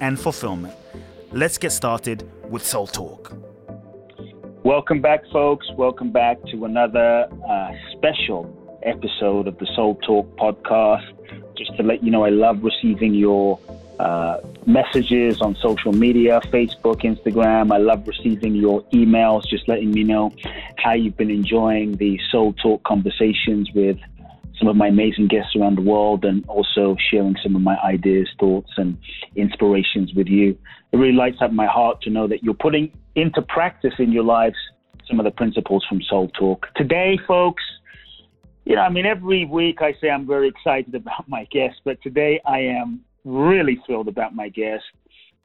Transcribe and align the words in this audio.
and 0.00 0.18
fulfillment. 0.18 0.74
Let's 1.32 1.58
get 1.58 1.72
started 1.72 2.28
with 2.50 2.64
Soul 2.64 2.86
Talk. 2.86 3.32
Welcome 4.64 5.00
back, 5.00 5.22
folks. 5.32 5.66
Welcome 5.76 6.10
back 6.10 6.42
to 6.50 6.64
another 6.64 7.28
uh, 7.48 7.72
special 7.92 8.54
episode 8.82 9.46
of 9.46 9.58
the 9.58 9.66
Soul 9.74 9.96
Talk 10.06 10.36
podcast. 10.36 11.06
Just 11.56 11.76
to 11.76 11.82
let 11.82 12.02
you 12.02 12.10
know, 12.10 12.24
I 12.24 12.30
love 12.30 12.62
receiving 12.62 13.14
your 13.14 13.58
uh, 13.98 14.38
messages 14.66 15.40
on 15.40 15.56
social 15.56 15.92
media 15.92 16.40
Facebook, 16.52 17.02
Instagram. 17.02 17.72
I 17.72 17.78
love 17.78 18.06
receiving 18.06 18.54
your 18.54 18.82
emails, 18.92 19.46
just 19.48 19.68
letting 19.68 19.90
me 19.90 20.04
know 20.04 20.32
how 20.76 20.92
you've 20.92 21.16
been 21.16 21.30
enjoying 21.30 21.96
the 21.96 22.20
Soul 22.30 22.52
Talk 22.54 22.82
conversations 22.84 23.70
with 23.72 23.98
some 24.58 24.68
of 24.68 24.76
my 24.76 24.88
amazing 24.88 25.28
guests 25.28 25.54
around 25.56 25.76
the 25.76 25.82
world 25.82 26.24
and 26.24 26.44
also 26.48 26.96
sharing 27.10 27.36
some 27.42 27.54
of 27.54 27.62
my 27.62 27.76
ideas, 27.84 28.28
thoughts, 28.40 28.70
and 28.76 28.96
inspirations 29.36 30.12
with 30.14 30.26
you. 30.26 30.58
It 30.92 30.96
really 30.96 31.12
lights 31.12 31.38
up 31.40 31.52
my 31.52 31.66
heart 31.66 32.02
to 32.02 32.10
know 32.10 32.26
that 32.28 32.42
you're 32.42 32.54
putting 32.54 32.92
into 33.14 33.42
practice 33.42 33.94
in 33.98 34.12
your 34.12 34.24
lives 34.24 34.56
some 35.08 35.18
of 35.18 35.24
the 35.24 35.30
principles 35.30 35.84
from 35.88 36.02
Soul 36.02 36.28
Talk. 36.38 36.66
Today, 36.76 37.18
folks, 37.26 37.62
you 38.64 38.74
know, 38.74 38.82
I 38.82 38.90
mean, 38.90 39.06
every 39.06 39.46
week 39.46 39.78
I 39.80 39.94
say 40.00 40.10
I'm 40.10 40.26
very 40.26 40.48
excited 40.48 40.94
about 40.94 41.28
my 41.28 41.46
guest, 41.50 41.76
but 41.84 42.00
today 42.02 42.40
I 42.46 42.58
am 42.58 43.00
really 43.24 43.80
thrilled 43.86 44.08
about 44.08 44.34
my 44.34 44.48
guest. 44.48 44.84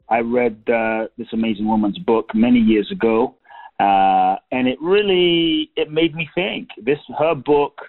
I 0.08 0.18
read 0.18 0.62
uh, 0.68 1.06
this 1.16 1.28
amazing 1.32 1.66
woman's 1.66 1.98
book 1.98 2.30
many 2.34 2.58
years 2.58 2.90
ago, 2.92 3.36
uh, 3.80 4.36
and 4.52 4.68
it 4.68 4.78
really 4.82 5.70
it 5.76 5.90
made 5.90 6.14
me 6.14 6.28
think. 6.34 6.68
This 6.82 6.98
her 7.18 7.34
book 7.34 7.80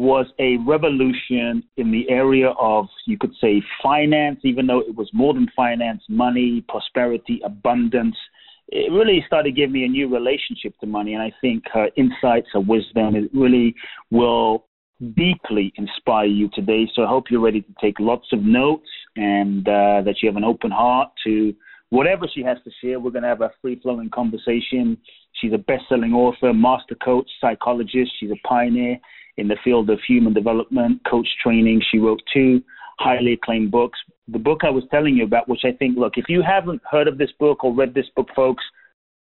was 0.00 0.24
a 0.38 0.56
revolution 0.66 1.62
in 1.76 1.92
the 1.92 2.08
area 2.08 2.48
of, 2.58 2.86
you 3.06 3.18
could 3.18 3.34
say, 3.38 3.62
finance, 3.82 4.40
even 4.44 4.66
though 4.66 4.80
it 4.80 4.94
was 4.94 5.10
more 5.12 5.34
than 5.34 5.46
finance, 5.54 6.02
money, 6.08 6.64
prosperity, 6.70 7.38
abundance. 7.44 8.16
It 8.68 8.90
really 8.90 9.22
started 9.26 9.56
giving 9.56 9.72
me 9.72 9.84
a 9.84 9.88
new 9.88 10.08
relationship 10.08 10.72
to 10.78 10.86
money. 10.86 11.12
And 11.12 11.22
I 11.22 11.30
think 11.42 11.64
her 11.74 11.90
insights, 11.98 12.48
her 12.54 12.60
wisdom, 12.60 13.14
it 13.14 13.30
really 13.34 13.74
will 14.10 14.64
deeply 15.16 15.70
inspire 15.76 16.24
you 16.24 16.48
today. 16.54 16.88
So 16.94 17.02
I 17.02 17.08
hope 17.08 17.24
you're 17.30 17.40
ready 17.40 17.60
to 17.60 17.74
take 17.78 18.00
lots 18.00 18.28
of 18.32 18.40
notes 18.42 18.88
and 19.16 19.68
uh, 19.68 20.00
that 20.06 20.14
you 20.22 20.30
have 20.30 20.36
an 20.36 20.44
open 20.44 20.70
heart 20.70 21.10
to 21.24 21.52
whatever 21.90 22.26
she 22.32 22.42
has 22.42 22.56
to 22.64 22.70
share. 22.80 22.98
We're 22.98 23.10
going 23.10 23.24
to 23.24 23.28
have 23.28 23.42
a 23.42 23.50
free 23.60 23.78
flowing 23.82 24.08
conversation. 24.08 24.96
She's 25.32 25.52
a 25.52 25.58
best 25.58 25.84
selling 25.90 26.14
author, 26.14 26.54
master 26.54 26.94
coach, 26.94 27.28
psychologist. 27.38 28.12
She's 28.18 28.30
a 28.30 28.48
pioneer 28.48 28.98
in 29.36 29.48
the 29.48 29.56
field 29.64 29.90
of 29.90 29.98
human 30.06 30.32
development, 30.32 31.00
coach 31.08 31.28
training. 31.42 31.82
She 31.90 31.98
wrote 31.98 32.20
two 32.32 32.62
highly 32.98 33.32
acclaimed 33.32 33.70
books. 33.70 33.98
The 34.28 34.38
book 34.38 34.60
I 34.62 34.70
was 34.70 34.84
telling 34.90 35.16
you 35.16 35.24
about, 35.24 35.48
which 35.48 35.62
I 35.64 35.72
think, 35.72 35.96
look, 35.96 36.14
if 36.16 36.26
you 36.28 36.42
haven't 36.42 36.82
heard 36.88 37.08
of 37.08 37.18
this 37.18 37.32
book 37.38 37.64
or 37.64 37.74
read 37.74 37.94
this 37.94 38.06
book, 38.14 38.28
folks, 38.36 38.62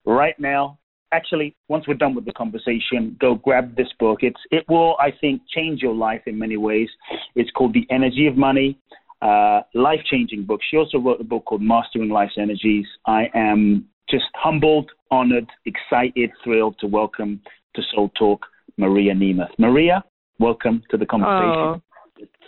right 0.04 0.38
now, 0.38 0.78
actually, 1.12 1.56
once 1.68 1.86
we're 1.88 1.94
done 1.94 2.14
with 2.14 2.24
the 2.24 2.32
conversation, 2.32 3.16
go 3.20 3.34
grab 3.34 3.76
this 3.76 3.88
book. 3.98 4.18
It's 4.22 4.40
it 4.50 4.64
will, 4.68 4.96
I 4.98 5.10
think, 5.20 5.42
change 5.54 5.80
your 5.80 5.94
life 5.94 6.22
in 6.26 6.38
many 6.38 6.56
ways. 6.56 6.88
It's 7.34 7.50
called 7.50 7.74
The 7.74 7.86
Energy 7.90 8.26
of 8.26 8.36
Money. 8.36 8.78
Uh, 9.20 9.60
life 9.74 10.00
changing 10.10 10.44
book. 10.44 10.60
She 10.69 10.76
also 10.76 10.98
wrote 10.98 11.20
a 11.20 11.24
book 11.24 11.44
called 11.44 11.62
Mastering 11.62 12.10
Life's 12.10 12.34
Energies. 12.38 12.86
I 13.06 13.26
am 13.34 13.86
just 14.10 14.24
humbled, 14.34 14.90
honored, 15.12 15.48
excited, 15.64 16.30
thrilled 16.42 16.76
to 16.80 16.88
welcome 16.88 17.40
to 17.76 17.82
Soul 17.94 18.10
Talk 18.19 18.44
Maria 18.76 19.14
Nemeth. 19.14 19.50
Maria, 19.58 20.04
welcome 20.38 20.82
to 20.90 20.96
the 20.96 21.06
conversation. 21.06 21.80
Oh, 21.80 21.82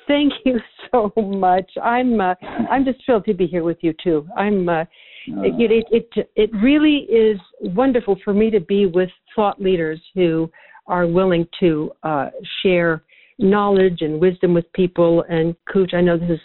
thank 0.07 0.33
you 0.45 0.59
so 0.91 1.13
much. 1.17 1.71
I'm 1.83 2.21
uh, 2.21 2.35
I'm 2.71 2.85
just 2.85 3.05
thrilled 3.05 3.25
to 3.27 3.35
be 3.35 3.47
here 3.47 3.65
with 3.65 3.79
you 3.81 3.95
too. 4.03 4.27
I'm 4.37 4.69
uh, 4.69 4.85
it, 5.27 5.85
it, 5.91 6.07
it 6.17 6.29
it 6.37 6.51
really 6.63 7.07
is 7.11 7.39
wonderful 7.61 8.17
for 8.25 8.35
me 8.35 8.51
to 8.51 8.61
be 8.61 8.87
with 8.87 9.11
thought 9.35 9.61
leaders 9.61 10.01
who 10.15 10.51
are 10.87 11.07
willing 11.07 11.47
to 11.61 11.93
uh, 12.03 12.29
share 12.63 13.03
knowledge 13.39 14.03
and 14.03 14.21
wisdom 14.21 14.55
with 14.55 14.71
people. 14.75 15.25
And 15.29 15.57
Kute, 15.73 15.95
I 15.95 16.01
know 16.01 16.19
this 16.19 16.31
is 16.31 16.41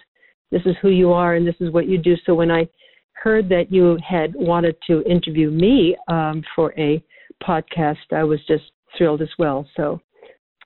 this 0.52 0.62
is 0.66 0.76
who 0.82 0.90
you 0.90 1.12
are 1.12 1.36
and 1.36 1.46
this 1.46 1.56
is 1.60 1.72
what 1.72 1.88
you 1.88 1.98
do. 1.98 2.16
So 2.26 2.34
when 2.34 2.52
I 2.52 2.68
heard 3.14 3.50
that 3.50 3.72
you 3.72 3.98
had 4.08 4.34
wanted 4.36 4.76
to 4.88 5.04
interview 5.04 5.52
me 5.52 5.96
um, 6.08 6.42
for 6.56 6.74
a 6.80 7.04
podcast, 7.44 7.98
I 8.12 8.24
was 8.24 8.40
just 8.48 8.64
thrilled 8.98 9.22
as 9.22 9.30
well. 9.38 9.68
So, 9.76 10.02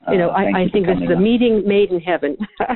you 0.10 0.18
know, 0.18 0.30
uh, 0.30 0.34
I, 0.34 0.64
I 0.64 0.70
think 0.72 0.86
this 0.86 0.98
is 0.98 1.10
a 1.16 1.20
meeting 1.20 1.64
made 1.66 1.92
in 1.92 2.00
heaven. 2.00 2.38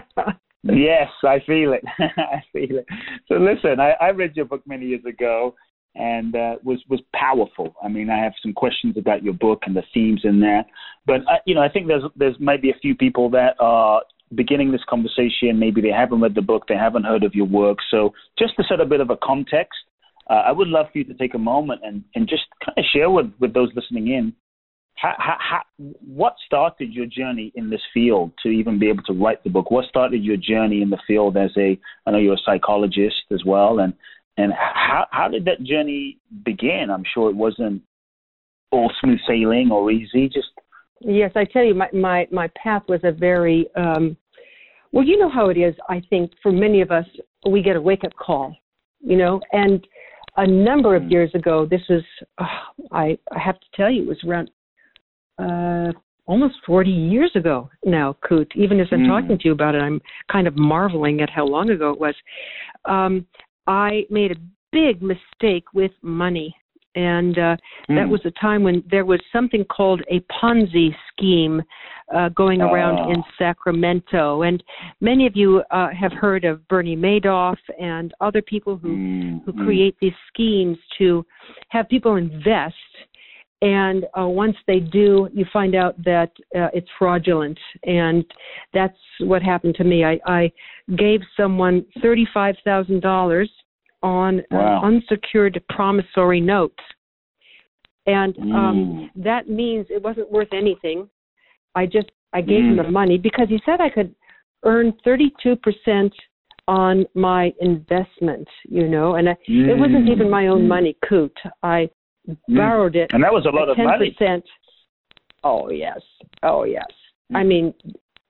yes, 0.64 1.10
I 1.24 1.40
feel 1.46 1.74
it. 1.74 1.84
I 2.00 2.42
feel 2.54 2.78
it. 2.78 2.86
So 3.28 3.36
listen, 3.36 3.80
I, 3.80 3.92
I 4.00 4.10
read 4.10 4.36
your 4.36 4.46
book 4.46 4.62
many 4.66 4.86
years 4.86 5.06
ago 5.06 5.56
and 5.96 6.36
uh, 6.36 6.56
was 6.64 6.82
was 6.90 7.02
powerful. 7.14 7.76
I 7.84 7.88
mean, 7.88 8.10
I 8.10 8.18
have 8.24 8.34
some 8.42 8.54
questions 8.54 8.98
about 8.98 9.24
your 9.24 9.34
book 9.34 9.64
and 9.66 9.76
the 9.76 9.84
themes 9.94 10.22
in 10.24 10.40
there, 10.40 10.64
but 11.06 11.22
uh, 11.22 11.40
you 11.46 11.56
know, 11.56 11.62
I 11.62 11.70
think 11.70 11.88
there's 11.88 12.04
there's 12.16 12.36
maybe 12.40 12.70
a 12.70 12.80
few 12.82 12.96
people 12.96 13.30
that 13.32 13.56
are 13.60 14.02
beginning 14.36 14.72
this 14.72 14.84
conversation. 14.88 15.58
Maybe 15.60 15.82
they 15.82 15.90
haven't 15.90 16.22
read 16.22 16.36
the 16.36 16.42
book, 16.42 16.66
they 16.68 16.76
haven't 16.76 17.06
heard 17.06 17.24
of 17.24 17.34
your 17.34 17.48
work. 17.48 17.80
So 17.90 18.14
just 18.38 18.56
to 18.58 18.64
set 18.70 18.80
a 18.80 18.86
bit 18.86 19.02
of 19.02 19.10
a 19.10 19.18
context, 19.18 19.80
uh, 20.30 20.44
I 20.46 20.52
would 20.52 20.68
love 20.68 20.88
for 20.92 21.00
you 21.00 21.04
to 21.06 21.14
take 21.16 21.34
a 21.34 21.40
moment 21.40 21.82
and 21.84 22.04
and 22.16 22.28
just 22.28 22.44
kind 22.64 22.78
of 22.78 22.86
share 22.94 23.10
with 23.10 23.32
with 23.40 23.54
those 23.54 23.70
listening 23.76 24.10
in 24.10 24.34
how, 24.98 25.14
how, 25.40 25.62
what 26.06 26.36
started 26.46 26.92
your 26.92 27.06
journey 27.06 27.52
in 27.56 27.70
this 27.70 27.82
field 27.94 28.32
to 28.44 28.50
even 28.50 28.80
be 28.80 28.90
able 28.90 29.04
to 29.04 29.14
write 29.14 29.44
the 29.44 29.50
book? 29.50 29.70
What 29.70 29.86
started 29.86 30.24
your 30.24 30.38
journey 30.38 30.82
in 30.82 30.90
the 30.90 31.00
field 31.06 31.38
as 31.38 31.52
a, 31.58 31.80
I 32.06 32.12
know 32.12 32.18
you're 32.18 32.34
a 32.34 32.46
psychologist 32.46 33.16
as 33.32 33.44
well, 33.46 33.80
and 33.80 33.94
and 34.38 34.54
how 34.54 35.06
how 35.12 35.28
did 35.28 35.46
that 35.46 35.64
journey 35.64 36.18
begin? 36.44 36.88
I'm 36.92 37.04
sure 37.14 37.30
it 37.30 37.36
wasn't 37.36 37.82
all 38.72 38.92
smooth 39.02 39.20
sailing 39.28 39.70
or 39.72 39.92
easy. 39.92 40.28
Just 40.28 40.50
yes, 41.02 41.32
I 41.36 41.46
tell 41.46 41.64
you, 41.64 41.76
my 41.76 41.90
my 41.94 42.28
my 42.32 42.50
path 42.62 42.84
was 42.88 43.02
a 43.04 43.12
very 43.12 43.68
um, 43.76 44.18
well. 44.92 45.06
You 45.06 45.18
know 45.18 45.30
how 45.30 45.50
it 45.50 45.58
is. 45.58 45.76
I 45.90 46.02
think 46.10 46.32
for 46.42 46.52
many 46.52 46.82
of 46.82 46.92
us, 46.92 47.06
we 47.50 47.62
get 47.62 47.76
a 47.76 47.82
wake 47.82 48.04
up 48.04 48.16
call, 48.16 48.56
you 49.00 49.18
know, 49.18 49.40
and 49.52 49.86
a 50.38 50.48
number 50.48 50.96
of 50.96 51.04
hmm. 51.04 51.10
years 51.10 51.32
ago, 51.34 51.68
this 51.70 51.82
was, 51.90 52.04
oh, 52.40 52.86
I, 52.92 53.18
I 53.32 53.40
have 53.40 53.60
to 53.60 53.66
tell 53.76 53.92
you, 53.92 54.04
it 54.04 54.08
was 54.08 54.24
around 54.26 54.50
uh, 55.38 55.92
almost 56.26 56.56
40 56.66 56.90
years 56.90 57.32
ago 57.36 57.70
now, 57.86 58.16
Kute. 58.30 58.52
Even 58.56 58.80
as 58.80 58.88
I'm 58.92 59.02
mm. 59.02 59.08
talking 59.08 59.38
to 59.38 59.46
you 59.46 59.52
about 59.52 59.76
it, 59.76 59.82
I'm 59.82 60.02
kind 60.32 60.48
of 60.48 60.58
marveling 60.58 61.22
at 61.22 61.30
how 61.30 61.46
long 61.46 61.70
ago 61.70 61.92
it 61.92 62.00
was. 62.00 62.16
Um, 62.86 63.26
I 63.66 64.06
made 64.10 64.32
a 64.32 64.36
big 64.72 65.02
mistake 65.02 65.66
with 65.74 65.92
money. 66.02 66.56
And 66.96 67.38
uh, 67.38 67.58
mm. 67.90 67.96
that 67.96 68.10
was 68.10 68.22
a 68.26 68.32
time 68.32 68.64
when 68.64 68.84
there 68.90 69.06
was 69.06 69.20
something 69.32 69.64
called 69.66 70.02
a 70.10 70.20
Ponzi 70.32 70.90
scheme 71.12 71.62
uh, 72.16 72.30
going 72.30 72.62
around 72.62 72.98
oh. 72.98 73.12
in 73.12 73.24
Sacramento. 73.38 74.42
And 74.42 74.64
many 75.00 75.28
of 75.28 75.36
you 75.36 75.62
uh, 75.70 75.90
have 75.90 76.12
heard 76.14 76.44
of 76.44 76.68
Bernie 76.68 76.96
Madoff 76.96 77.58
and 77.80 78.14
other 78.20 78.42
people 78.42 78.78
who, 78.78 78.90
mm. 78.90 79.46
who 79.46 79.54
create 79.64 79.96
these 80.02 80.14
schemes 80.28 80.78
to 80.98 81.24
have 81.70 81.88
people 81.88 82.16
invest 82.16 82.76
and 83.62 84.06
uh, 84.20 84.28
once 84.28 84.56
they 84.68 84.80
do, 84.80 85.30
you 85.34 85.46
find 85.52 85.74
out 85.76 85.96
that 86.04 86.32
uh, 86.56 86.70
it's 86.74 86.88
fraudulent, 87.00 87.58
and 87.84 88.24
that's 88.74 88.98
what 89.20 89.42
happened 89.42 89.76
to 89.76 89.84
me. 89.84 90.06
I, 90.06 90.20
I 90.28 90.52
gave 90.96 91.22
someone 91.36 91.86
thirty-five 92.02 92.56
thousand 92.64 93.02
dollars 93.02 93.50
on 94.04 94.44
wow. 94.52 94.82
an 94.84 95.02
unsecured 95.10 95.60
promissory 95.70 96.40
note, 96.40 96.78
and 98.06 98.38
um, 98.38 99.10
mm. 99.16 99.24
that 99.24 99.50
means 99.50 99.88
it 99.90 100.04
wasn't 100.04 100.32
worth 100.32 100.54
anything. 100.54 101.10
I 101.74 101.88
just 101.88 102.12
I 102.34 102.42
gave 102.42 102.62
mm. 102.62 102.72
him 102.72 102.78
the 102.78 102.92
money 102.92 103.18
because 103.18 103.50
he 103.50 103.60
said 103.66 103.82
I 103.82 103.90
could 103.90 104.14
earn 104.66 104.94
thirty-two 105.04 105.56
percent 105.58 106.14
on 106.68 107.06
my 107.16 107.54
investment, 107.62 108.48
you 108.68 108.88
know, 108.88 109.16
and 109.16 109.30
I, 109.30 109.38
mm. 109.50 109.70
it 109.70 109.78
wasn't 109.78 110.10
even 110.10 110.30
my 110.30 110.48
own 110.48 110.64
mm. 110.64 110.68
money, 110.68 110.98
Kute. 111.10 111.32
I 111.64 111.84
mm. 111.84 111.90
Borrowed 112.48 112.96
it. 112.96 113.10
And 113.14 113.24
that 113.24 113.34
was 113.34 113.46
a 113.46 113.56
lot 113.56 113.70
of 113.70 113.78
10%. 113.78 113.84
money. 113.86 114.16
Oh, 115.44 115.70
yes. 115.70 116.00
Oh, 116.44 116.64
yes. 116.64 116.86
I 117.34 117.44
mm. 117.44 117.48
mean, 117.48 117.74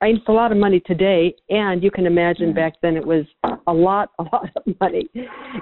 it's 0.02 0.28
a 0.28 0.32
lot 0.32 0.52
of 0.52 0.58
money 0.58 0.80
today, 0.82 1.34
and 1.50 1.82
you 1.82 1.90
can 1.90 2.06
imagine 2.06 2.54
back 2.54 2.74
then 2.82 2.96
it 2.96 3.06
was 3.06 3.26
a 3.66 3.74
lot, 3.74 4.12
a 4.20 4.24
lot 4.24 4.50
of 4.56 4.80
money. 4.80 5.10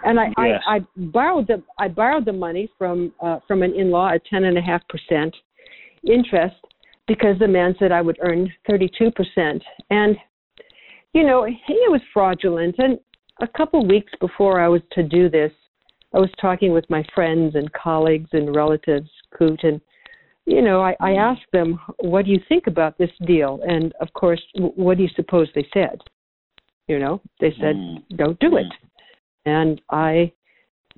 And 0.04 0.20
I, 0.20 0.26
yes. 0.38 0.62
I, 0.68 0.76
I 0.76 0.80
borrowed 0.98 1.48
the, 1.48 1.64
I 1.80 1.88
borrowed 1.88 2.26
the 2.26 2.34
money 2.34 2.70
from, 2.78 3.14
uh, 3.24 3.40
from 3.48 3.64
an 3.64 3.74
in-law 3.74 4.14
at 4.14 4.26
ten 4.26 4.44
and 4.44 4.58
a 4.58 4.62
half 4.62 4.82
percent 4.90 5.36
interest 6.06 6.56
because 7.08 7.38
the 7.40 7.48
man 7.48 7.76
said 7.80 7.92
I 7.92 8.02
would 8.02 8.18
earn 8.22 8.52
32 8.68 9.12
percent. 9.12 9.64
And 9.90 10.18
you 11.16 11.24
know, 11.24 11.46
he 11.46 11.80
was 11.88 12.02
fraudulent. 12.14 12.76
And 12.78 13.00
a 13.42 13.48
couple 13.48 13.88
weeks 13.88 14.12
before 14.20 14.60
I 14.60 14.68
was 14.68 14.82
to 14.92 15.02
do 15.02 15.30
this, 15.30 15.52
I 16.16 16.20
was 16.20 16.30
talking 16.40 16.72
with 16.72 16.90
my 16.90 17.04
friends 17.14 17.56
and 17.56 17.72
colleagues 17.74 18.30
and 18.32 18.56
relatives, 18.56 19.10
Kute, 19.38 19.64
and 19.64 19.82
you 20.46 20.62
know, 20.62 20.82
I, 20.82 20.96
I 21.00 21.12
mm. 21.12 21.18
asked 21.18 21.52
them, 21.52 21.80
"What 22.00 22.26
do 22.26 22.32
you 22.32 22.40
think 22.48 22.68
about 22.68 22.98
this 22.98 23.10
deal?" 23.26 23.60
And 23.68 23.94
of 24.00 24.14
course, 24.14 24.42
what 24.56 24.98
do 24.98 25.04
you 25.04 25.10
suppose 25.16 25.50
they 25.54 25.68
said? 25.74 26.00
You 26.88 27.00
know, 27.00 27.22
they 27.42 27.52
said, 27.60 27.76
mm. 27.76 28.04
"Don't 28.16 28.40
do 28.40 28.56
it," 28.58 28.68
mm. 28.68 29.46
and 29.46 29.82
I 29.90 30.32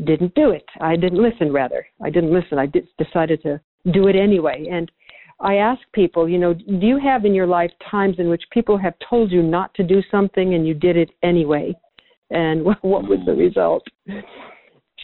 didn't 0.05 0.35
do 0.35 0.51
it. 0.51 0.65
I 0.79 0.95
didn't 0.95 1.21
listen. 1.21 1.51
Rather, 1.51 1.87
I 2.03 2.11
didn't 2.11 2.33
listen. 2.33 2.59
I 2.59 2.67
did, 2.67 2.87
decided 2.99 3.41
to 3.43 3.59
do 3.91 4.07
it 4.07 4.15
anyway. 4.15 4.67
And 4.69 4.91
I 5.39 5.55
ask 5.55 5.81
people, 5.93 6.27
you 6.29 6.37
know, 6.37 6.53
do 6.53 6.85
you 6.85 6.99
have 6.99 7.25
in 7.25 7.33
your 7.33 7.47
life 7.47 7.71
times 7.89 8.15
in 8.19 8.29
which 8.29 8.43
people 8.51 8.77
have 8.77 8.93
told 9.09 9.31
you 9.31 9.41
not 9.41 9.73
to 9.75 9.83
do 9.83 10.01
something 10.11 10.53
and 10.53 10.67
you 10.67 10.73
did 10.73 10.97
it 10.97 11.09
anyway? 11.23 11.75
And 12.29 12.65
what, 12.81 12.83
was 12.83 13.19
the 13.25 13.31
mm. 13.31 13.39
result? 13.39 13.83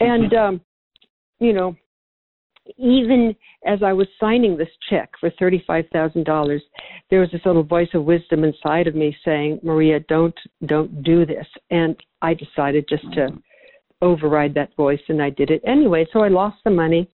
And, 0.00 0.34
um, 0.34 0.60
you 1.38 1.52
know, 1.52 1.76
even 2.78 3.34
as 3.66 3.82
I 3.82 3.92
was 3.92 4.06
signing 4.18 4.56
this 4.56 4.68
check 4.88 5.10
for 5.20 5.30
$35,000, 5.30 6.60
there 7.10 7.20
was 7.20 7.30
this 7.30 7.42
little 7.44 7.62
voice 7.62 7.88
of 7.94 8.04
wisdom 8.04 8.44
inside 8.44 8.86
of 8.86 8.94
me 8.94 9.14
saying, 9.24 9.60
Maria, 9.62 10.00
don't, 10.08 10.34
don't 10.66 11.02
do 11.02 11.26
this. 11.26 11.46
And 11.70 11.96
I 12.22 12.34
decided 12.34 12.86
just 12.88 13.04
to 13.14 13.28
override 14.00 14.54
that 14.54 14.74
voice 14.76 15.00
and 15.08 15.22
I 15.22 15.30
did 15.30 15.50
it 15.50 15.62
anyway. 15.66 16.06
So 16.12 16.20
I 16.20 16.28
lost 16.28 16.58
the 16.64 16.70
money 16.70 17.08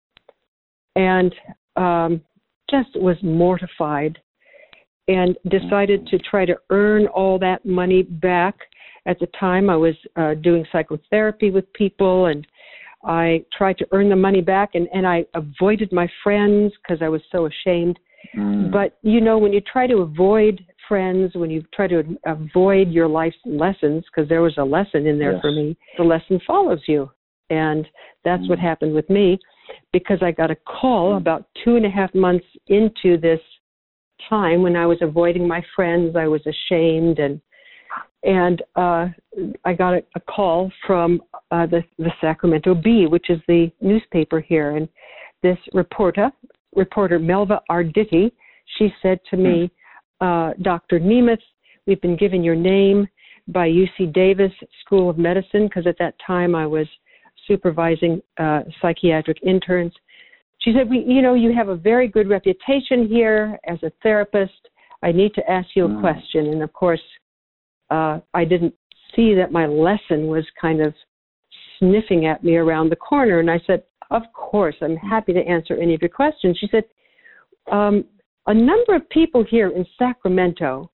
and 0.95 1.33
um, 1.75 2.21
just 2.69 2.89
was 2.95 3.17
mortified 3.23 4.19
and 5.07 5.35
decided 5.49 6.05
to 6.07 6.19
try 6.19 6.45
to 6.45 6.55
earn 6.69 7.07
all 7.07 7.39
that 7.39 7.65
money 7.65 8.03
back. 8.03 8.55
At 9.05 9.19
the 9.19 9.27
time, 9.39 9.69
I 9.69 9.75
was 9.75 9.95
uh, 10.15 10.35
doing 10.35 10.65
psychotherapy 10.71 11.49
with 11.49 11.71
people, 11.73 12.27
and 12.27 12.45
I 13.03 13.45
tried 13.57 13.77
to 13.79 13.87
earn 13.91 14.09
the 14.09 14.15
money 14.15 14.41
back, 14.41 14.71
and, 14.73 14.87
and 14.93 15.07
I 15.07 15.25
avoided 15.33 15.91
my 15.91 16.07
friends 16.23 16.73
because 16.81 17.01
I 17.01 17.09
was 17.09 17.21
so 17.31 17.47
ashamed. 17.47 17.97
Mm. 18.35 18.71
But 18.71 18.97
you 19.01 19.21
know, 19.21 19.37
when 19.37 19.53
you 19.53 19.61
try 19.61 19.87
to 19.87 19.97
avoid 19.97 20.61
friends, 20.87 21.31
when 21.35 21.49
you 21.49 21.63
try 21.73 21.87
to 21.87 22.03
avoid 22.25 22.89
your 22.89 23.07
life's 23.07 23.37
lessons, 23.45 24.03
because 24.05 24.27
there 24.27 24.41
was 24.41 24.55
a 24.57 24.63
lesson 24.63 25.07
in 25.07 25.17
there 25.17 25.33
yes. 25.33 25.41
for 25.41 25.51
me, 25.51 25.77
the 25.97 26.03
lesson 26.03 26.41
follows 26.45 26.81
you. 26.87 27.09
And 27.49 27.87
that's 28.25 28.43
mm. 28.43 28.49
what 28.49 28.59
happened 28.59 28.93
with 28.93 29.09
me 29.09 29.39
because 29.91 30.19
I 30.21 30.31
got 30.31 30.51
a 30.51 30.55
call 30.55 31.11
hmm. 31.11 31.17
about 31.17 31.45
two 31.63 31.75
and 31.75 31.85
a 31.85 31.89
half 31.89 32.13
months 32.13 32.45
into 32.67 33.17
this 33.19 33.39
time 34.29 34.61
when 34.61 34.75
I 34.75 34.85
was 34.85 34.97
avoiding 35.01 35.47
my 35.47 35.63
friends. 35.75 36.15
I 36.15 36.27
was 36.27 36.41
ashamed 36.45 37.19
and 37.19 37.41
and 38.24 38.62
uh, 38.75 39.07
I 39.63 39.74
got 39.74 39.94
a, 39.94 40.04
a 40.16 40.19
call 40.19 40.71
from 40.86 41.21
uh, 41.51 41.66
the, 41.66 41.83
the 41.98 42.12
Sacramento 42.19 42.75
Bee, 42.75 43.06
which 43.07 43.30
is 43.30 43.39
the 43.48 43.71
newspaper 43.81 44.39
here, 44.39 44.75
and 44.75 44.88
this 45.42 45.57
reporter, 45.74 46.31
reporter 46.75 47.19
Melva 47.19 47.60
Arditi, 47.71 48.31
she 48.77 48.94
said 49.01 49.19
to 49.30 49.38
me, 49.38 49.71
hmm. 50.19 50.27
uh, 50.27 50.54
Dr. 50.62 51.00
Nemeth, 51.00 51.38
we've 51.88 52.01
been 52.01 52.18
given 52.18 52.44
your 52.44 52.56
name 52.56 53.07
by 53.48 53.68
UC 53.68 54.13
Davis 54.13 54.51
School 54.86 55.10
of 55.10 55.18
Medicine 55.18 55.68
because 55.68 55.88
at 55.88 55.98
that 56.00 56.16
time 56.25 56.56
I 56.56 56.68
was 56.68 56.88
supervising 57.48 58.21
uh, 58.38 58.62
psychiatric 58.81 59.38
interns. 59.44 59.94
She 60.60 60.74
said, 60.74 60.89
"We, 60.89 61.00
you 61.07 61.21
know, 61.21 61.33
you 61.33 61.54
have 61.54 61.69
a 61.69 61.75
very 61.75 62.07
good 62.07 62.30
reputation 62.30 63.07
here 63.07 63.57
as 63.68 63.81
a 63.81 63.92
therapist. 64.04 64.69
I 65.01 65.12
need 65.12 65.33
to 65.36 65.50
ask 65.50 65.69
you 65.75 65.86
a 65.86 65.89
mm. 65.89 66.00
question." 66.00 66.48
And 66.48 66.62
of 66.62 66.71
course, 66.74 67.01
uh, 67.89 68.19
I 68.33 68.45
didn't 68.45 68.74
see 69.15 69.33
that 69.36 69.51
my 69.51 69.65
lesson 69.65 70.27
was 70.27 70.45
kind 70.59 70.81
of 70.81 70.94
sniffing 71.77 72.25
at 72.25 72.44
me 72.44 72.57
around 72.57 72.89
the 72.89 72.95
corner. 72.95 73.39
And 73.39 73.50
I 73.50 73.59
said, 73.65 73.83
"Of 74.12 74.24
course, 74.33 74.75
I'm 74.81 74.95
happy 74.97 75.33
to 75.33 75.41
answer 75.41 75.75
any 75.75 75.94
of 75.94 76.01
your 76.01 76.09
questions." 76.09 76.57
She 76.57 76.68
said, 76.68 76.83
um, 77.71 78.06
"A 78.47 78.53
number 78.53 78.95
of 78.95 79.09
people 79.09 79.44
here 79.44 79.69
in 79.69 79.86
Sacramento." 79.97 80.89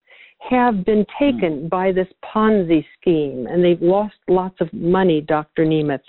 have 0.50 0.86
been 0.86 1.06
taken 1.20 1.64
mm. 1.64 1.70
by 1.70 1.92
this 1.92 2.08
Ponzi 2.24 2.86
scheme 3.00 3.48
and 3.48 3.64
they've 3.64 3.82
lost 3.82 4.16
lots 4.28 4.60
of 4.62 4.72
money, 4.74 5.22
Dr. 5.22 5.66
Nemeth. 5.66 6.02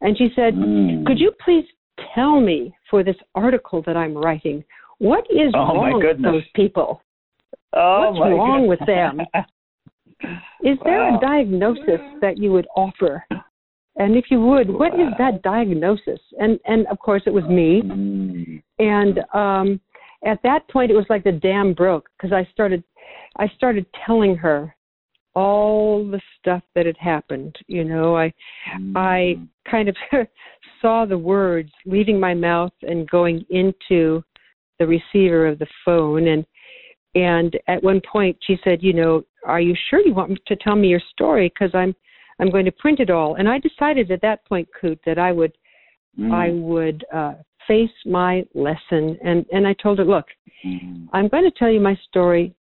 And 0.00 0.16
she 0.16 0.30
said, 0.34 0.54
mm. 0.54 1.04
Could 1.06 1.18
you 1.18 1.32
please 1.44 1.64
tell 2.14 2.40
me 2.40 2.74
for 2.90 3.04
this 3.04 3.16
article 3.34 3.82
that 3.86 3.96
I'm 3.96 4.16
writing, 4.16 4.64
what 4.98 5.24
is 5.30 5.52
oh, 5.54 5.74
wrong 5.74 6.02
with 6.02 6.22
those 6.22 6.42
people? 6.54 7.02
Oh, 7.72 8.10
What's 8.10 8.20
wrong 8.20 8.66
goodness. 8.68 8.78
with 8.80 8.86
them? 8.86 9.20
Is 10.62 10.78
there 10.84 11.10
wow. 11.10 11.18
a 11.18 11.20
diagnosis 11.20 12.00
that 12.20 12.38
you 12.38 12.52
would 12.52 12.66
offer? 12.76 13.24
And 13.96 14.16
if 14.16 14.26
you 14.30 14.40
would, 14.40 14.68
what 14.70 14.96
wow. 14.96 15.08
is 15.08 15.14
that 15.18 15.42
diagnosis? 15.42 16.20
And 16.38 16.58
and 16.64 16.86
of 16.88 16.98
course 16.98 17.22
it 17.26 17.32
was 17.32 17.44
me. 17.44 17.82
Mm. 17.82 18.62
And 18.78 19.20
um 19.34 19.80
at 20.24 20.42
that 20.42 20.68
point 20.68 20.90
it 20.90 20.94
was 20.94 21.06
like 21.08 21.24
the 21.24 21.32
dam 21.32 21.74
broke 21.74 22.08
because 22.16 22.32
I 22.32 22.48
started 22.52 22.84
I 23.36 23.48
started 23.56 23.86
telling 24.06 24.36
her 24.36 24.74
all 25.34 26.04
the 26.08 26.20
stuff 26.38 26.62
that 26.74 26.86
had 26.86 26.96
happened. 26.98 27.56
You 27.66 27.84
know, 27.84 28.16
I 28.16 28.32
mm. 28.78 28.92
I 28.96 29.36
kind 29.70 29.88
of 29.88 29.96
saw 30.80 31.04
the 31.04 31.18
words 31.18 31.70
leaving 31.84 32.18
my 32.18 32.34
mouth 32.34 32.72
and 32.82 33.08
going 33.10 33.44
into 33.50 34.22
the 34.78 34.86
receiver 34.86 35.46
of 35.46 35.58
the 35.58 35.66
phone 35.84 36.28
and 36.28 36.46
and 37.14 37.58
at 37.66 37.82
one 37.82 38.00
point 38.00 38.36
she 38.46 38.56
said, 38.62 38.82
you 38.82 38.92
know, 38.92 39.24
are 39.44 39.60
you 39.60 39.74
sure 39.88 40.00
you 40.00 40.14
want 40.14 40.38
to 40.46 40.56
tell 40.56 40.76
me 40.76 40.88
your 40.88 41.02
story 41.10 41.52
because 41.54 41.74
I'm 41.74 41.94
I'm 42.38 42.50
going 42.50 42.64
to 42.64 42.72
print 42.72 43.00
it 43.00 43.10
all. 43.10 43.34
And 43.34 43.48
I 43.48 43.58
decided 43.58 44.10
at 44.10 44.22
that 44.22 44.46
point, 44.46 44.66
Kute, 44.80 44.98
that 45.04 45.18
I 45.18 45.32
would 45.32 45.52
mm. 46.18 46.32
I 46.32 46.50
would 46.50 47.04
uh 47.14 47.34
face 47.66 47.90
my 48.06 48.44
lesson 48.54 49.18
and 49.24 49.44
and 49.52 49.66
I 49.66 49.74
told 49.74 49.98
her, 49.98 50.04
look, 50.04 50.26
mm. 50.64 51.06
I'm 51.12 51.28
going 51.28 51.44
to 51.44 51.58
tell 51.58 51.70
you 51.70 51.80
my 51.80 51.98
story 52.08 52.54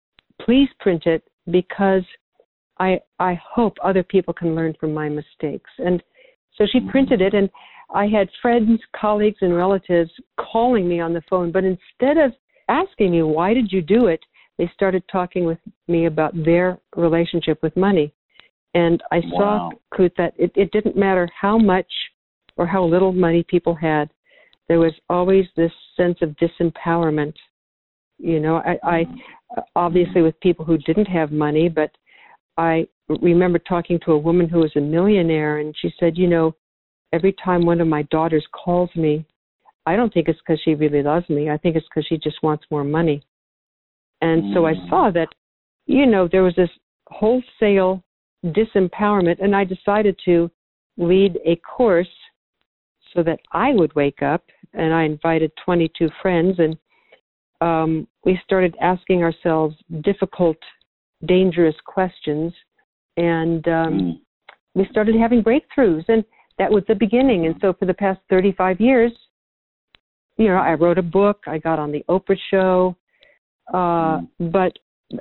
please 0.43 0.69
print 0.81 1.07
it 1.07 1.23
because 1.51 2.03
I 2.79 3.01
I 3.19 3.39
hope 3.43 3.75
other 3.83 4.03
people 4.03 4.35
can 4.35 4.55
learn 4.55 4.75
from 4.79 4.95
my 4.95 5.09
mistakes. 5.09 5.71
And 5.79 6.03
so 6.57 6.65
she 6.71 6.81
printed 6.81 7.21
it 7.21 7.35
and 7.35 7.49
I 7.95 8.07
had 8.07 8.29
friends, 8.43 8.81
colleagues 8.95 9.39
and 9.41 9.57
relatives 9.57 10.11
calling 10.39 10.89
me 10.89 11.01
on 11.01 11.15
the 11.15 11.23
phone, 11.31 11.51
but 11.51 11.65
instead 11.65 12.19
of 12.19 12.33
asking 12.69 13.13
me 13.13 13.23
why 13.23 13.55
did 13.55 13.73
you 13.73 13.81
do 13.81 14.07
it, 14.07 14.21
they 14.59 14.71
started 14.75 15.03
talking 15.11 15.45
with 15.45 15.59
me 15.87 16.07
about 16.07 16.33
their 16.45 16.79
relationship 16.97 17.63
with 17.63 17.77
money. 17.77 18.13
And 18.75 19.03
I 19.11 19.21
wow. 19.25 19.71
saw 19.91 19.97
Kute 19.97 20.17
that 20.19 20.35
it, 20.37 20.53
it 20.55 20.71
didn't 20.73 20.97
matter 20.97 21.29
how 21.41 21.57
much 21.57 21.91
or 22.57 22.67
how 22.67 22.85
little 22.85 23.13
money 23.13 23.45
people 23.49 23.75
had, 23.75 24.11
there 24.69 24.81
was 24.81 24.93
always 25.09 25.47
this 25.57 25.73
sense 25.97 26.19
of 26.21 26.37
disempowerment. 26.37 27.35
You 28.19 28.41
know, 28.41 28.57
I, 28.57 28.79
I 28.83 29.05
mm-hmm. 29.05 29.61
obviously 29.77 30.23
with 30.23 30.39
people 30.41 30.65
who 30.65 30.77
didn't 30.79 31.07
have 31.07 31.33
money, 31.33 31.69
but 31.69 31.91
I 32.59 32.87
remember 33.23 33.59
talking 33.61 33.99
to 34.05 34.13
a 34.13 34.19
woman 34.19 34.49
who 34.49 34.59
was 34.59 34.73
a 34.77 34.81
millionaire, 34.81 35.59
and 35.59 35.75
she 35.81 35.91
said, 35.99 36.19
you 36.19 36.27
know, 36.27 36.55
every 37.13 37.35
time 37.43 37.65
one 37.65 37.81
of 37.81 37.87
my 37.87 38.03
daughters 38.11 38.45
calls 38.53 38.91
me, 38.95 39.25
I 39.87 39.97
don't 39.97 40.13
think 40.13 40.29
it's 40.29 40.41
because 40.41 40.61
she 40.65 40.75
really 40.75 41.03
loves 41.03 41.29
me. 41.31 41.49
I 41.49 41.57
think 41.57 41.77
it's 41.77 41.87
because 41.89 42.07
she 42.07 42.19
just 42.19 42.43
wants 42.43 42.65
more 42.71 42.85
money. 42.85 43.23
And 44.21 44.45
mm. 44.45 44.55
so 44.55 44.67
I 44.67 44.75
mm. 44.75 44.89
saw 44.89 45.11
that, 45.11 45.29
you 45.87 46.07
know, 46.07 46.29
there 46.31 46.43
was 46.43 46.55
this 46.57 46.71
wholesale 47.09 48.03
disempowerment, 48.47 49.43
and 49.43 49.55
I 49.55 49.65
decided 49.65 50.19
to 50.25 50.51
lead 50.97 51.39
a 51.45 51.57
course 51.57 52.09
so 53.15 53.23
that 53.23 53.41
I 53.53 53.73
would 53.73 53.95
wake 53.95 54.23
up. 54.23 54.45
And 54.75 54.93
I 54.93 55.05
invited 55.05 55.51
22 55.65 56.09
friends, 56.21 56.59
and 56.59 56.77
um, 57.61 58.07
we 58.25 58.39
started 58.45 58.77
asking 58.81 59.23
ourselves 59.23 59.75
difficult, 60.03 60.59
dangerous 61.27 61.75
questions, 61.87 62.53
and 63.17 63.67
um, 63.69 63.93
mm. 63.93 64.21
we 64.75 64.87
started 64.91 65.17
having 65.17 65.43
breakthroughs. 65.43 66.05
And 66.09 66.25
that 66.59 66.71
was 66.71 66.85
the 66.87 66.95
beginning. 66.95 67.47
And 67.47 67.55
so 67.61 67.73
for 67.73 67.87
the 67.87 67.95
past 67.95 68.21
35 68.29 68.81
years, 68.81 69.13
you 70.37 70.49
know, 70.49 70.57
I 70.57 70.75
wrote 70.75 70.99
a 70.99 71.03
book, 71.03 71.43
I 71.47 71.59
got 71.59 71.79
on 71.79 71.91
the 71.91 72.05
Oprah 72.09 72.39
show, 72.51 72.97
uh, 73.73 74.21
mm. 74.21 74.29
but 74.53 74.73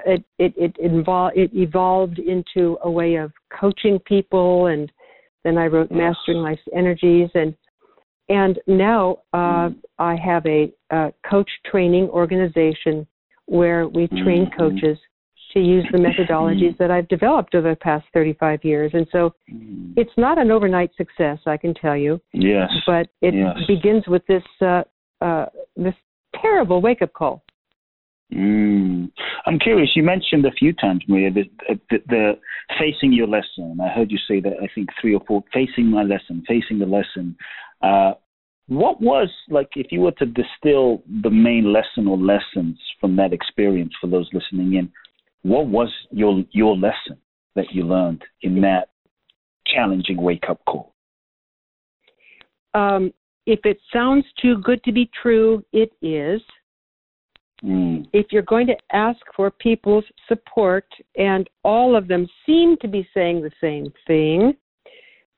it 0.06 0.24
it 0.38 0.54
it, 0.58 0.76
invol- 0.78 1.36
it 1.36 1.52
evolved 1.54 2.20
into 2.20 2.78
a 2.84 2.92
way 2.92 3.16
of 3.16 3.32
coaching 3.58 4.00
people, 4.00 4.68
and 4.68 4.92
then 5.44 5.58
I 5.58 5.68
wrote 5.68 5.92
Mastering 5.92 6.38
Life's 6.38 6.62
Energies, 6.76 7.30
and 7.34 7.56
and 8.30 8.60
now 8.68 9.20
uh, 9.34 9.70
I 10.00 10.16
have 10.16 10.46
a, 10.46 10.72
a 10.92 11.14
coach 11.30 11.50
training 11.70 12.10
organization 12.10 13.08
where 13.46 13.88
we 13.88 14.08
train 14.08 14.46
mm-hmm. 14.46 14.60
coaches 14.60 14.98
to 15.54 15.60
use 15.62 15.88
the 15.92 15.98
methodologies 15.98 16.78
that 16.78 16.92
I've 16.92 17.08
developed 17.08 17.56
over 17.56 17.70
the 17.70 17.76
past 17.78 18.06
35 18.14 18.64
years. 18.64 18.92
And 18.94 19.08
so 19.12 19.34
mm-hmm. 19.52 19.94
it's 19.96 20.12
not 20.18 20.38
an 20.38 20.52
overnight 20.52 20.92
success, 20.98 21.40
I 21.46 21.56
can 21.56 21.74
tell 21.74 21.96
you. 21.96 22.20
Yes. 22.34 22.70
But 22.86 23.08
it 23.22 23.34
yes. 23.34 23.56
begins 23.68 24.08
with 24.08 24.26
this 24.28 24.44
uh, 24.62 24.84
uh, 25.22 25.46
this 25.76 25.96
terrible 26.42 26.82
wake 26.82 27.02
up 27.02 27.14
call. 27.14 27.44
Mm. 28.34 29.12
I'm 29.46 29.60
curious. 29.60 29.92
You 29.96 30.04
mentioned 30.04 30.46
a 30.46 30.52
few 30.52 30.74
times, 30.74 31.04
Maria, 31.08 31.32
the, 31.32 31.44
the, 31.90 31.98
the, 32.08 32.32
facing 32.78 33.14
your 33.14 33.28
lesson. 33.28 33.80
I 33.82 33.90
heard 33.90 34.12
you 34.12 34.18
say 34.28 34.42
that. 34.42 34.54
I 34.62 34.68
think 34.74 34.90
three 35.00 35.16
or 35.16 35.22
four. 35.28 35.44
Facing 35.54 35.90
my 35.90 36.04
lesson, 36.04 36.44
facing 36.48 36.80
the 36.80 36.86
lesson. 36.86 37.38
Uh, 37.82 38.14
what 38.68 39.00
was 39.02 39.30
like 39.50 39.70
if 39.76 39.92
you 39.92 40.02
were 40.02 40.12
to 40.14 40.26
distill 40.26 41.02
the 41.24 41.30
main 41.30 41.72
lesson 41.72 42.06
or 42.08 42.18
lessons 42.18 42.78
from 43.00 43.16
that 43.16 43.32
experience 43.32 43.94
for 44.00 44.08
those 44.08 44.30
listening 44.34 44.74
in? 44.74 44.92
What 45.44 45.68
was 45.68 45.90
your 46.12 46.44
your 46.52 46.76
lesson 46.76 47.18
that 47.56 47.72
you 47.72 47.84
learned 47.84 48.24
in 48.42 48.60
that 48.62 48.90
challenging 49.66 50.22
wake 50.22 50.50
up 50.50 50.60
call? 50.66 50.94
Um, 52.74 53.14
if 53.46 53.62
it 53.64 53.78
sounds 53.94 54.26
too 54.42 54.58
good 54.58 54.84
to 54.84 54.92
be 54.92 55.10
true, 55.22 55.64
it 55.72 55.92
is. 56.02 56.42
Mm. 57.64 58.08
If 58.14 58.28
you're 58.32 58.44
going 58.44 58.68
to 58.68 58.76
ask 58.94 59.20
for 59.36 59.50
people's 59.50 60.06
support 60.28 60.86
and 61.16 61.50
all 61.64 61.96
of 61.96 62.08
them 62.08 62.28
seem 62.46 62.78
to 62.82 62.88
be 62.88 63.08
saying 63.14 63.42
the 63.42 63.52
same 63.60 63.92
thing, 64.06 64.54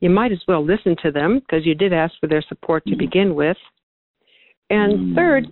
you 0.01 0.09
might 0.09 0.31
as 0.31 0.41
well 0.47 0.65
listen 0.65 0.95
to 1.03 1.11
them 1.11 1.39
because 1.39 1.65
you 1.65 1.75
did 1.75 1.93
ask 1.93 2.13
for 2.19 2.27
their 2.27 2.43
support 2.47 2.85
to 2.87 2.95
mm. 2.95 2.99
begin 2.99 3.35
with. 3.35 3.57
And 4.69 4.99
mm. 4.99 5.15
third, 5.15 5.47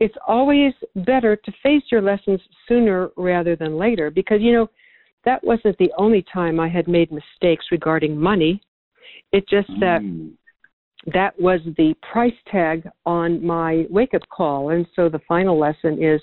it's 0.00 0.16
always 0.26 0.72
better 0.94 1.36
to 1.36 1.52
face 1.62 1.82
your 1.90 2.02
lessons 2.02 2.40
sooner 2.68 3.08
rather 3.16 3.56
than 3.56 3.78
later 3.78 4.10
because, 4.10 4.40
you 4.40 4.52
know, 4.52 4.68
that 5.24 5.42
wasn't 5.42 5.76
the 5.78 5.92
only 5.98 6.24
time 6.32 6.60
I 6.60 6.68
had 6.68 6.86
made 6.86 7.10
mistakes 7.10 7.66
regarding 7.70 8.18
money. 8.18 8.60
It 9.32 9.48
just 9.48 9.68
that 9.80 10.00
mm. 10.02 10.32
That 11.12 11.38
was 11.40 11.60
the 11.76 11.94
price 12.10 12.34
tag 12.50 12.88
on 13.04 13.44
my 13.44 13.86
wake 13.88 14.14
up 14.14 14.22
call. 14.28 14.70
And 14.70 14.86
so 14.96 15.08
the 15.08 15.20
final 15.28 15.58
lesson 15.58 16.02
is 16.02 16.20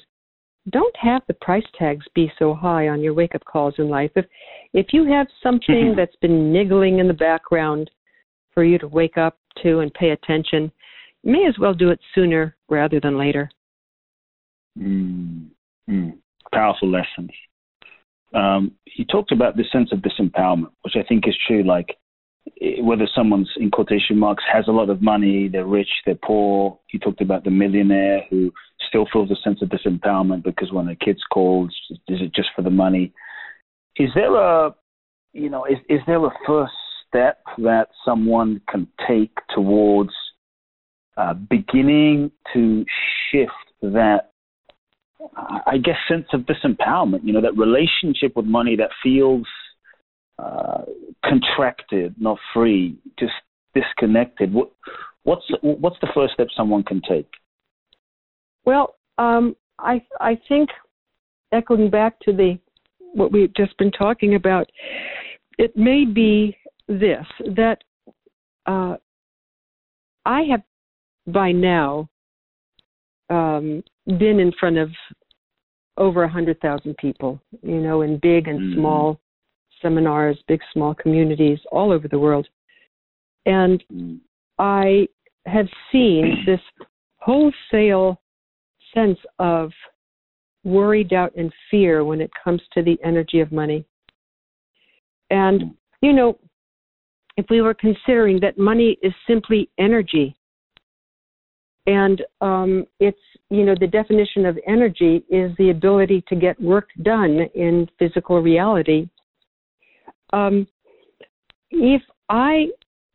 don't 0.69 0.95
have 0.97 1.21
the 1.27 1.33
price 1.35 1.65
tags 1.77 2.05
be 2.15 2.31
so 2.39 2.53
high 2.53 2.87
on 2.87 3.01
your 3.01 3.13
wake 3.13 3.35
up 3.35 3.43
calls 3.45 3.75
in 3.77 3.89
life. 3.89 4.11
If 4.15 4.25
if 4.73 4.87
you 4.91 5.05
have 5.11 5.27
something 5.41 5.93
that's 5.95 6.15
been 6.17 6.51
niggling 6.51 6.99
in 6.99 7.07
the 7.07 7.13
background 7.13 7.89
for 8.53 8.63
you 8.63 8.77
to 8.79 8.87
wake 8.87 9.17
up 9.17 9.37
to 9.61 9.79
and 9.79 9.93
pay 9.93 10.11
attention, 10.11 10.71
you 11.23 11.31
may 11.31 11.45
as 11.47 11.57
well 11.59 11.73
do 11.73 11.89
it 11.89 11.99
sooner 12.13 12.55
rather 12.69 12.99
than 12.99 13.17
later. 13.17 13.49
Mm, 14.79 15.47
mm, 15.89 16.17
powerful 16.53 16.89
lessons. 16.89 17.31
Um, 18.33 18.71
you 18.95 19.05
talked 19.05 19.31
about 19.31 19.55
the 19.55 19.65
sense 19.71 19.91
of 19.91 19.99
disempowerment, 19.99 20.71
which 20.81 20.95
I 20.97 21.03
think 21.03 21.27
is 21.27 21.37
true. 21.47 21.63
Like 21.63 21.97
whether 22.81 23.07
someone's 23.15 23.49
in 23.57 23.71
quotation 23.71 24.17
marks 24.17 24.43
has 24.51 24.65
a 24.67 24.71
lot 24.71 24.89
of 24.89 25.01
money, 25.01 25.47
they're 25.47 25.65
rich, 25.65 25.89
they're 26.05 26.15
poor. 26.15 26.77
You 26.91 26.99
talked 26.99 27.21
about 27.21 27.43
the 27.43 27.51
millionaire 27.51 28.23
who 28.29 28.51
still 28.87 29.07
feels 29.11 29.31
a 29.31 29.35
sense 29.43 29.61
of 29.61 29.69
disempowerment 29.69 30.43
because 30.43 30.71
when 30.71 30.87
a 30.87 30.95
kid's 30.95 31.23
called, 31.31 31.73
is 31.89 32.21
it 32.21 32.33
just 32.33 32.49
for 32.55 32.61
the 32.61 32.69
money? 32.69 33.13
Is 33.97 34.09
there 34.15 34.35
a, 34.35 34.75
you 35.33 35.49
know, 35.49 35.65
is 35.65 35.77
is 35.89 35.99
there 36.05 36.23
a 36.25 36.31
first 36.45 36.73
step 37.07 37.41
that 37.59 37.89
someone 38.03 38.61
can 38.69 38.87
take 39.07 39.35
towards 39.53 40.11
uh, 41.15 41.33
beginning 41.33 42.31
to 42.53 42.85
shift 43.31 43.51
that 43.81 44.31
I 45.67 45.77
guess 45.77 45.95
sense 46.07 46.27
of 46.33 46.41
disempowerment, 46.41 47.21
you 47.23 47.33
know, 47.33 47.41
that 47.41 47.57
relationship 47.57 48.35
with 48.35 48.45
money 48.45 48.75
that 48.75 48.89
feels 49.01 49.47
uh, 50.43 50.81
contracted, 51.25 52.15
not 52.19 52.37
free, 52.53 52.97
just 53.19 53.33
disconnected. 53.73 54.53
What, 54.53 54.71
what's 55.23 55.45
what's 55.61 55.97
the 56.01 56.09
first 56.13 56.33
step 56.33 56.47
someone 56.55 56.83
can 56.83 57.01
take? 57.07 57.29
Well, 58.65 58.95
um, 59.17 59.55
I 59.79 60.01
I 60.19 60.39
think 60.47 60.69
echoing 61.51 61.89
back 61.89 62.19
to 62.21 62.33
the 62.33 62.57
what 63.13 63.31
we've 63.31 63.53
just 63.55 63.77
been 63.77 63.91
talking 63.91 64.35
about, 64.35 64.69
it 65.57 65.75
may 65.77 66.05
be 66.05 66.57
this 66.87 67.25
that 67.55 67.77
uh, 68.65 68.95
I 70.25 70.41
have 70.51 70.61
by 71.27 71.51
now 71.51 72.09
um, 73.29 73.83
been 74.05 74.39
in 74.39 74.51
front 74.59 74.77
of 74.77 74.89
over 75.97 76.23
a 76.23 76.29
hundred 76.29 76.59
thousand 76.59 76.97
people, 76.97 77.39
you 77.61 77.79
know, 77.79 78.01
in 78.01 78.19
big 78.19 78.47
and 78.47 78.59
mm-hmm. 78.59 78.79
small 78.79 79.19
seminars, 79.83 80.41
big 80.47 80.61
small 80.73 80.95
communities 80.95 81.59
all 81.71 81.91
over 81.91 82.07
the 82.07 82.19
world, 82.19 82.47
and. 83.45 83.83
I 84.59 85.07
have 85.45 85.67
seen 85.91 86.43
this 86.45 86.59
wholesale 87.17 88.21
sense 88.93 89.19
of 89.39 89.71
worry, 90.63 91.03
doubt, 91.03 91.33
and 91.35 91.51
fear 91.69 92.03
when 92.05 92.21
it 92.21 92.31
comes 92.43 92.61
to 92.73 92.81
the 92.81 92.97
energy 93.03 93.39
of 93.39 93.51
money. 93.51 93.85
And, 95.29 95.73
you 96.01 96.13
know, 96.13 96.37
if 97.35 97.45
we 97.49 97.61
were 97.61 97.73
considering 97.73 98.39
that 98.41 98.57
money 98.57 98.97
is 99.01 99.13
simply 99.27 99.69
energy, 99.79 100.35
and 101.85 102.21
um, 102.39 102.85
it's 103.01 103.17
you 103.49 103.65
know 103.65 103.75
the 103.77 103.87
definition 103.87 104.45
of 104.45 104.57
energy 104.65 105.25
is 105.29 105.51
the 105.57 105.69
ability 105.71 106.23
to 106.29 106.35
get 106.35 106.61
work 106.61 106.87
done 107.01 107.41
in 107.55 107.89
physical 107.99 108.41
reality 108.41 109.09
um, 110.33 110.67
if 111.71 112.01
i 112.29 112.65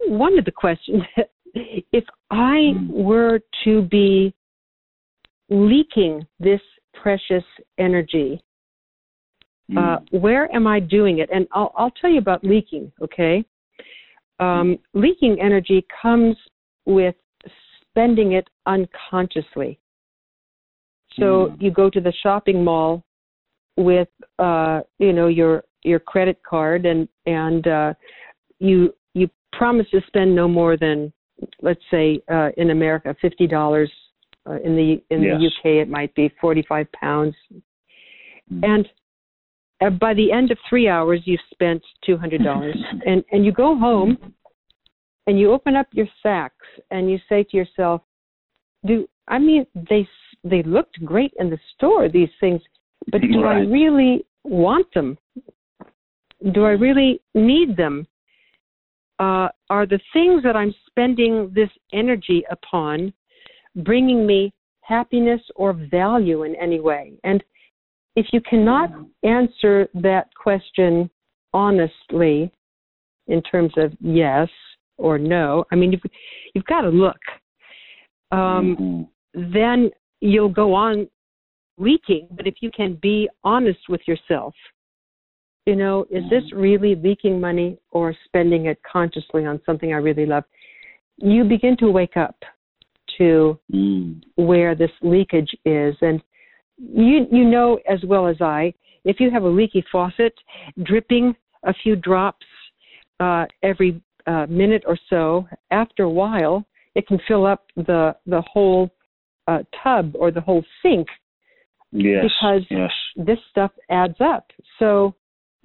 one 0.06 0.38
of 0.38 0.44
the 0.44 0.50
questions 0.50 1.02
if 1.54 2.04
i 2.30 2.72
were 2.88 3.40
to 3.64 3.82
be 3.82 4.34
leaking 5.50 6.26
this 6.40 6.60
precious 6.94 7.44
energy 7.78 8.42
uh, 9.76 9.98
mm. 9.98 10.20
where 10.20 10.54
am 10.54 10.66
i 10.66 10.80
doing 10.80 11.18
it 11.18 11.28
and 11.32 11.46
I'll, 11.52 11.72
I'll 11.76 11.92
tell 11.92 12.10
you 12.10 12.18
about 12.18 12.42
leaking 12.42 12.90
okay 13.02 13.44
um, 14.40 14.78
leaking 14.94 15.38
energy 15.40 15.84
comes 16.00 16.36
with 16.86 17.14
spending 17.98 18.32
it 18.32 18.48
unconsciously. 18.66 19.78
So 21.18 21.24
mm. 21.24 21.62
you 21.62 21.70
go 21.70 21.90
to 21.90 22.00
the 22.00 22.12
shopping 22.22 22.64
mall 22.64 23.02
with 23.76 24.08
uh, 24.38 24.80
you 24.98 25.12
know 25.12 25.28
your 25.28 25.64
your 25.82 25.98
credit 25.98 26.40
card 26.48 26.86
and 26.86 27.08
and 27.26 27.66
uh, 27.66 27.94
you 28.58 28.92
you 29.14 29.28
promise 29.52 29.86
to 29.90 30.00
spend 30.06 30.34
no 30.34 30.48
more 30.48 30.76
than 30.76 31.12
let's 31.62 31.82
say 31.90 32.20
uh, 32.30 32.50
in 32.56 32.70
America 32.70 33.14
fifty 33.20 33.46
dollars. 33.46 33.90
Uh, 34.48 34.56
in 34.64 34.74
the 34.76 35.02
in 35.14 35.22
yes. 35.22 35.36
the 35.38 35.46
UK 35.46 35.86
it 35.86 35.90
might 35.90 36.14
be 36.14 36.32
forty 36.40 36.64
five 36.66 36.86
pounds, 36.92 37.34
mm. 37.52 38.60
and 38.62 38.88
uh, 39.84 39.90
by 39.90 40.14
the 40.14 40.32
end 40.32 40.50
of 40.50 40.58
three 40.70 40.88
hours 40.88 41.20
you've 41.24 41.40
spent 41.50 41.82
two 42.04 42.16
hundred 42.16 42.42
dollars, 42.42 42.76
and 43.06 43.22
and 43.30 43.44
you 43.44 43.52
go 43.52 43.76
home 43.76 44.16
and 45.26 45.38
you 45.38 45.52
open 45.52 45.76
up 45.76 45.86
your 45.92 46.06
sacks 46.22 46.66
and 46.90 47.10
you 47.10 47.18
say 47.28 47.44
to 47.44 47.56
yourself, 47.56 48.00
"Do 48.86 49.06
I 49.26 49.38
mean 49.38 49.66
they 49.74 50.08
they 50.44 50.62
looked 50.62 51.04
great 51.04 51.34
in 51.38 51.50
the 51.50 51.58
store 51.74 52.08
these 52.08 52.30
things, 52.40 52.62
but 53.10 53.20
do 53.20 53.42
right. 53.42 53.58
I 53.58 53.60
really 53.60 54.24
want 54.44 54.86
them? 54.94 55.18
Do 56.52 56.64
I 56.64 56.70
really 56.70 57.20
need 57.34 57.76
them? 57.76 58.06
Uh, 59.18 59.48
are 59.68 59.86
the 59.86 60.00
things 60.12 60.42
that 60.44 60.54
I'm 60.54 60.74
spending 60.86 61.52
this 61.54 61.70
energy 61.92 62.44
upon 62.50 63.12
bringing 63.76 64.26
me 64.26 64.52
happiness 64.82 65.40
or 65.56 65.72
value 65.72 66.44
in 66.44 66.54
any 66.56 66.80
way?" 66.80 67.14
And 67.24 67.42
if 68.16 68.26
you 68.32 68.40
cannot 68.40 68.90
answer 69.22 69.88
that 69.94 70.28
question 70.34 71.10
honestly, 71.52 72.52
in 73.26 73.42
terms 73.42 73.72
of 73.76 73.92
yes, 74.00 74.48
or 74.96 75.18
no. 75.18 75.64
I 75.70 75.76
mean, 75.76 75.92
you've, 75.92 76.02
you've 76.54 76.64
got 76.64 76.82
to 76.82 76.88
look. 76.88 77.20
Um, 78.32 79.08
mm-hmm. 79.34 79.52
Then 79.52 79.90
you'll 80.20 80.48
go 80.48 80.74
on 80.74 81.08
leaking. 81.78 82.28
But 82.32 82.46
if 82.46 82.56
you 82.60 82.70
can 82.70 82.98
be 83.00 83.28
honest 83.44 83.80
with 83.88 84.00
yourself, 84.06 84.54
you 85.68 85.76
know, 85.76 86.06
is 86.10 86.24
this 86.30 86.42
mm-hmm. 86.44 86.58
really 86.58 86.94
leaking 86.94 87.38
money 87.38 87.78
or 87.90 88.14
spending 88.24 88.66
it 88.66 88.80
consciously 88.90 89.44
on 89.44 89.60
something 89.66 89.92
I 89.92 89.96
really 89.96 90.24
love? 90.24 90.44
You 91.18 91.44
begin 91.44 91.76
to 91.78 91.90
wake 91.90 92.16
up 92.16 92.36
to 93.18 93.58
mm. 93.72 94.22
where 94.36 94.74
this 94.74 94.90
leakage 95.02 95.54
is, 95.66 95.94
and 96.00 96.22
you 96.78 97.26
you 97.30 97.44
know 97.44 97.78
as 97.86 97.98
well 98.04 98.26
as 98.26 98.36
I 98.40 98.72
if 99.04 99.20
you 99.20 99.30
have 99.30 99.42
a 99.42 99.48
leaky 99.48 99.84
faucet, 99.92 100.32
dripping 100.84 101.34
a 101.64 101.74
few 101.82 101.96
drops 101.96 102.46
uh, 103.20 103.44
every 103.62 104.00
uh, 104.26 104.46
minute 104.48 104.84
or 104.86 104.98
so, 105.10 105.46
after 105.70 106.04
a 106.04 106.10
while, 106.10 106.64
it 106.94 107.06
can 107.06 107.20
fill 107.28 107.44
up 107.44 107.66
the 107.76 108.16
the 108.26 108.42
whole 108.52 108.90
uh, 109.48 109.58
tub 109.82 110.14
or 110.18 110.30
the 110.30 110.40
whole 110.40 110.64
sink 110.82 111.08
Yes. 111.90 112.24
because 112.24 112.62
yes. 112.70 112.90
this 113.16 113.38
stuff 113.50 113.70
adds 113.88 114.20
up. 114.20 114.50
So 114.78 115.14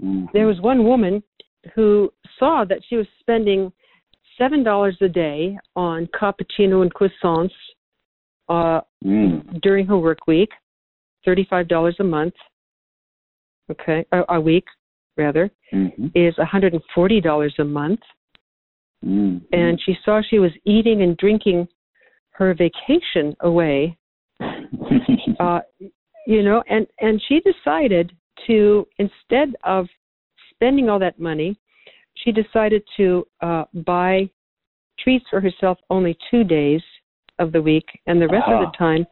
Mhm. 0.02 0.32
there 0.32 0.48
was 0.48 0.60
one 0.62 0.84
woman 0.84 1.24
who 1.74 2.12
saw 2.40 2.66
that 2.66 2.84
she 2.88 2.96
was 2.98 3.08
spending 3.20 3.72
seven 4.38 4.64
dollars 4.64 4.98
a 5.02 5.08
day 5.08 5.58
on 5.76 6.08
cappuccino 6.08 6.82
and 6.82 6.94
croissants 6.94 7.54
uh, 8.50 8.82
Mm. 9.06 9.62
during 9.62 9.86
her 9.86 9.98
work 9.98 10.28
week, 10.28 10.52
thirty-five 11.24 11.68
dollars 11.68 11.96
a 12.00 12.04
month. 12.04 12.34
Okay, 13.72 14.06
a, 14.12 14.24
a 14.30 14.42
week 14.42 14.66
rather 15.18 15.50
Mhm. 15.72 16.12
is 16.16 16.38
one 16.38 16.48
hundred 16.48 16.74
and 16.74 16.84
forty 16.94 17.22
dollars 17.22 17.54
a 17.60 17.64
month, 17.64 18.02
Mm. 19.06 19.42
and 19.54 19.80
she 19.82 19.98
saw 20.04 20.22
she 20.22 20.40
was 20.40 20.52
eating 20.66 21.02
and 21.04 21.16
drinking 21.18 21.68
her 22.32 22.54
vacation 22.54 23.36
away. 23.42 23.98
Uh, 25.40 25.62
you 26.28 26.44
know, 26.44 26.64
and 26.68 26.86
and 27.00 27.22
she 27.28 27.40
decided 27.42 28.12
to 28.48 28.88
instead 28.98 29.56
of 29.64 29.88
spending 30.52 30.90
all 30.90 31.00
that 31.00 31.20
money, 31.20 31.58
she 32.16 32.32
decided 32.32 32.84
to 32.98 33.26
uh, 33.42 33.66
buy 33.86 34.30
treats 35.00 35.26
for 35.30 35.42
herself 35.42 35.78
only 35.90 36.18
two 36.30 36.44
days 36.44 36.82
of 37.40 37.52
the 37.52 37.62
week, 37.62 37.86
and 38.08 38.22
the 38.22 38.28
rest 38.28 38.48
of 38.48 38.60
Ah. 38.62 38.66
the 38.66 38.78
time, 38.78 39.06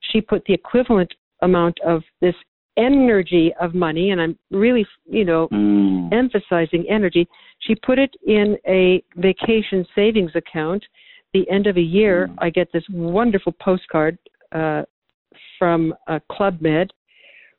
she 0.00 0.20
put 0.20 0.44
the 0.44 0.52
equivalent 0.52 1.12
amount 1.42 1.78
of 1.80 2.02
this 2.20 2.34
energy 2.76 3.54
of 3.60 3.74
money, 3.74 4.10
and 4.10 4.20
I'm 4.20 4.36
really, 4.50 4.84
you 5.08 5.24
know, 5.24 5.48
Mm. 5.48 6.12
emphasizing 6.12 6.88
energy. 6.88 7.28
She 7.60 7.76
put 7.76 7.98
it 8.00 8.14
in 8.26 8.58
a 8.66 9.02
vacation 9.16 9.86
savings 9.94 10.34
account. 10.34 10.84
The 11.32 11.48
end 11.48 11.66
of 11.68 11.76
a 11.76 11.80
year, 11.80 12.26
Mm. 12.28 12.34
I 12.38 12.50
get 12.50 12.72
this 12.72 12.88
wonderful 12.88 13.52
postcard 13.52 14.18
uh, 14.52 14.84
from 15.58 15.94
uh, 16.08 16.20
Club 16.28 16.60
Med 16.60 16.92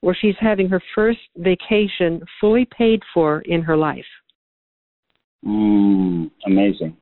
where 0.06 0.16
she's 0.22 0.36
having 0.40 0.70
her 0.70 0.80
first 0.94 1.18
vacation 1.38 2.22
fully 2.40 2.68
paid 2.78 3.02
for 3.12 3.42
in 3.42 3.64
her 3.64 3.76
life. 3.76 4.06
Mm, 5.44 6.30
amazing. 6.46 6.96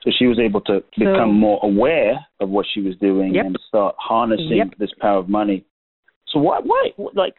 So 0.00 0.10
she 0.18 0.26
was 0.26 0.38
able 0.38 0.62
to 0.62 0.82
So- 0.98 0.98
become 0.98 1.38
more 1.38 1.60
aware 1.62 2.24
of 2.40 2.48
what 2.48 2.64
she 2.72 2.80
was 2.80 2.96
doing 2.96 3.34
Yep. 3.34 3.44
and 3.46 3.58
start 3.68 3.94
harnessing 3.98 4.56
Yep. 4.56 4.76
this 4.78 4.94
power 4.94 5.18
of 5.18 5.28
money. 5.28 5.66
So 6.28 6.40
why, 6.40 6.60
why, 6.60 6.94
like, 7.12 7.34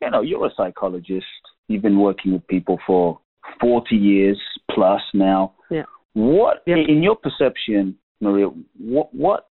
you 0.00 0.08
know, 0.08 0.22
you're 0.22 0.46
a 0.46 0.54
psychologist. 0.54 1.26
You've 1.68 1.82
been 1.82 1.98
working 1.98 2.32
with 2.32 2.46
people 2.46 2.78
for 2.86 3.20
40 3.60 3.96
years 3.96 4.40
plus 4.70 5.02
now. 5.12 5.52
Yeah. 5.70 5.84
What, 6.14 6.62
Yep. 6.66 6.88
in 6.88 7.02
your 7.02 7.16
perception, 7.16 7.98
Maria, 8.22 8.46
what, 8.78 9.14
what, 9.14 9.48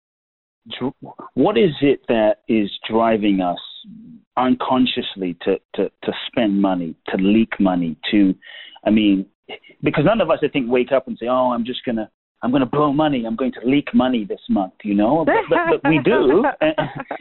what 1.35 1.59
is 1.59 1.75
it 1.83 2.07
that 2.09 2.39
is 2.49 2.71
driving 2.89 3.43
us 3.43 3.61
unconsciously 4.37 5.37
to, 5.43 5.57
to, 5.75 5.91
to 6.05 6.13
spend 6.27 6.61
money, 6.61 6.95
to 7.09 7.17
leak 7.17 7.59
money, 7.59 7.97
to, 8.11 8.35
I 8.85 8.91
mean, 8.91 9.27
because 9.83 10.05
none 10.05 10.21
of 10.21 10.31
us, 10.31 10.39
I 10.43 10.49
think, 10.49 10.71
wake 10.71 10.93
up 10.93 11.07
and 11.07 11.17
say, 11.19 11.27
"Oh, 11.29 11.53
I'm 11.53 11.65
just 11.65 11.85
gonna, 11.85 12.11
I'm 12.43 12.51
gonna 12.51 12.67
blow 12.67 12.93
money. 12.93 13.25
I'm 13.27 13.37
going 13.37 13.53
to 13.53 13.61
leak 13.65 13.95
money 13.95 14.25
this 14.25 14.41
month." 14.49 14.73
You 14.83 14.95
know, 14.95 15.25
but, 15.25 15.35
but, 15.49 15.59
but 15.83 15.89
we 15.89 16.01
do, 16.05 16.45
and, 16.61 16.75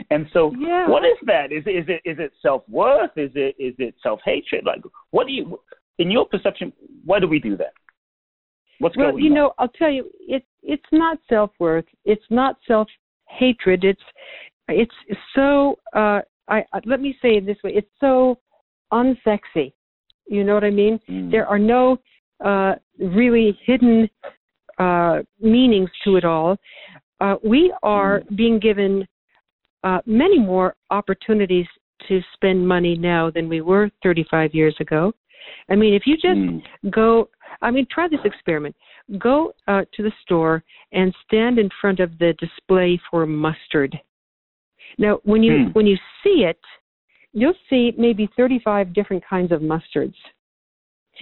and 0.10 0.26
so 0.34 0.52
Yeah. 0.58 0.90
what 0.90 1.04
is 1.06 1.18
that? 1.28 1.52
Is 1.52 1.64
it 1.66 1.72
is 1.72 1.86
it 1.88 2.02
is 2.10 2.18
it 2.20 2.32
self 2.42 2.64
worth? 2.68 3.12
Is 3.16 3.32
it 3.36 3.56
is 3.60 3.76
it 3.78 3.96
self 4.02 4.20
hatred? 4.26 4.66
Like, 4.66 4.82
what 5.12 5.28
do 5.28 5.34
you, 5.34 5.60
in 6.00 6.10
your 6.10 6.26
perception, 6.26 6.74
why 7.04 7.20
do 7.20 7.28
we 7.28 7.40
do 7.40 7.56
that? 7.58 7.74
What's 8.80 8.98
well, 8.98 9.12
going 9.12 9.24
you 9.24 9.30
on? 9.30 9.36
know, 9.36 9.54
I'll 9.58 9.70
tell 9.70 9.92
you, 9.92 10.10
it's 10.20 10.46
it's 10.64 10.84
not 10.92 11.20
self 11.30 11.51
worth. 11.60 11.86
It's 12.06 12.25
not 12.30 12.58
self 12.68 12.88
hatred. 13.30 13.84
It's 13.84 14.01
it's 14.68 14.96
so. 15.36 15.78
Uh, 15.94 16.22
I 16.48 16.64
let 16.86 17.01
me 17.01 17.16
say 17.22 17.38
it 17.38 17.46
this 17.46 17.58
way. 17.64 17.72
It's 17.74 17.90
so 18.00 18.38
unsexy. 18.94 19.74
You 20.27 20.44
know 20.44 20.53
what 20.53 20.64
I 20.64 20.72
mean? 20.72 21.00
Mm. 21.10 21.31
There 21.31 21.48
are 21.48 21.60
no 21.60 21.98
uh, 22.44 22.75
really 23.00 23.58
hidden 23.66 24.10
uh, 24.79 25.20
meanings 25.40 25.90
to 26.03 26.18
it 26.18 26.25
all. 26.25 26.58
Uh, 27.22 27.36
we 27.44 27.74
are 27.84 28.22
being 28.36 28.60
given 28.60 29.08
uh, 29.84 30.00
many 30.05 30.40
more 30.40 30.75
opportunities 30.90 31.68
to 32.08 32.22
spend 32.34 32.68
money 32.68 32.98
now 32.98 33.31
than 33.31 33.48
we 33.48 33.62
were 33.62 33.90
35 34.03 34.53
years 34.53 34.75
ago. 34.79 35.14
I 35.70 35.75
mean, 35.75 35.94
if 35.94 36.03
you 36.05 36.16
just 36.16 36.40
Mm. 36.40 36.62
go 36.90 37.29
i 37.62 37.72
mean 37.72 37.86
try 37.90 38.08
this 38.08 38.20
experiment 38.25 38.75
go 39.20 39.53
uh, 39.68 39.84
to 39.94 40.03
the 40.03 40.12
store 40.24 40.64
and 40.92 41.14
stand 41.25 41.60
in 41.60 41.70
front 41.79 42.00
of 42.00 42.18
the 42.18 42.34
display 42.40 43.00
for 43.10 43.25
mustard 43.25 43.98
now 44.98 45.20
when 45.24 45.44
you 45.44 45.66
Hmm. 45.66 45.72
when 45.74 45.88
you 45.88 45.98
see 46.24 46.44
it 46.44 46.60
you'll 47.34 47.53
see 47.70 47.94
maybe 47.98 48.29
35 48.38 48.94
different 48.94 49.24
kinds 49.27 49.51
of 49.51 49.62
mustards 49.62 50.16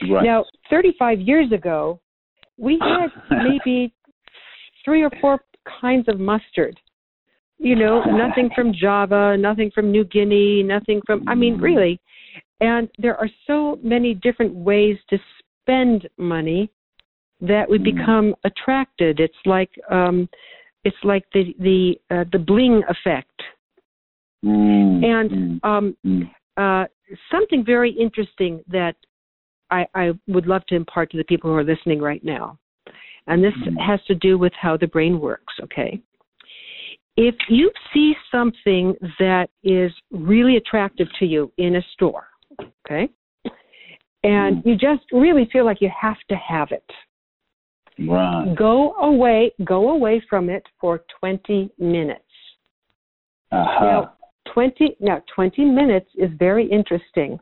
Right. 0.09 0.23
now 0.23 0.45
35 0.69 1.19
years 1.21 1.51
ago 1.51 1.99
we 2.57 2.79
had 2.79 3.09
maybe 3.43 3.93
three 4.83 5.03
or 5.03 5.11
four 5.21 5.39
kinds 5.81 6.07
of 6.07 6.19
mustard 6.19 6.79
you 7.57 7.75
know 7.75 8.03
nothing 8.05 8.49
from 8.55 8.73
java 8.73 9.37
nothing 9.37 9.71
from 9.73 9.91
new 9.91 10.03
guinea 10.05 10.63
nothing 10.63 11.01
from 11.05 11.23
i 11.27 11.35
mean 11.35 11.57
Mm. 11.57 11.61
really 11.61 11.99
and 12.61 12.89
there 12.97 13.17
are 13.17 13.29
so 13.47 13.79
many 13.83 14.13
different 14.13 14.53
ways 14.53 14.97
to 15.09 15.17
spend 15.61 16.09
money 16.17 16.69
that 17.41 17.69
we 17.69 17.77
Mm. 17.77 17.83
become 17.83 18.35
attracted 18.43 19.19
it's 19.19 19.45
like 19.45 19.71
um 19.89 20.27
it's 20.83 21.03
like 21.03 21.25
the 21.33 21.55
the 21.59 21.99
uh, 22.09 22.25
the 22.31 22.39
bling 22.39 22.83
effect 22.89 23.41
Mm. 24.43 25.03
and 25.05 25.31
Mm. 25.31 25.59
um 25.63 25.97
Mm. 26.05 26.29
uh, 26.57 26.85
something 27.31 27.65
very 27.65 27.91
interesting 27.91 28.63
that 28.67 28.95
I, 29.71 29.87
I 29.95 30.11
would 30.27 30.45
love 30.45 30.65
to 30.67 30.75
impart 30.75 31.09
to 31.11 31.17
the 31.17 31.23
people 31.23 31.49
who 31.49 31.57
are 31.57 31.63
listening 31.63 31.99
right 31.99 32.23
now. 32.23 32.59
And 33.25 33.43
this 33.43 33.55
Mhm. 33.55 33.79
has 33.79 34.03
to 34.05 34.15
do 34.15 34.37
with 34.37 34.53
how 34.53 34.77
the 34.77 34.87
brain 34.87 35.19
works, 35.19 35.53
okay? 35.63 35.99
If 37.15 37.35
you 37.49 37.71
see 37.93 38.15
something 38.31 38.95
that 39.17 39.49
is 39.63 39.91
really 40.11 40.57
attractive 40.57 41.07
to 41.19 41.25
you 41.25 41.51
in 41.57 41.77
a 41.77 41.81
store, 41.93 42.27
okay, 42.85 43.09
and 44.23 44.57
Mhm. 44.57 44.65
you 44.65 44.75
just 44.75 45.11
really 45.11 45.45
feel 45.45 45.65
like 45.65 45.81
you 45.81 45.89
have 45.89 46.21
to 46.27 46.35
have 46.35 46.71
it, 46.71 46.91
Right. 47.99 48.53
go 48.55 48.93
away, 48.95 49.51
go 49.63 49.91
away 49.91 50.19
from 50.21 50.49
it 50.49 50.67
for 50.79 50.99
20 51.19 51.71
minutes. 51.77 52.23
Uh-huh. 53.51 53.85
Now, 53.85 54.13
20 54.45 54.97
now 54.99 55.21
20 55.33 55.65
minutes 55.65 56.09
is 56.15 56.29
very 56.37 56.65
interesting. 56.65 57.39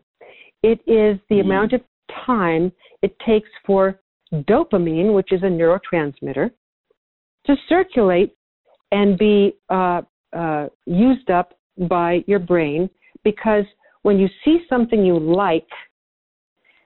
It 0.64 0.80
is 0.88 1.20
the 1.30 1.38
Mhm. 1.38 1.42
amount 1.42 1.74
of 1.74 1.82
time 2.26 2.72
it 3.02 3.18
takes 3.20 3.50
for 3.66 4.00
dopamine, 4.34 5.14
which 5.14 5.32
is 5.32 5.44
a 5.44 5.48
neurotransmitter, 5.48 6.52
to 7.46 7.56
circulate 7.68 8.36
and 8.92 9.18
be 9.18 9.54
uh, 9.70 10.02
uh, 10.34 10.70
used 10.86 11.30
up 11.30 11.54
by 11.78 12.24
your 12.28 12.40
brain. 12.40 12.90
Because 13.24 13.66
when 14.04 14.20
you 14.20 14.30
see 14.44 14.66
something 14.70 15.04
you 15.06 15.18
like, 15.20 15.68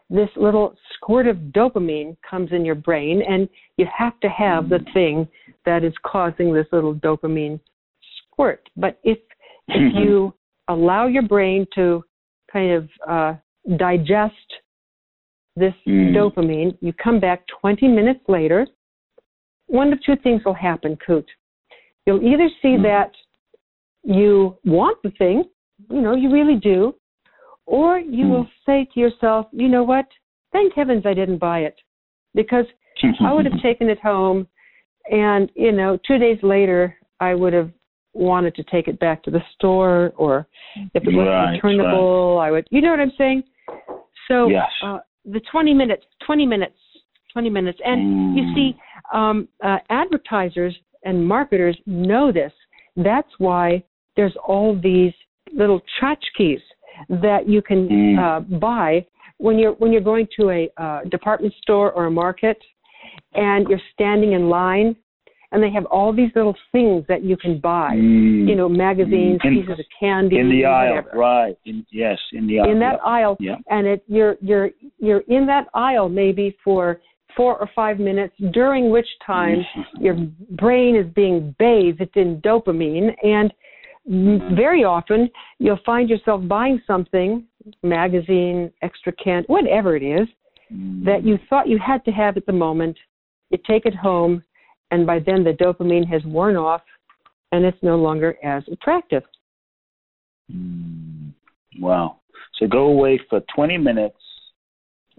this 0.10 0.30
little 0.36 0.76
squirt 0.94 1.28
of 1.28 1.38
dopamine 1.52 2.16
comes 2.30 2.52
in 2.52 2.64
your 2.64 2.76
brain, 2.76 3.22
and 3.24 3.50
you 3.78 3.86
have 3.88 4.20
to 4.20 4.30
have 4.30 4.70
the 4.70 4.80
thing 4.94 5.28
that 5.66 5.84
is 5.84 5.94
causing 6.04 6.54
this 6.54 6.68
little 6.72 6.96
dopamine 6.96 7.60
squirt. 8.18 8.70
But 8.78 9.00
if. 9.04 9.18
You 9.68 10.34
allow 10.68 11.08
your 11.08 11.24
brain 11.24 11.66
to 11.76 12.04
kind 12.52 12.72
of 12.72 12.90
uh, 13.08 13.34
digest 13.78 14.34
this 15.56 15.74
Mm. 15.88 16.14
dopamine, 16.14 16.78
you 16.82 16.92
come 16.94 17.20
back 17.20 17.46
20 17.62 17.88
minutes 17.88 18.20
later. 18.28 18.68
One 19.68 19.94
of 19.94 20.04
two 20.04 20.18
things 20.18 20.44
will 20.44 20.54
happen, 20.54 20.98
Kute. 20.98 21.30
You'll 22.06 22.24
either 22.24 22.50
see 22.62 22.76
Mm. 22.78 22.84
that 22.84 23.12
you 24.04 24.58
want 24.66 25.02
the 25.02 25.12
thing, 25.12 25.46
you 25.90 26.02
know, 26.02 26.14
you 26.14 26.30
really 26.30 26.56
do, 26.56 26.94
or 27.66 28.00
you 28.00 28.26
Mm. 28.26 28.30
will 28.30 28.48
say 28.66 28.86
to 28.94 29.00
yourself, 29.00 29.48
you 29.52 29.70
know 29.70 29.84
what? 29.84 30.06
Thank 30.52 30.74
heavens 30.74 31.06
I 31.06 31.14
didn't 31.14 31.38
buy 31.38 31.60
it 31.60 31.82
because 32.34 32.66
I 33.22 33.34
would 33.34 33.46
have 33.46 33.62
taken 33.62 33.90
it 33.90 34.00
home, 34.00 34.48
and 35.10 35.52
you 35.56 35.72
know, 35.72 35.98
two 36.06 36.18
days 36.18 36.42
later, 36.44 36.98
I 37.20 37.34
would 37.34 37.54
have 37.54 37.72
wanted 38.16 38.56
to 38.56 38.64
take 38.64 38.88
it 38.88 39.00
back 39.00 39.22
to 39.24 39.32
the 39.32 39.42
store, 39.56 40.14
or 40.16 40.48
if 40.94 41.04
it 41.04 41.14
was 41.14 41.28
Right, 41.28 41.54
returnable, 41.54 42.40
I 42.42 42.50
would. 42.52 42.68
You 42.72 42.82
know 42.82 42.92
what 42.92 43.00
I'm 43.00 43.12
saying? 43.18 43.44
So 44.28 44.50
Yes. 44.50 44.72
uh, 44.82 45.00
the 45.26 45.40
20 45.52 45.74
minutes, 45.74 46.06
20 46.26 46.46
minutes, 46.46 46.78
20 47.34 47.50
minutes, 47.50 47.80
and 47.84 48.36
you 48.36 48.44
Mm. 48.44 48.54
see, 48.56 48.76
um, 49.14 49.48
uh, 49.62 49.80
advertisers 49.90 50.76
and 51.04 51.28
marketers 51.28 51.78
know 51.86 52.32
this. 52.32 52.54
That's 52.96 53.32
why 53.40 53.84
there's 54.16 54.36
all 54.38 54.76
these 54.76 55.14
little 55.54 55.82
tchotchkes. 56.00 56.62
that 57.10 57.46
you 57.46 57.62
can 57.62 57.90
Mm. 57.90 58.18
uh, 58.18 58.40
buy 58.58 59.06
when 59.38 59.60
you're 59.60 59.74
when 59.74 59.92
you're 59.92 60.00
going 60.14 60.26
to 60.38 60.50
a 60.50 60.70
uh, 60.78 61.04
department 61.04 61.54
store 61.56 61.92
or 61.92 62.06
a 62.06 62.12
market, 62.12 62.58
and 63.34 63.68
you're 63.68 63.82
standing 63.92 64.32
in 64.32 64.50
line, 64.50 64.96
and 65.52 65.62
they 65.64 65.70
have 65.72 65.86
all 65.86 66.12
these 66.14 66.32
little 66.36 66.56
things 66.72 67.06
that 67.08 67.24
you 67.24 67.38
can 67.38 67.60
buy. 67.60 67.92
Mm. 67.96 68.48
You 68.48 68.56
know, 68.56 68.68
magazines, 68.70 69.40
Mm. 69.44 69.46
In- 69.48 69.54
pieces 69.62 69.80
of 69.80 69.86
candy, 70.00 70.40
in 70.40 70.50
the 70.50 70.66
aisle, 70.66 70.96
whatever. 70.96 71.18
right? 71.18 71.58
In, 71.66 71.86
yes, 71.92 72.20
in 72.34 72.48
the 72.48 72.60
aisle. 72.60 72.72
In 72.72 72.80
that 72.80 73.00
yeah. 73.04 73.10
aisle, 73.12 73.38
Yeah. 73.40 73.56
and 73.70 73.88
it 73.88 74.04
you're 74.08 74.38
you're 74.42 74.70
you're 75.00 75.24
in 75.28 75.46
that 75.48 75.68
aisle 75.74 76.10
maybe 76.10 76.56
for 76.64 77.00
four 77.36 77.58
or 77.60 77.68
five 77.76 78.00
minutes, 78.00 78.34
during 78.52 78.90
which 78.90 79.08
time 79.26 79.66
your 80.00 80.16
brain 80.52 80.96
is 80.96 81.06
being 81.14 81.54
bathed 81.60 82.16
in 82.16 82.40
dopamine 82.42 83.14
and 83.24 83.54
very 84.56 84.84
often 84.84 85.30
you'll 85.60 85.80
find 85.86 86.10
yourself 86.10 86.40
buying 86.48 86.80
something 86.86 87.44
magazine 87.82 88.72
extra 88.84 89.12
can 89.14 89.44
whatever 89.48 89.96
it 89.96 90.04
is 90.04 90.28
Mm. 90.74 91.06
that 91.06 91.24
you 91.24 91.38
thought 91.48 91.68
you 91.70 91.78
had 91.78 92.04
to 92.06 92.12
have 92.12 92.38
at 92.38 92.46
the 92.48 92.52
moment 92.52 92.98
you 93.52 93.60
take 93.68 93.86
it 93.86 93.94
home 93.94 94.42
and 94.96 95.06
by 95.06 95.20
then 95.20 95.44
the 95.44 95.52
dopamine 95.52 96.08
has 96.08 96.24
worn 96.24 96.56
off 96.56 96.82
and 97.52 97.66
it's 97.66 97.78
no 97.84 97.98
longer 97.98 98.36
as 98.44 98.64
attractive 98.72 99.24
Mm. 100.54 101.34
Wow. 101.80 102.20
So 102.60 102.68
go 102.68 102.84
away 102.86 103.20
for 103.30 103.42
20 103.56 103.80
minutes, 103.80 104.22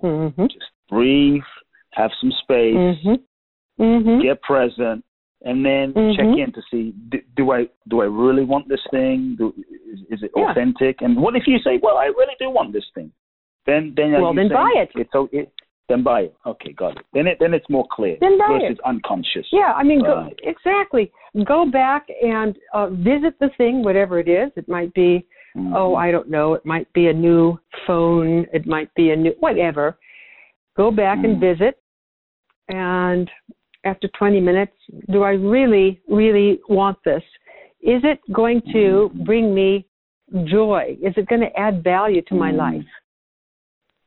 mhm 0.00 0.48
just 0.48 0.70
breathe, 0.88 1.42
have 1.94 2.12
some 2.20 2.32
space, 2.42 2.76
mhm 2.76 3.18
mhm 3.80 4.22
get 4.22 4.40
present, 4.42 5.04
and 5.42 5.66
then 5.66 5.92
Mhm. 5.94 6.16
check 6.16 6.30
in 6.42 6.52
to 6.52 6.62
see 6.70 6.92
do, 7.08 7.18
do 7.34 7.50
I 7.50 7.68
do 7.88 8.02
I 8.02 8.08
really 8.24 8.44
want 8.44 8.68
this 8.68 8.84
thing? 8.92 9.34
Do, 9.36 9.52
is, 9.92 10.00
is 10.14 10.22
it 10.22 10.30
Yeah. 10.36 10.50
authentic? 10.50 11.02
And 11.02 11.20
what 11.20 11.34
if 11.34 11.48
you 11.48 11.58
say, 11.58 11.78
well, 11.82 11.98
I 11.98 12.06
really 12.20 12.36
do 12.38 12.48
want 12.58 12.72
this 12.72 12.88
thing? 12.94 13.10
Then 13.66 13.92
then 13.96 14.12
Well, 14.12 14.32
then 14.32 14.48
buy 14.48 14.72
it. 14.76 14.90
It's 14.94 15.16
it, 15.32 15.52
then 15.88 16.02
buy 16.02 16.22
it. 16.22 16.36
Okay, 16.44 16.72
got 16.72 16.96
it. 16.96 17.06
Then 17.12 17.26
it 17.26 17.38
then 17.38 17.54
it's 17.54 17.68
more 17.70 17.86
clear 17.90 18.16
Then 18.20 18.38
buy 18.38 18.58
versus 18.60 18.78
it. 18.78 18.84
unconscious. 18.84 19.46
Yeah, 19.52 19.72
I 19.76 19.82
mean, 19.82 20.02
go, 20.02 20.28
exactly. 20.42 21.12
Go 21.44 21.70
back 21.70 22.06
and 22.22 22.56
uh, 22.74 22.88
visit 22.90 23.38
the 23.40 23.50
thing, 23.56 23.82
whatever 23.82 24.18
it 24.18 24.28
is. 24.28 24.50
It 24.56 24.68
might 24.68 24.92
be, 24.94 25.24
Mhm. 25.56 25.74
oh, 25.76 25.94
I 25.94 26.10
don't 26.10 26.28
know. 26.28 26.54
It 26.54 26.64
might 26.64 26.92
be 26.92 27.08
a 27.08 27.12
new 27.12 27.58
phone. 27.86 28.46
It 28.52 28.66
might 28.66 28.92
be 28.94 29.10
a 29.10 29.16
new 29.16 29.34
whatever. 29.40 29.98
Go 30.76 30.90
back 30.90 31.18
and 31.24 31.36
Mm. 31.36 31.40
visit, 31.40 31.78
and 32.68 33.30
after 33.84 34.08
20 34.08 34.40
minutes, 34.40 34.76
do 35.10 35.22
I 35.22 35.32
really, 35.32 36.00
really 36.08 36.60
want 36.68 36.98
this? 37.04 37.22
Is 37.80 38.02
it 38.04 38.18
going 38.32 38.60
to 38.72 39.10
Mhm. 39.14 39.24
bring 39.24 39.54
me 39.54 39.86
joy? 40.44 40.96
Is 41.00 41.16
it 41.16 41.26
going 41.26 41.42
to 41.42 41.56
add 41.58 41.84
value 41.84 42.20
to 42.22 42.34
my 42.34 42.50
Mm. 42.50 42.56
life? 42.56 42.86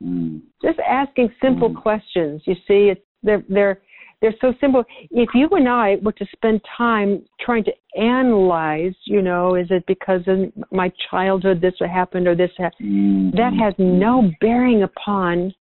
Mm. 0.02 0.40
just 0.62 0.78
asking 0.80 1.30
simple 1.42 1.70
Mm. 1.70 1.82
questions. 1.82 2.42
You 2.46 2.54
see, 2.66 2.88
it's 2.88 3.04
they're 3.22 3.44
they're 3.48 3.80
they're 4.20 4.34
so 4.40 4.52
simple. 4.60 4.84
If 5.10 5.30
you 5.34 5.48
and 5.50 5.68
I 5.68 5.96
were 6.02 6.12
to 6.12 6.26
spend 6.32 6.60
time 6.76 7.22
trying 7.40 7.64
to 7.64 7.72
analyze, 7.96 8.94
you 9.04 9.22
know, 9.22 9.54
is 9.54 9.66
it 9.70 9.84
because 9.86 10.20
in 10.26 10.52
my 10.70 10.92
childhood 11.10 11.60
this 11.60 11.74
happened 11.80 12.28
or 12.28 12.34
this 12.34 12.50
happened? 12.58 13.32
Mm. 13.32 13.36
That 13.36 13.52
has 13.54 13.74
no 13.78 14.30
bearing 14.40 14.82
upon 14.82 15.54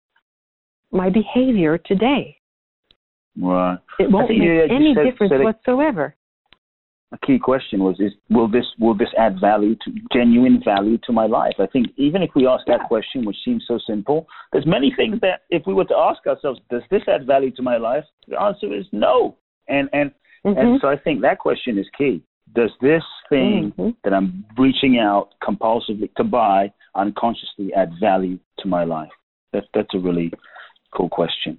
my 0.90 1.10
behavior 1.10 1.78
today. 1.78 2.36
Right. 3.38 3.78
It 3.98 4.10
won't 4.10 4.30
make 4.30 4.70
any 4.70 4.94
difference 4.94 5.32
whatsoever. 5.44 6.14
A 7.12 7.18
key 7.26 7.38
question 7.38 7.80
was 7.80 7.96
is 8.00 8.12
will 8.30 8.48
this 8.48 8.64
will 8.80 8.94
this 8.94 9.08
add 9.16 9.40
value 9.40 9.76
to 9.76 9.92
genuine 10.12 10.60
value 10.64 10.98
to 11.04 11.12
my 11.12 11.26
life 11.26 11.54
i 11.60 11.66
think 11.66 11.86
even 11.96 12.22
if 12.22 12.30
we 12.34 12.46
ask 12.46 12.66
that 12.66 12.82
question 12.88 13.24
which 13.24 13.36
seems 13.44 13.64
so 13.68 13.78
simple 13.86 14.26
there's 14.52 14.66
many 14.66 14.92
things 14.96 15.18
that 15.20 15.42
if 15.50 15.62
we 15.66 15.74
were 15.74 15.84
to 15.84 15.96
ask 15.96 16.26
ourselves 16.26 16.60
does 16.68 16.82
this 16.90 17.02
add 17.06 17.24
value 17.26 17.50
to 17.50 17.62
my 17.62 17.76
life 17.76 18.04
the 18.28 18.40
answer 18.40 18.74
is 18.74 18.86
no 18.92 19.36
and 19.68 19.88
and 19.92 20.10
Mhm. 20.44 20.58
and 20.58 20.80
so 20.80 20.88
i 20.88 20.96
think 20.96 21.20
that 21.22 21.38
question 21.38 21.78
is 21.78 21.86
key 21.96 22.22
does 22.54 22.70
this 22.80 23.04
thing 23.28 23.72
Mhm. 23.72 23.96
that 24.04 24.12
i'm 24.12 24.44
reaching 24.58 24.98
out 24.98 25.34
compulsively 25.42 26.12
to 26.16 26.24
buy 26.24 26.72
unconsciously 26.94 27.72
add 27.74 27.92
value 28.00 28.38
to 28.58 28.68
my 28.68 28.84
life 28.84 29.12
that's 29.52 29.66
that's 29.74 29.94
a 29.94 29.98
really 29.98 30.32
cool 30.92 31.08
question 31.08 31.58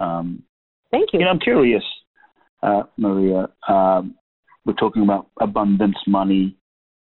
um, 0.00 0.42
Thank 0.90 1.12
you. 1.12 1.18
you 1.18 1.24
know, 1.24 1.32
I'm 1.32 1.40
curious, 1.40 1.82
uh, 2.62 2.84
Maria. 2.96 3.48
Um, 3.66 4.14
we're 4.68 4.74
talking 4.74 5.02
about 5.02 5.28
abundance, 5.40 5.96
money, 6.06 6.54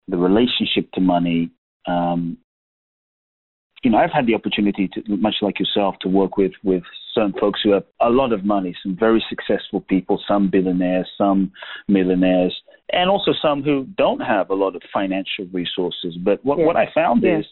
the 0.08 0.16
relationship 0.16 0.90
to 0.94 1.02
money. 1.02 1.50
Um, 1.88 2.38
you 3.84 3.90
know, 3.90 3.98
I've 3.98 4.12
had 4.12 4.28
the 4.28 4.36
opportunity 4.36 4.88
to, 4.90 5.02
much 5.18 5.38
like 5.42 5.60
yourself, 5.60 5.96
to 6.02 6.08
work 6.08 6.38
with 6.38 6.52
with 6.64 6.84
certain 7.16 7.34
folks 7.40 7.60
who 7.64 7.72
have 7.72 7.84
a 8.00 8.10
lot 8.12 8.32
of 8.32 8.46
money, 8.46 8.76
some 8.84 8.96
very 8.96 9.24
successful 9.28 9.82
people, 9.82 10.22
some 10.28 10.52
billionaires, 10.52 11.10
some 11.18 11.52
millionaires, 11.88 12.56
and 12.94 13.10
also 13.10 13.32
some 13.42 13.64
who 13.64 13.88
don't 13.98 14.20
have 14.20 14.52
a 14.52 14.56
lot 14.56 14.76
of 14.76 14.84
financial 14.94 15.46
resources. 15.52 16.16
But 16.24 16.46
what, 16.46 16.60
Yeah. 16.60 16.66
what 16.68 16.78
I 16.78 16.92
found 16.94 17.24
Yeah. 17.24 17.40
is, 17.40 17.46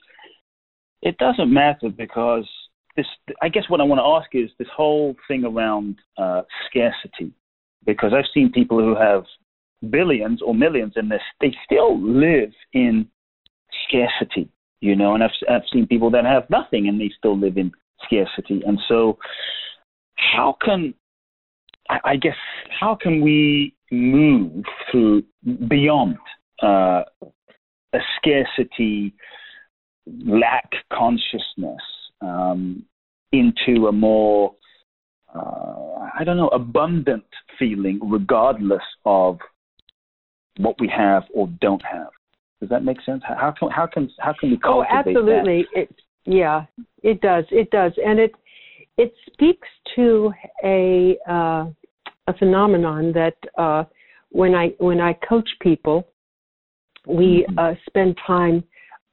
it 1.02 1.18
doesn't 1.18 1.52
matter 1.52 1.90
because 1.90 2.48
this. 2.96 3.08
I 3.42 3.50
guess 3.50 3.68
what 3.70 3.82
I 3.82 3.84
want 3.84 4.00
to 4.00 4.10
ask 4.18 4.30
is 4.36 4.52
this 4.60 4.70
whole 4.70 5.16
thing 5.28 5.46
around 5.46 5.96
uh, 6.18 6.44
scarcity, 6.68 7.32
because 7.86 8.14
I've 8.14 8.32
seen 8.36 8.52
people 8.52 8.78
who 8.80 8.96
have 8.96 9.26
billions 9.92 10.42
or 10.42 10.54
millions 10.54 10.94
and 10.96 11.12
they 11.12 11.20
they 11.42 11.56
still 11.66 12.00
live 12.00 12.52
in 12.74 13.08
scarcity, 13.88 14.50
you 14.82 14.96
know, 14.96 15.16
and 15.16 15.24
I've 15.24 15.32
I've 15.50 15.68
seen 15.72 15.88
people 15.88 16.12
that 16.12 16.26
have 16.26 16.50
nothing 16.50 16.88
and 16.88 17.00
they 17.00 17.12
still 17.18 17.38
live 17.38 17.58
in 17.58 17.72
scarcity, 18.04 18.62
and 18.66 18.80
so 18.88 19.18
how 20.16 20.58
can 20.64 20.94
I 21.90 22.16
guess 22.16 22.38
how 22.80 22.96
can 22.96 23.22
we 23.22 23.76
move 23.92 24.66
through 24.90 25.24
beyond 25.68 26.18
uh, 26.64 27.04
a 27.94 28.00
scarcity 28.18 29.14
lack 30.26 30.72
consciousness 30.92 31.82
um, 32.22 32.84
into 33.32 33.88
a 33.88 33.92
more 33.92 34.56
uh, 35.36 36.10
I 36.18 36.24
don't 36.24 36.38
know 36.38 36.48
abundant 36.50 37.26
feeling, 37.60 38.00
regardless 38.04 38.84
of 39.06 39.40
what 40.58 40.80
we 40.80 40.88
have 40.88 41.24
or 41.34 41.48
don't 41.62 41.84
have. 41.84 42.10
Does 42.60 42.70
that 42.70 42.84
make 42.84 43.02
sense? 43.02 43.22
How 43.26 43.54
can 43.58 43.70
how 43.70 43.86
can 43.88 44.10
how 44.20 44.34
can 44.34 44.52
we 44.52 44.58
cultivate 44.58 44.88
Oh, 44.90 45.04
cultivate 45.04 45.16
absolutely. 45.18 45.68
It 45.74 45.90
yeah, 46.26 46.66
it 47.04 47.22
does. 47.22 47.46
It 47.52 47.70
does, 47.72 47.92
and 48.04 48.20
it 48.20 48.34
it 48.98 49.14
speaks 49.32 49.68
to 49.96 50.34
a 50.64 51.18
uh, 51.30 51.66
a 52.28 52.34
phenomenon 52.40 53.12
that 53.14 53.36
uh, 53.58 53.84
when 54.30 54.56
I 54.56 54.70
when 54.80 55.00
I 55.00 55.14
coach 55.14 55.50
people, 55.60 56.08
we 57.06 57.46
Mhm. 57.48 57.60
uh, 57.60 57.76
spend 57.88 58.18
time 58.26 58.64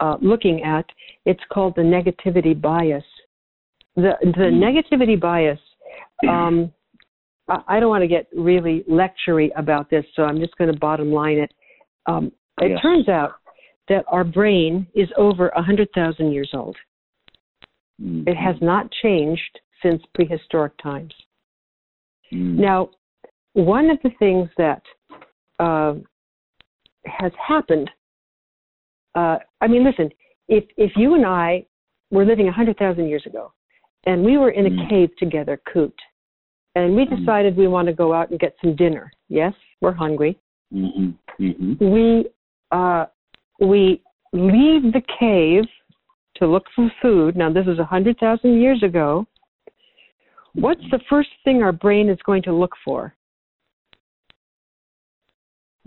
uh, 0.00 0.16
looking 0.20 0.62
at. 0.62 0.86
It's 1.26 1.44
called 1.52 1.74
the 1.76 1.82
negativity 1.82 2.58
bias. 2.58 3.04
The 3.96 4.16
the 4.22 4.48
Mm. 4.50 4.60
negativity 4.66 5.18
bias. 5.18 5.60
Um, 6.28 6.72
I, 7.68 7.80
don't 7.80 7.88
want 7.88 8.02
to 8.02 8.08
get 8.08 8.26
really 8.34 8.84
lectury 8.88 9.50
about 9.56 9.90
this, 9.90 10.04
so 10.14 10.22
I'm 10.24 10.38
just 10.38 10.56
going 10.56 10.72
to 10.72 10.78
bottom 10.78 11.12
line 11.12 11.38
it. 11.38 11.52
Um, 12.06 12.32
it 12.60 12.70
Yes. 12.70 12.82
turns 12.82 13.08
out 13.08 13.32
that 13.88 14.04
our 14.08 14.24
brain 14.24 14.86
is 14.94 15.08
over 15.16 15.50
100,000 15.54 16.32
years 16.32 16.50
old. 16.54 16.76
that? 18.00 18.28
It 18.28 18.36
has 18.36 18.56
not 18.60 18.90
changed 19.02 19.60
since 19.82 20.02
prehistoric 20.14 20.72
times. 20.82 21.12
Mm. 22.32 22.58
Now, 22.58 22.90
one 23.54 23.90
of 23.90 23.98
the 24.02 24.10
things 24.18 24.48
that 24.56 24.82
uh, 25.58 25.94
has 27.06 27.32
happened, 27.46 27.90
uh, 29.14 29.38
I 29.60 29.66
mean, 29.66 29.84
listen, 29.84 30.10
if, 30.48 30.64
if 30.76 30.92
you 30.96 31.14
and 31.14 31.26
I 31.26 31.66
were 32.10 32.24
living 32.24 32.46
100,000 32.46 33.08
years 33.08 33.24
ago 33.26 33.52
and 34.06 34.24
we 34.24 34.38
were 34.38 34.50
in 34.50 34.66
a 34.66 34.70
Mm. 34.70 34.88
cave 34.88 35.10
together, 35.18 35.60
cooped, 35.72 36.00
and 36.74 36.96
we 36.96 37.04
Mm. 37.04 37.18
decided 37.18 37.56
we 37.56 37.68
want 37.68 37.86
to 37.86 37.92
go 37.92 38.12
out 38.12 38.30
and 38.30 38.38
get 38.38 38.54
some 38.60 38.74
dinner, 38.74 39.10
yes, 39.28 39.54
we're 39.80 39.92
hungry. 39.92 40.38
hmm 40.72 41.10
hmm 41.38 41.74
we 41.80 42.26
uh, 42.70 43.04
we 43.60 44.02
leave 44.32 44.92
the 44.92 45.02
cave 45.18 45.64
to 46.36 46.46
look 46.46 46.64
for 46.74 46.90
food. 47.02 47.36
Now, 47.36 47.52
this 47.52 47.66
is 47.66 47.78
a 47.78 47.84
hundred 47.84 48.18
thousand 48.18 48.60
years 48.60 48.82
ago. 48.82 49.26
What's 50.54 50.82
the 50.90 51.00
first 51.08 51.30
thing 51.44 51.62
our 51.62 51.72
brain 51.72 52.08
is 52.08 52.18
going 52.24 52.42
to 52.44 52.52
look 52.52 52.72
for? 52.84 53.14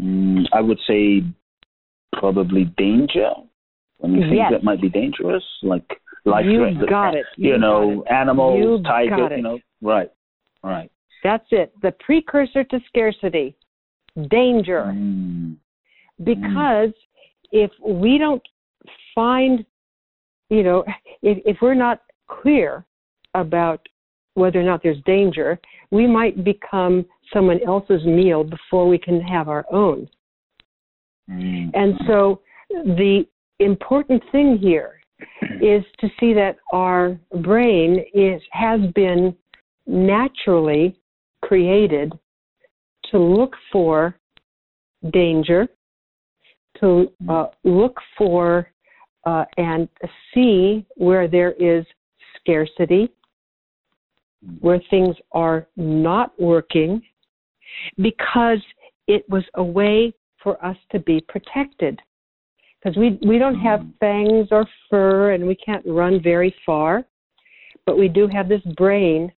Mm, 0.02 0.45
I 0.54 0.62
would 0.62 0.80
say 0.88 1.24
probably 2.13 2.65
danger. 2.78 3.32
Anything 4.04 4.36
Yes. 4.36 4.52
that 4.52 4.63
might 4.63 4.82
be 4.82 4.89
dangerous, 4.89 5.43
like 5.63 6.02
life 6.26 6.45
you 6.45 6.88
got 6.88 7.15
it. 7.15 7.26
You, 7.38 7.52
You 7.52 7.58
know, 7.58 8.04
animals, 8.10 8.60
You 8.60 8.84
tiger. 8.84 9.36
You 9.36 9.43
know, 9.43 9.60
right, 9.82 10.12
right. 10.69 10.91
That's 11.23 11.45
it. 11.51 11.73
The 11.82 11.93
precursor 11.99 12.63
to 12.63 12.80
scarcity, 12.88 13.56
danger. 14.30 14.86
Mm. 14.88 15.58
Because 16.23 16.93
if 17.51 17.71
we 17.84 18.17
don't 18.17 18.41
find 19.13 19.65
you 20.49 20.63
know, 20.63 20.84
if, 21.21 21.38
if 21.45 21.58
we're 21.62 21.73
not 21.73 22.01
clear 22.28 22.86
about 23.34 23.86
whether 24.36 24.60
or 24.60 24.63
not 24.63 24.84
there's 24.84 25.01
danger, 25.06 25.60
we 25.91 26.08
might 26.08 26.43
become 26.43 27.06
someone 27.34 27.60
else's 27.65 28.04
meal 28.06 28.43
before 28.43 28.88
we 28.88 28.97
can 28.97 29.21
have 29.21 29.47
our 29.47 29.65
own. 29.71 30.08
Mm. 31.30 31.71
And 31.73 31.95
so 32.08 32.41
the 32.71 33.25
important 33.60 34.21
thing 34.32 34.58
here 34.58 34.99
is 35.62 35.84
to 35.99 36.10
see 36.19 36.34
that 36.34 36.58
our 36.73 37.17
brain 37.41 38.04
is 38.13 38.41
has 38.51 38.82
been 38.93 39.36
naturally 39.88 40.98
created 41.41 42.13
to 43.12 43.19
look 43.19 43.56
for 43.71 44.15
danger, 45.12 45.67
to 46.80 47.12
uh, 47.30 47.48
look 47.63 47.98
for 48.17 48.67
uh, 49.26 49.45
and 49.58 49.88
see 50.34 50.86
where 50.95 51.28
there 51.28 51.54
is 51.54 51.86
scarcity, 52.39 53.10
where 54.60 54.82
things 54.89 55.15
are 55.32 55.67
not 55.76 56.39
working, 56.39 57.02
because 57.98 58.60
it 59.08 59.28
was 59.30 59.43
a 59.56 59.63
way 59.63 60.13
for 60.41 60.63
us 60.63 60.78
to 60.91 61.00
be 61.00 61.24
protected. 61.28 62.00
Because 62.80 62.98
we, 62.98 63.19
we 63.28 63.39
don't 63.39 63.60
have 63.60 63.84
fangs 64.00 64.48
or 64.52 64.67
fur 64.89 65.34
and 65.34 65.45
we 65.45 65.56
can't 65.56 65.84
run 65.88 66.21
very 66.21 66.54
far, 66.63 67.04
but 67.86 67.98
we 67.98 68.08
do 68.08 68.28
have 68.28 68.48
this 68.48 68.62
brain 68.78 69.32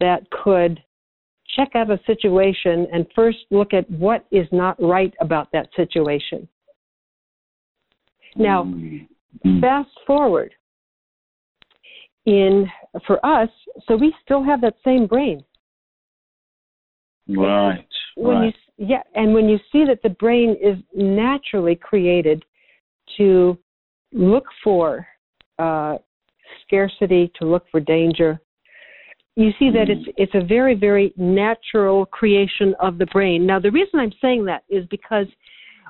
that 0.00 0.28
could 0.30 0.82
check 1.56 1.70
out 1.74 1.90
a 1.90 2.00
situation 2.06 2.86
and 2.92 3.06
first 3.14 3.38
look 3.50 3.72
at 3.72 3.88
what 3.90 4.26
is 4.30 4.46
not 4.50 4.80
right 4.80 5.14
about 5.20 5.48
that 5.52 5.68
situation. 5.76 6.48
Now, 8.36 8.64
Mm. 8.64 9.08
Mm. 9.44 9.60
fast 9.60 9.90
forward 10.06 10.54
in 12.24 12.70
for 13.06 13.24
us, 13.24 13.50
so 13.86 13.96
we 13.96 14.14
still 14.22 14.42
have 14.42 14.60
that 14.62 14.76
same 14.84 15.06
brain. 15.06 15.44
Right. 17.28 17.86
When 18.16 18.36
right. 18.36 18.44
you 18.46 18.52
yeah, 18.76 19.02
and 19.14 19.32
when 19.32 19.48
you 19.48 19.58
see 19.70 19.84
that 19.84 20.02
the 20.02 20.10
brain 20.10 20.56
is 20.60 20.76
naturally 20.94 21.76
created 21.76 22.44
to 23.16 23.56
look 24.12 24.44
for 24.64 25.06
uh, 25.58 25.98
scarcity, 26.62 27.30
to 27.38 27.44
look 27.44 27.64
for 27.70 27.78
danger, 27.78 28.40
you 29.36 29.50
see 29.58 29.70
that 29.70 29.90
it's 29.90 30.08
it's 30.16 30.34
a 30.34 30.44
very 30.44 30.74
very 30.74 31.12
natural 31.16 32.06
creation 32.06 32.74
of 32.80 32.98
the 32.98 33.06
brain. 33.06 33.46
Now, 33.46 33.58
the 33.58 33.70
reason 33.70 34.00
I'm 34.00 34.12
saying 34.20 34.44
that 34.46 34.64
is 34.68 34.86
because 34.90 35.26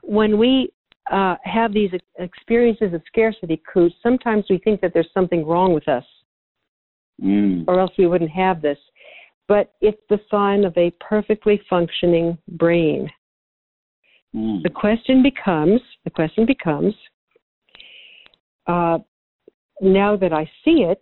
when 0.02 0.38
we 0.38 0.70
uh, 1.12 1.36
have 1.44 1.72
these 1.74 1.90
experiences 2.18 2.94
of 2.94 3.02
scarcity, 3.06 3.60
Kute, 3.74 3.92
sometimes 4.02 4.44
we 4.48 4.58
think 4.58 4.80
that 4.80 4.92
there's 4.94 5.10
something 5.12 5.46
wrong 5.46 5.74
with 5.74 5.88
us, 5.88 6.04
Mm. 7.22 7.64
or 7.68 7.78
else 7.78 7.92
we 7.96 8.06
wouldn't 8.06 8.30
have 8.30 8.60
this. 8.60 8.78
But 9.46 9.72
it's 9.80 10.00
the 10.08 10.18
sign 10.30 10.64
of 10.64 10.76
a 10.76 10.90
perfectly 11.00 11.60
functioning 11.70 12.38
brain. 12.48 13.08
Mm. 14.34 14.62
The 14.62 14.70
question 14.70 15.22
becomes 15.22 15.80
the 16.04 16.10
question 16.10 16.44
becomes 16.44 16.94
uh, 18.66 18.98
now 19.80 20.16
that 20.16 20.32
I 20.32 20.50
see 20.64 20.82
it, 20.82 21.00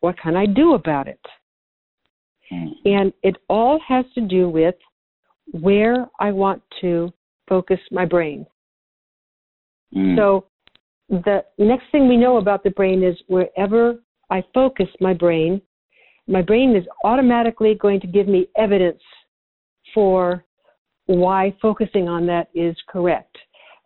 what 0.00 0.18
can 0.18 0.36
I 0.36 0.46
do 0.46 0.74
about 0.74 1.08
it? 1.08 1.20
Mm. 2.52 2.72
And 2.84 3.12
it 3.22 3.36
all 3.48 3.78
has 3.86 4.04
to 4.14 4.20
do 4.20 4.48
with 4.48 4.74
where 5.52 6.06
I 6.18 6.32
want 6.32 6.62
to 6.80 7.12
focus 7.48 7.78
my 7.90 8.04
brain. 8.04 8.46
Mm. 9.94 10.16
So 10.16 10.46
the 11.08 11.44
next 11.58 11.84
thing 11.90 12.08
we 12.08 12.16
know 12.16 12.38
about 12.38 12.62
the 12.62 12.70
brain 12.70 13.02
is 13.02 13.16
wherever 13.26 13.96
I 14.30 14.44
focus 14.54 14.86
my 15.00 15.12
brain, 15.12 15.60
my 16.28 16.42
brain 16.42 16.76
is 16.76 16.84
automatically 17.04 17.74
going 17.74 18.00
to 18.00 18.06
give 18.06 18.28
me 18.28 18.48
evidence 18.56 19.02
for 19.92 20.44
why 21.06 21.54
focusing 21.60 22.08
on 22.08 22.26
that 22.26 22.48
is 22.54 22.76
correct. 22.88 23.36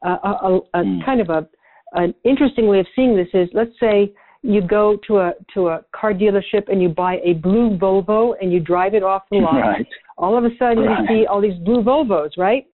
Uh, 0.04 0.18
a, 0.22 0.28
a, 0.28 0.56
a 0.56 0.84
Mm. 0.84 1.04
kind 1.04 1.20
of 1.20 1.30
a 1.30 1.48
an 1.94 2.12
interesting 2.24 2.66
way 2.66 2.80
of 2.80 2.86
seeing 2.94 3.16
this 3.16 3.28
is 3.34 3.48
let's 3.54 3.78
say 3.78 4.12
you 4.44 4.60
go 4.60 4.98
to 5.06 5.18
a 5.18 5.32
to 5.54 5.68
a 5.68 5.84
car 5.98 6.12
dealership 6.12 6.68
and 6.70 6.82
you 6.82 6.90
buy 6.90 7.16
a 7.24 7.32
blue 7.32 7.78
Volvo 7.78 8.34
and 8.40 8.52
you 8.52 8.60
drive 8.60 8.94
it 8.94 9.02
off 9.02 9.22
the 9.30 9.38
lot. 9.38 9.54
Right. 9.58 9.86
All 10.18 10.36
of 10.36 10.44
a 10.44 10.50
sudden 10.58 10.84
Right. 10.84 11.00
you 11.00 11.06
see 11.22 11.26
all 11.26 11.40
these 11.40 11.58
blue 11.64 11.82
Volvos, 11.82 12.30
right? 12.36 12.66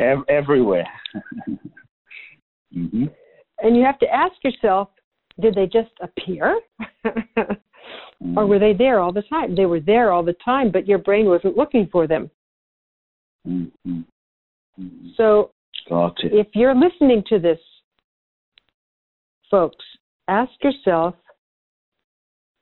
Ev- 0.00 0.24
everywhere. 0.28 0.88
hmm 2.74 3.04
And 3.62 3.76
you 3.76 3.84
have 3.84 4.00
to 4.00 4.12
ask 4.12 4.34
yourself, 4.42 4.88
did 5.40 5.54
they 5.54 5.66
just 5.66 5.92
appear? 6.02 6.58
or 8.36 8.46
were 8.46 8.58
they 8.58 8.72
there 8.72 8.98
all 8.98 9.12
the 9.12 9.22
time? 9.22 9.54
They 9.54 9.66
were 9.66 9.80
there 9.80 10.10
all 10.10 10.24
the 10.24 10.36
time, 10.44 10.72
but 10.72 10.88
your 10.88 10.98
brain 10.98 11.26
wasn't 11.26 11.56
looking 11.56 11.88
for 11.92 12.08
them. 12.08 12.28
Mm-hmm. 13.46 14.00
So 15.16 15.52
Got 15.88 16.16
it. 16.24 16.32
if 16.32 16.48
you're 16.54 16.74
listening 16.74 17.22
to 17.28 17.38
this, 17.38 17.58
folks, 19.48 19.84
ask 20.28 20.52
yourself, 20.62 21.14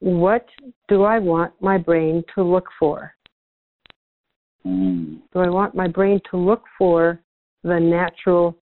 what 0.00 0.46
do 0.88 1.04
I 1.04 1.18
want 1.18 1.52
my 1.60 1.78
brain 1.78 2.24
to 2.34 2.42
look 2.42 2.66
for? 2.78 3.14
Mm. 4.66 5.20
Do 5.32 5.38
I 5.38 5.48
want 5.48 5.74
my 5.74 5.88
brain 5.88 6.20
to 6.30 6.36
look 6.36 6.64
for 6.76 7.20
the 7.62 7.78
natural 7.78 8.56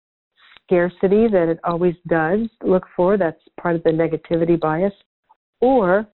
scarcity 0.62 1.28
that 1.28 1.48
it 1.48 1.58
always 1.64 1.94
does 2.08 2.40
look 2.62 2.84
for? 2.94 3.16
That's 3.16 3.40
part 3.60 3.76
of 3.76 3.82
the 3.84 3.90
negativity 3.90 4.58
bias. 4.58 4.92
Or 5.60 6.06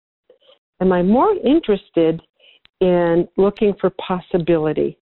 am 0.80 0.92
I 0.92 1.02
more 1.02 1.34
interested 1.44 2.20
in 2.80 3.28
looking 3.36 3.74
for 3.80 3.90
possibility? 3.90 4.98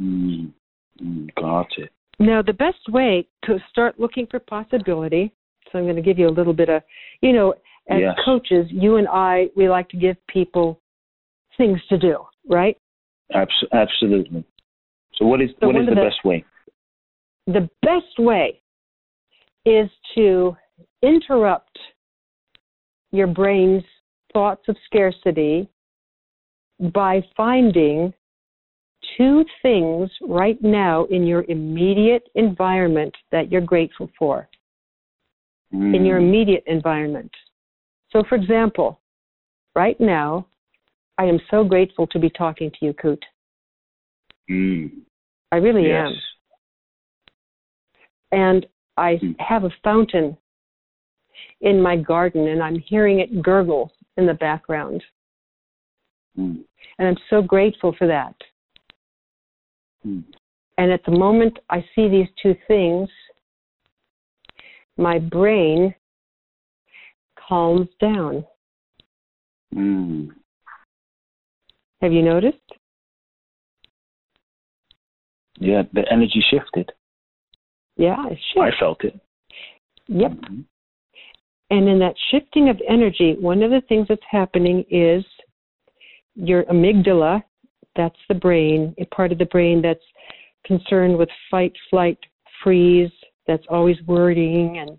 Mm. 0.00 0.52
Mm. 1.02 1.34
Got 1.34 1.68
it. 1.76 1.90
Now, 2.18 2.42
the 2.42 2.52
best 2.52 2.88
way 2.88 3.26
to 3.44 3.58
start 3.70 3.98
looking 3.98 4.26
for 4.30 4.38
possibility, 4.38 5.32
so 5.72 5.78
I'm 5.78 5.84
going 5.84 5.96
to 5.96 6.02
give 6.02 6.18
you 6.18 6.28
a 6.28 6.30
little 6.30 6.52
bit 6.52 6.68
of, 6.68 6.82
you 7.22 7.32
know, 7.32 7.54
as 7.88 8.00
Yes. 8.00 8.16
coaches, 8.24 8.66
you 8.70 8.96
and 8.96 9.08
I, 9.08 9.48
we 9.56 9.68
like 9.68 9.88
to 9.88 9.96
give 9.96 10.16
people 10.28 10.80
things 11.56 11.80
to 11.88 11.98
do, 11.98 12.18
right? 12.48 12.76
Abs- 13.34 13.64
absolutely. 13.72 14.44
So 15.14 15.24
what 15.26 15.40
is 15.40 15.50
So 15.60 15.66
what 15.66 15.76
is 15.76 15.86
the 15.86 15.94
the- 15.94 16.00
best 16.02 16.24
way? 16.24 16.44
the 17.46 17.68
best 17.82 18.18
way 18.18 18.62
is 19.64 19.90
to 20.14 20.56
interrupt 21.02 21.76
your 23.10 23.26
brain's 23.26 23.84
thoughts 24.32 24.62
of 24.68 24.76
scarcity 24.86 25.68
by 26.92 27.20
finding 27.36 28.14
two 29.16 29.44
things 29.60 30.08
right 30.22 30.60
now 30.62 31.04
in 31.06 31.26
your 31.26 31.44
immediate 31.48 32.28
environment 32.36 33.14
that 33.32 33.50
you're 33.50 33.60
grateful 33.60 34.08
for 34.18 34.48
in 35.72 36.04
your 36.04 36.20
Mm. 36.20 36.28
immediate 36.28 36.64
environment. 36.66 37.34
So, 38.10 38.22
for 38.24 38.34
example, 38.34 39.00
right 39.74 39.98
now, 39.98 40.46
I 41.18 41.24
am 41.24 41.40
so 41.50 41.64
grateful 41.64 42.06
to 42.08 42.18
be 42.18 42.30
talking 42.30 42.70
to 42.70 42.86
you, 42.86 42.92
Kute. 42.94 43.24
Mm. 44.50 45.02
I 45.50 45.56
really 45.56 45.88
Yes. 45.88 46.10
am. 46.10 46.22
and 48.34 48.66
I 48.96 49.16
Mm. 49.16 49.38
have 49.40 49.64
a 49.64 49.70
fountain 49.84 50.38
in 51.60 51.82
my 51.82 51.96
garden 51.96 52.48
and 52.48 52.62
I'm 52.62 52.78
hearing 52.78 53.20
it 53.20 53.42
gurgle 53.42 53.92
in 54.16 54.24
the 54.24 54.32
background. 54.34 55.04
Mm. 56.38 56.64
And 56.98 57.08
I'm 57.08 57.18
so 57.28 57.42
grateful 57.42 57.92
for 57.92 58.06
that. 58.06 58.34
Mm. 60.06 60.24
And 60.78 60.90
at 60.90 61.04
the 61.04 61.12
moment 61.12 61.58
I 61.68 61.82
see 61.94 62.08
these 62.08 62.28
two 62.42 62.54
things, 62.66 63.10
my 64.96 65.18
brain 65.18 65.94
calms 67.48 67.88
down. 68.00 68.44
Mm. 69.74 70.30
Have 72.00 72.12
you 72.12 72.22
noticed? 72.22 72.58
Yeah, 75.58 75.82
the 75.92 76.02
energy 76.10 76.44
shifted. 76.50 76.90
Yeah, 77.96 78.26
it 78.28 78.38
should. 78.52 78.62
I 78.62 78.70
felt 78.78 79.04
it. 79.04 79.18
Yep. 80.08 80.32
Mhm. 80.32 80.64
And 81.70 81.88
in 81.88 81.98
that 82.00 82.18
shifting 82.30 82.68
of 82.68 82.80
energy, 82.86 83.34
one 83.34 83.62
of 83.62 83.70
the 83.70 83.80
things 83.82 84.08
that's 84.08 84.24
happening 84.28 84.84
is 84.90 85.24
your 86.34 86.64
amygdala, 86.64 87.42
that's 87.94 88.18
the 88.28 88.34
brain, 88.34 88.94
a 88.98 89.04
part 89.06 89.32
of 89.32 89.38
the 89.38 89.46
brain 89.46 89.80
that's 89.80 90.04
concerned 90.64 91.16
with 91.16 91.28
fight, 91.50 91.72
flight, 91.88 92.18
freeze, 92.62 93.12
that's 93.46 93.64
always 93.68 93.96
worrying, 94.06 94.78
and 94.78 94.98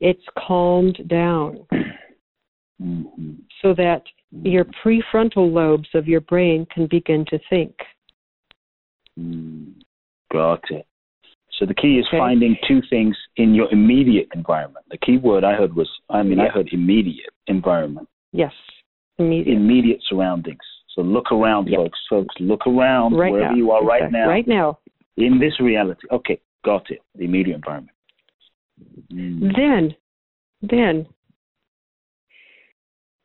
it's 0.00 0.24
calmed 0.46 0.98
down 1.08 1.58
Mhm. 2.82 3.36
so 3.62 3.72
that 3.74 4.02
your 4.42 4.64
prefrontal 4.82 5.52
lobes 5.52 5.88
of 5.94 6.08
your 6.08 6.20
brain 6.22 6.66
can 6.74 6.86
begin 6.86 7.24
to 7.26 7.38
think. 7.48 7.72
Mm. 9.18 9.74
Got 10.32 10.62
it. 10.70 10.86
So 11.58 11.66
the 11.66 11.74
key 11.74 11.98
is 12.00 12.06
Okay. 12.08 12.18
finding 12.18 12.56
two 12.66 12.82
things 12.90 13.16
in 13.36 13.54
your 13.54 13.70
immediate 13.70 14.28
environment. 14.34 14.84
The 14.90 14.98
key 14.98 15.18
word 15.18 15.44
I 15.44 15.54
heard 15.54 15.74
was, 15.76 15.88
I 16.10 16.22
mean, 16.24 16.40
I 16.40 16.48
heard 16.48 16.72
immediate 16.72 17.32
environment, 17.46 18.08
Yes. 18.32 18.52
Immediate. 19.18 19.56
immediate 19.56 20.02
surroundings. 20.08 20.64
So 20.88 21.02
look 21.02 21.30
around, 21.30 21.70
folks. 21.70 21.98
Folks, 22.10 22.34
look 22.40 22.66
around 22.66 23.14
right 23.14 23.30
wherever 23.30 23.50
now. 23.50 23.56
you 23.56 23.70
are 23.70 23.84
right 23.84 24.10
now 24.10 24.28
Right 24.28 24.46
now. 24.48 24.78
in 25.16 25.38
this 25.38 25.60
reality. 25.60 26.08
Okay, 26.10 26.40
got 26.64 26.90
it. 26.90 27.00
The 27.16 27.24
immediate 27.24 27.56
environment. 27.56 27.96
Mm. 29.12 29.54
Then, 29.56 29.94
then, 30.62 31.06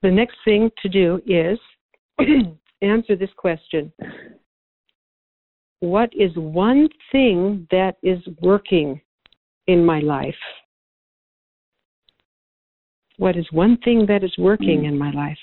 the 0.01 0.11
next 0.11 0.37
thing 0.45 0.69
to 0.81 0.89
do 0.89 1.21
is 1.25 1.59
answer 2.81 3.15
this 3.15 3.29
question. 3.37 3.91
What 5.81 6.09
is 6.13 6.31
one 6.35 6.89
thing 7.11 7.67
that 7.71 7.97
is 8.03 8.19
working 8.41 9.01
in 9.67 9.85
my 9.85 9.99
life? 9.99 10.35
What 13.17 13.35
is 13.35 13.45
one 13.51 13.77
thing 13.83 14.05
that 14.07 14.23
is 14.23 14.37
working 14.37 14.81
Mm. 14.81 14.87
in 14.89 14.97
my 14.97 15.11
life? 15.11 15.37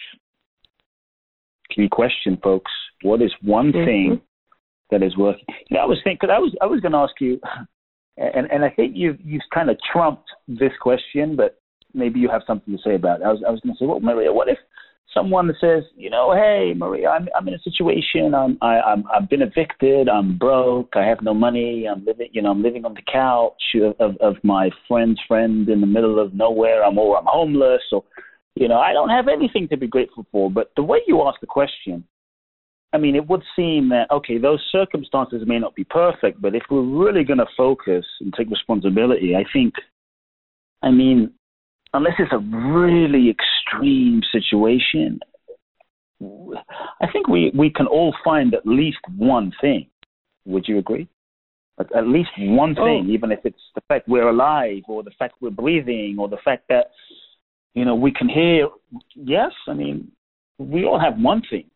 Key 1.70 1.88
question, 1.88 2.38
folks. 2.42 2.72
What 3.02 3.20
is 3.20 3.32
one 3.42 3.72
Mhm. 3.72 3.84
thing 3.84 4.20
that 4.90 5.02
is 5.02 5.16
working? 5.16 5.44
You 5.68 5.76
know, 5.76 5.82
I 5.82 5.86
was 5.86 6.00
thinking, 6.02 6.30
I 6.30 6.38
was, 6.38 6.54
I 6.62 6.66
was 6.66 6.80
going 6.80 6.92
to 6.92 6.98
ask 6.98 7.20
you, 7.20 7.40
and 8.16 8.50
and 8.50 8.64
I 8.64 8.70
think 8.70 8.92
you've 8.94 9.18
you've 9.22 9.42
kind 9.52 9.70
of 9.70 9.76
trumped 9.92 10.28
this 10.48 10.72
question, 10.80 11.36
but 11.36 11.60
maybe 11.94 12.20
you 12.20 12.28
have 12.28 12.42
something 12.46 12.76
to 12.76 12.82
say 12.82 12.94
about 12.94 13.20
it. 13.20 13.24
I 13.24 13.32
was 13.32 13.42
I 13.46 13.50
was 13.50 13.60
going 13.60 13.74
to 13.74 13.78
say, 13.78 13.86
well, 13.86 14.00
Maria, 14.00 14.32
what 14.32 14.48
if 14.48 14.58
someone 15.16 15.50
says, 15.60 15.82
you 15.96 16.10
know, 16.10 16.34
hey, 16.34 16.74
Maria, 16.76 17.08
I'm 17.08 17.28
I'm 17.36 17.48
in 17.48 17.54
a 17.54 17.58
situation. 17.58 18.34
I'm 18.34 18.58
I, 18.60 18.80
I'm 18.80 19.04
I've 19.14 19.28
been 19.28 19.42
evicted. 19.42 20.08
I'm 20.08 20.38
broke. 20.38 20.90
I 20.94 21.06
have 21.06 21.22
no 21.22 21.34
money. 21.34 21.86
I'm 21.90 22.04
living, 22.04 22.28
you 22.32 22.42
know, 22.42 22.50
I'm 22.50 22.62
living 22.62 22.84
on 22.84 22.94
the 22.94 23.02
couch 23.10 23.62
of 23.98 24.16
of, 24.20 24.36
my 24.42 24.70
friend's 24.86 25.20
friend 25.26 25.68
in 25.68 25.80
the 25.80 25.86
middle 25.86 26.18
of 26.22 26.34
nowhere. 26.34 26.84
I'm 26.84 26.98
or 26.98 27.18
I'm 27.18 27.26
homeless. 27.26 27.82
Or, 27.92 28.04
you 28.54 28.68
know, 28.68 28.78
I 28.78 28.92
don't 28.92 29.10
have 29.10 29.28
anything 29.28 29.68
to 29.68 29.76
be 29.76 29.86
grateful 29.86 30.26
for. 30.30 30.50
But 30.50 30.72
the 30.76 30.82
way 30.82 30.98
you 31.06 31.22
ask 31.26 31.40
the 31.40 31.46
question, 31.46 32.04
I 32.92 32.98
mean, 32.98 33.16
it 33.16 33.26
would 33.28 33.42
seem 33.54 33.88
that 33.90 34.10
okay, 34.10 34.38
those 34.38 34.62
circumstances 34.70 35.42
may 35.46 35.58
not 35.58 35.74
be 35.74 35.84
perfect, 35.84 36.40
but 36.40 36.54
if 36.54 36.62
we're 36.70 36.82
really 36.82 37.24
going 37.24 37.38
to 37.38 37.46
focus 37.56 38.06
and 38.20 38.32
take 38.32 38.48
responsibility, 38.50 39.34
I 39.34 39.44
think, 39.52 39.74
I 40.82 40.90
mean, 40.90 41.32
unless 41.92 42.14
it's 42.18 42.32
a 42.32 42.38
really 42.38 43.30
extreme 43.30 44.22
situation, 44.32 45.20
I 46.20 47.10
think 47.12 47.28
we 47.28 47.52
we 47.54 47.70
can 47.70 47.86
all 47.86 48.14
find 48.24 48.54
at 48.54 48.66
least 48.66 48.98
one 49.16 49.52
thing. 49.60 49.88
Would 50.46 50.66
you 50.68 50.78
agree? 50.78 51.08
At, 51.78 51.94
at 51.94 52.06
least 52.06 52.30
one 52.38 52.74
oh. 52.78 52.84
thing, 52.84 53.06
Oh. 53.08 53.12
even 53.12 53.32
if 53.32 53.40
it's 53.44 53.60
the 53.74 53.82
fact 53.88 54.08
we're 54.08 54.28
alive, 54.28 54.82
or 54.88 55.02
the 55.02 55.10
fact 55.18 55.34
we're 55.40 55.50
breathing, 55.50 56.16
or 56.18 56.28
the 56.28 56.38
fact 56.44 56.68
that 56.68 56.92
you 57.74 57.84
know 57.84 57.94
we 57.94 58.12
can 58.12 58.28
hear. 58.28 58.68
Yes, 59.14 59.52
I 59.68 59.74
mean, 59.74 60.10
we 60.58 60.84
all 60.84 60.98
have 60.98 61.18
one 61.18 61.42
thing. 61.50 61.68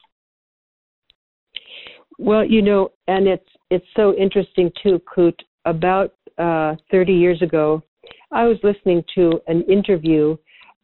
Well, 2.22 2.44
you 2.44 2.60
know, 2.60 2.90
and 3.08 3.26
it's 3.26 3.48
it's 3.70 3.86
so 3.96 4.14
interesting 4.14 4.70
too, 4.82 5.00
Kute. 5.16 5.40
About 5.64 6.12
uh, 6.36 6.74
30 6.90 7.14
years 7.14 7.40
ago, 7.40 7.82
I 8.30 8.44
was 8.44 8.58
listening 8.62 9.02
to 9.14 9.40
an 9.46 9.62
interview 9.62 10.36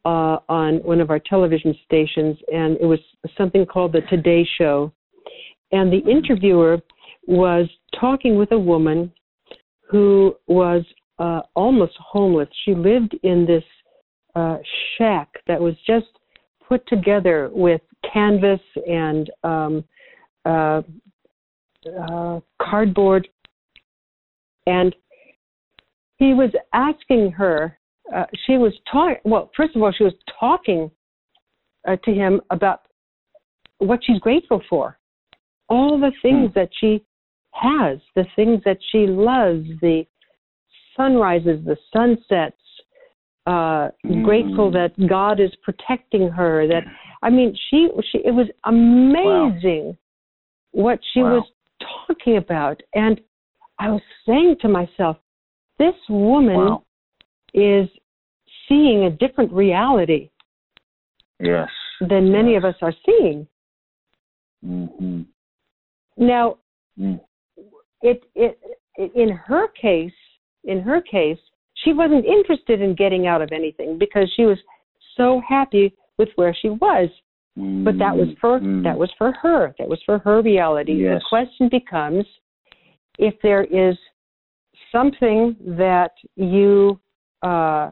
uh, 0.07 0.39
on 0.49 0.77
one 0.77 0.99
of 0.99 1.11
our 1.11 1.19
television 1.19 1.75
stations, 1.85 2.39
and 2.51 2.79
it 2.81 2.87
was 2.87 3.01
something 3.37 3.67
called 3.67 3.93
the 3.93 4.01
Today 4.09 4.49
Show. 4.57 4.91
And 5.73 5.93
the 5.93 5.99
interviewer 6.11 6.79
was 7.27 7.69
talking 8.01 8.39
with 8.39 8.53
a 8.53 8.59
woman 8.59 9.13
who 9.91 10.37
was 10.47 10.85
uh, 11.19 11.43
almost 11.55 11.97
homeless. 11.99 12.49
She 12.65 12.75
lived 12.75 13.15
in 13.25 13.45
this 13.45 13.65
uh, 14.35 14.57
shack 14.97 15.29
that 15.47 15.61
was 15.61 15.75
just 15.87 16.07
put 16.67 16.87
together 16.89 17.51
with 17.53 17.83
canvas 18.11 18.61
and 18.87 19.31
um, 19.45 19.85
uh, 20.47 20.83
uh, 21.87 22.41
cardboard, 22.61 23.29
and 24.67 24.95
he 26.19 26.33
was 26.35 26.51
asking 26.73 27.31
her. 27.33 27.79
Uh, 28.15 28.25
she 28.47 28.57
was 28.57 28.73
talking. 28.91 29.17
Well, 29.25 29.51
first 29.57 29.75
of 29.77 29.83
all, 29.83 29.93
she 29.93 30.05
was 30.05 30.15
talking 30.39 30.91
uh, 31.87 31.97
to 32.05 32.13
him 32.13 32.41
about 32.51 32.83
what 33.79 34.01
she's 34.05 34.19
grateful 34.21 34.63
for, 34.69 34.99
all 35.69 35.99
the 35.99 36.13
things 36.23 36.51
that 36.55 36.71
she 36.81 37.05
has, 37.53 37.99
the 38.15 38.27
things 38.37 38.63
that 38.65 38.79
she 38.91 39.07
loves, 39.07 39.67
the 39.81 40.05
sunrises, 40.97 41.65
the 41.65 41.77
sunsets. 41.93 42.57
Uh, 43.47 43.91
Mm. 44.05 44.25
Grateful 44.25 44.71
that 44.73 44.93
God 45.09 45.39
is 45.41 45.55
protecting 45.63 46.29
her. 46.29 46.67
That 46.67 46.85
I 47.23 47.31
mean, 47.31 47.57
she 47.71 47.89
she 48.11 48.19
it 48.19 48.33
was 48.33 48.49
amazing 48.65 49.97
what 50.73 50.99
she 51.13 51.23
Wow. 51.23 51.35
was 51.35 51.51
talking 52.07 52.37
about, 52.37 52.81
and 52.95 53.21
I 53.79 53.91
was 53.91 54.03
saying 54.27 54.57
to 54.63 54.69
myself, 54.69 55.19
this 55.79 55.95
woman 56.09 56.57
Wow. 56.57 56.85
is 57.55 57.89
seeing 58.69 59.05
a 59.05 59.11
different 59.11 59.53
reality 59.53 60.31
Yes. 61.39 61.71
than 62.01 62.31
many 62.33 62.53
Yes. 62.53 62.65
of 62.65 62.65
us 62.65 62.83
are 62.83 62.95
seeing. 63.05 63.47
Mm-hmm. 64.65 65.23
Now, 66.17 66.59
Mm. 66.99 67.21
it, 68.03 68.25
it 68.35 68.59
it 68.97 69.15
in 69.15 69.29
her 69.29 69.69
case, 69.69 70.15
in 70.65 70.81
her 70.81 71.03
case, 71.03 71.39
she 71.75 71.93
wasn't 71.93 72.25
interested 72.25 72.81
in 72.81 72.95
getting 72.95 73.27
out 73.27 73.43
of 73.43 73.53
anything 73.53 73.99
because 73.99 74.33
she 74.33 74.47
was 74.47 74.59
so 75.17 75.41
happy 75.41 75.95
with 76.17 76.31
where 76.37 76.55
she 76.55 76.71
was. 76.71 77.11
But 77.57 77.99
that 77.99 78.15
was 78.15 78.29
for 78.41 78.61
Mm. 78.61 78.83
that 78.83 78.99
was 78.99 79.11
for 79.17 79.33
her. 79.33 79.75
That 79.79 79.89
was 79.89 80.03
for 80.05 80.19
her 80.19 80.43
reality. 80.43 80.93
Yes. 80.93 81.23
The 81.23 81.29
question 81.29 81.69
becomes 81.69 82.27
if 83.19 83.35
there 83.41 83.65
is 83.65 83.97
something 84.93 85.57
that 85.79 86.13
you 86.37 87.01
uh, 87.43 87.91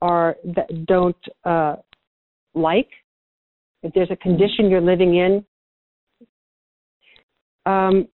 are 0.00 0.36
that 0.44 0.86
don't 0.86 1.28
uh, 1.44 1.76
like, 2.54 2.90
if 3.82 3.92
there's 3.92 4.10
a 4.10 4.16
condition 4.16 4.70
you're 4.70 4.80
living 4.80 5.16
in, 5.16 5.44
um, 7.66 8.08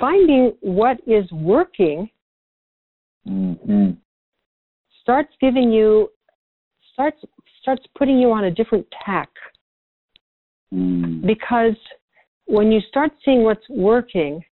finding 0.00 0.52
what 0.60 0.98
is 1.06 1.30
working 1.32 2.10
Mm-hmm. 3.28 3.90
starts 5.00 5.32
giving 5.40 5.70
you 5.70 6.10
starts 6.92 7.24
starts 7.62 7.84
putting 7.96 8.18
you 8.18 8.30
on 8.32 8.44
a 8.44 8.50
different 8.50 8.86
tack 9.04 9.30
Mm. 10.72 11.26
because 11.26 11.76
when 12.46 12.72
you 12.72 12.80
start 12.88 13.12
seeing 13.24 13.42
what's 13.42 13.68
working 13.68 14.42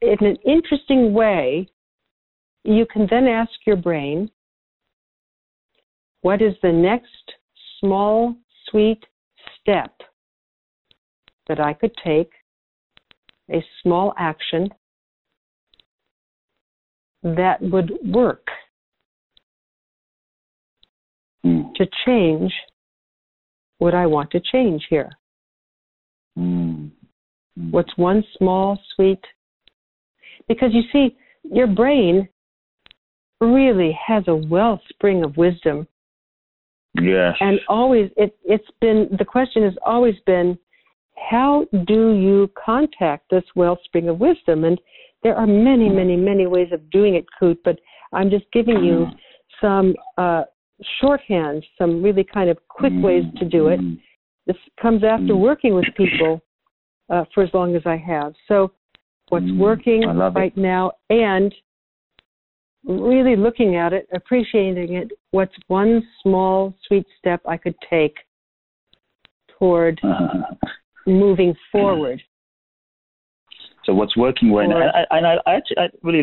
in 0.00 0.16
an 0.20 0.36
interesting 0.44 1.12
way, 1.12 1.68
you 2.64 2.86
can 2.86 3.06
then 3.08 3.28
ask 3.28 3.52
your 3.64 3.76
brain, 3.76 4.28
what 6.22 6.42
is 6.42 6.54
the 6.62 6.72
next 6.72 7.34
small, 7.78 8.34
sweet 8.68 9.04
step 9.60 9.92
that 11.46 11.60
I 11.60 11.72
could 11.72 11.92
take, 12.04 12.32
a 13.52 13.64
small 13.82 14.12
action 14.18 14.68
that 17.22 17.60
would 17.62 17.92
work 18.04 18.46
Mm. 21.44 21.74
to 21.74 21.86
change 22.06 22.52
what 23.78 23.94
I 23.94 24.06
want 24.06 24.30
to 24.30 24.40
change 24.40 24.86
here? 24.88 25.10
Mm. 26.38 26.90
What's 27.70 27.96
one 27.96 28.22
small, 28.38 28.78
sweet? 28.94 29.20
Because 30.48 30.70
you 30.72 30.82
see, 30.92 31.16
your 31.42 31.66
brain 31.66 32.28
really 33.40 33.98
has 34.06 34.22
a 34.28 34.36
wellspring 34.36 35.24
of 35.24 35.36
wisdom, 35.36 35.86
Yes. 36.94 37.36
and 37.40 37.58
always 37.68 38.10
it, 38.16 38.36
it's 38.44 38.70
been 38.80 39.08
the 39.18 39.24
question 39.24 39.62
has 39.64 39.76
always 39.84 40.14
been, 40.26 40.56
how 41.16 41.66
do 41.86 42.12
you 42.14 42.50
contact 42.62 43.30
this 43.30 43.44
wellspring 43.56 44.08
of 44.08 44.20
wisdom? 44.20 44.64
And 44.64 44.80
there 45.22 45.36
are 45.36 45.46
many, 45.46 45.88
many, 45.88 46.16
many 46.16 46.46
ways 46.46 46.70
of 46.72 46.88
doing 46.90 47.14
it, 47.14 47.24
Kute. 47.40 47.58
But 47.64 47.78
I'm 48.12 48.30
just 48.30 48.44
giving 48.52 48.84
you 48.84 49.06
Mm. 49.06 49.18
some 49.60 49.94
uh, 50.18 50.44
shorthand, 51.00 51.64
some 51.78 52.02
really 52.02 52.24
kind 52.24 52.50
of 52.50 52.58
quick 52.68 52.92
ways 53.02 53.24
to 53.38 53.44
do 53.44 53.68
it. 53.68 53.80
Mm. 53.80 54.00
This 54.46 54.56
comes 54.80 55.04
after 55.04 55.34
Mm. 55.34 55.40
working 55.40 55.74
with 55.74 55.86
people 55.96 56.42
uh, 57.10 57.24
for 57.34 57.42
as 57.42 57.52
long 57.54 57.76
as 57.76 57.82
I 57.86 57.96
have. 57.96 58.34
So, 58.48 58.72
what's 59.28 59.46
Mm, 59.46 59.58
working 59.58 60.02
love 60.02 60.36
it. 60.36 60.40
right 60.40 60.56
now, 60.56 60.92
and 61.10 61.54
really 62.84 63.36
looking 63.36 63.76
at 63.76 63.92
it, 63.92 64.08
appreciating 64.12 64.94
it. 64.94 65.12
What's 65.30 65.54
one 65.68 66.06
small, 66.22 66.74
sweet 66.86 67.06
step 67.18 67.40
I 67.46 67.56
could 67.56 67.76
take 67.88 68.16
toward 69.58 70.00
moving 71.06 71.54
forward? 71.70 72.22
So 73.84 73.94
what's 73.94 74.16
working 74.16 74.52
right? 74.52 74.64
And 74.64 74.74
I, 74.74 75.16
and 75.16 75.26
I, 75.26 75.34
I 75.46 75.54
actually, 75.56 75.78
I 75.78 75.88
really, 76.02 76.22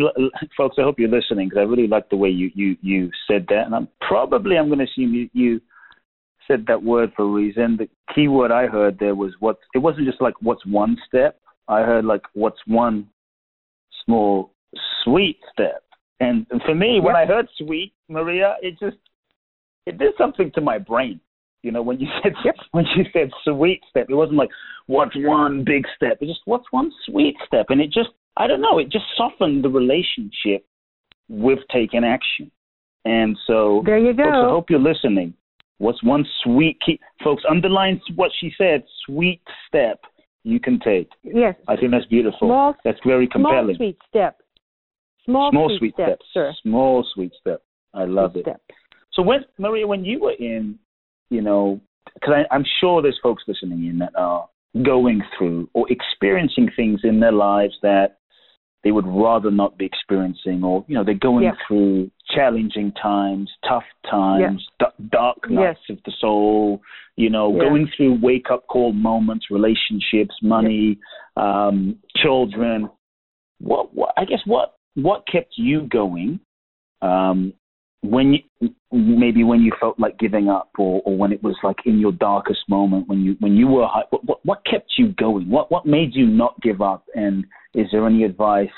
folks, 0.56 0.78
I 0.80 0.84
hope 0.84 0.98
you're 0.98 1.10
listening 1.10 1.50
because 1.50 1.60
I 1.60 1.64
really 1.64 1.88
like 1.88 2.10
the 2.10 2.16
way 2.16 2.30
you 2.30 2.50
you 2.54 2.78
you 2.82 3.12
said 3.28 3.46
that, 3.50 3.66
and 3.66 3.76
I'm 3.76 3.90
probably 4.08 4.58
I'm 4.58 4.68
going 4.68 4.80
to 4.80 4.86
assume 4.86 5.14
you 5.14 5.30
you 5.34 5.62
said 6.48 6.66
that 6.68 6.82
word 6.82 7.12
for 7.16 7.24
a 7.24 7.32
reason. 7.32 7.78
The 7.78 7.90
key 8.16 8.28
word 8.28 8.52
I 8.52 8.68
heard 8.68 8.98
there 9.00 9.16
was 9.16 9.34
what. 9.40 9.58
It 9.74 9.80
wasn't 9.80 10.08
just 10.08 10.22
like 10.22 10.36
what's 10.42 10.66
one 10.66 10.98
step. 11.08 11.40
I 11.68 11.82
heard 11.82 12.06
like 12.06 12.22
what's 12.34 12.60
one 12.66 13.08
small 14.06 14.54
sweet 15.04 15.40
step. 15.52 15.84
And 16.22 16.46
for 16.66 16.76
me, 16.76 17.00
when 17.02 17.16
I 17.16 17.26
heard 17.26 17.48
sweet, 17.58 17.94
Maria, 18.08 18.56
it 18.62 18.78
just 18.80 18.98
it 19.86 19.98
did 19.98 20.14
something 20.18 20.52
to 20.56 20.62
my 20.62 20.78
brain. 20.78 21.20
You 21.62 21.72
know, 21.72 21.82
when 21.82 22.00
you 22.00 22.08
said 22.24 22.34
yep. 22.46 22.56
when 22.72 22.86
you 22.96 23.06
said 23.12 23.30
sweet 23.44 23.82
step, 23.90 24.08
it 24.10 24.16
wasn't 24.16 24.38
like 24.38 24.50
what's 24.88 25.16
one 25.16 25.64
big 25.66 25.84
step. 25.96 26.18
It 26.22 26.28
just 26.28 26.42
what's 26.46 26.66
one 26.72 26.92
sweet 27.06 27.36
step, 27.46 27.68
and 27.70 27.82
it 27.82 27.92
just 27.92 28.10
I 28.38 28.48
don't 28.48 28.62
know. 28.62 28.80
It 28.80 28.90
just 28.90 29.06
softened 29.18 29.64
the 29.64 29.70
relationship 29.70 30.66
with 31.28 31.60
taking 31.72 32.04
action. 32.04 32.52
And 33.06 33.38
so, 33.48 33.82
there 33.86 33.98
you 33.98 34.14
go. 34.14 34.24
Folks, 34.24 34.36
I 34.36 34.50
hope 34.50 34.70
you're 34.70 34.80
listening. 34.80 35.34
What's 35.78 36.04
one 36.04 36.26
sweet 36.44 36.78
key, 36.86 37.00
folks? 37.24 37.44
Underline 37.50 38.02
what 38.16 38.32
she 38.40 38.52
said. 38.58 38.84
Sweet 39.06 39.42
step 39.68 40.00
you 40.44 40.60
can 40.60 40.80
take. 40.80 41.10
Yes. 41.24 41.56
I 41.68 41.76
think 41.78 41.92
that's 41.92 42.06
beautiful. 42.06 42.48
Small, 42.48 42.76
that's 42.84 43.00
very 43.06 43.28
compelling. 43.28 43.76
Small 43.76 43.88
sweet 43.88 43.98
step. 44.10 44.42
Small, 45.26 45.52
small 45.52 45.70
sweet, 45.70 45.80
sweet 45.80 45.94
step, 45.94 46.08
step, 46.08 46.20
sir. 46.34 46.54
Small 46.64 47.06
sweet 47.14 47.32
step. 47.40 47.62
I 47.94 48.06
love 48.06 48.34
sweet 48.34 48.42
it. 48.42 48.44
Step. 48.44 48.62
So 49.14 49.22
when 49.22 49.46
Maria, 49.58 49.88
when 49.88 50.04
you 50.04 50.22
were 50.22 50.34
in, 50.40 50.78
you 51.30 51.42
know, 51.42 51.80
because 52.14 52.46
I'm 52.52 52.66
sure 52.80 53.02
there's 53.02 53.20
folks 53.22 53.44
listening 53.48 53.86
in 53.88 54.00
that 54.00 54.16
are 54.16 54.48
going 54.84 55.22
through 55.38 55.70
or 55.74 55.86
experiencing 55.92 56.70
things 56.76 57.02
in 57.04 57.20
their 57.20 57.32
lives 57.32 57.74
that 57.82 58.18
they 58.84 58.92
would 58.92 59.08
rather 59.08 59.52
not 59.52 59.78
be 59.78 59.86
experiencing, 59.86 60.64
or 60.64 60.86
you 60.88 60.96
know, 60.96 61.04
they're 61.04 61.14
going 61.14 61.44
yep. 61.44 61.56
through 61.68 62.10
challenging 62.34 62.94
times, 62.94 63.52
tough 63.68 63.84
times, 64.10 64.66
yep. 64.80 64.94
d- 64.98 65.10
dark 65.12 65.50
nights 65.50 65.80
yes. 65.90 65.98
of 65.98 66.04
the 66.06 66.14
soul. 66.20 66.82
You 67.18 67.30
know, 67.30 67.54
yes. 67.54 67.62
going 67.62 67.92
through 67.96 68.20
wake 68.22 68.48
up 68.52 68.68
call 68.68 68.94
moments, 68.94 69.48
relationships, 69.52 70.36
money, 70.42 70.98
um, 71.36 71.98
children. 72.16 72.90
What, 73.60 73.94
what 73.94 74.14
I 74.16 74.24
guess 74.24 74.40
what 74.46 74.76
what 74.96 75.28
kept 75.30 75.54
you 75.58 75.82
going 75.82 76.40
um, 77.02 77.54
when 78.02 78.34
you 78.34 78.70
maybe 78.92 79.44
when 79.44 79.62
you 79.62 79.72
felt 79.80 80.00
like 80.00 80.18
giving 80.18 80.48
up 80.48 80.70
or, 80.78 81.02
or 81.06 81.18
when 81.18 81.32
it 81.32 81.44
was 81.44 81.56
like 81.64 81.78
in 81.86 82.00
your 82.00 82.14
darkest 82.14 82.62
moment 82.70 83.08
when 83.08 83.24
you 83.24 83.36
when 83.40 83.56
you 83.56 83.68
were 83.68 83.88
high, 83.88 84.04
what, 84.10 84.24
what 84.26 84.46
what 84.46 84.66
kept 84.66 84.92
you 84.98 85.10
going? 85.14 85.50
What 85.50 85.72
what 85.72 85.86
made 85.86 86.16
you 86.16 86.26
not 86.26 86.60
give 86.62 86.82
up? 86.82 87.06
And 87.16 87.46
is 87.74 87.88
there 87.92 88.08
any 88.08 88.24
advice 88.24 88.70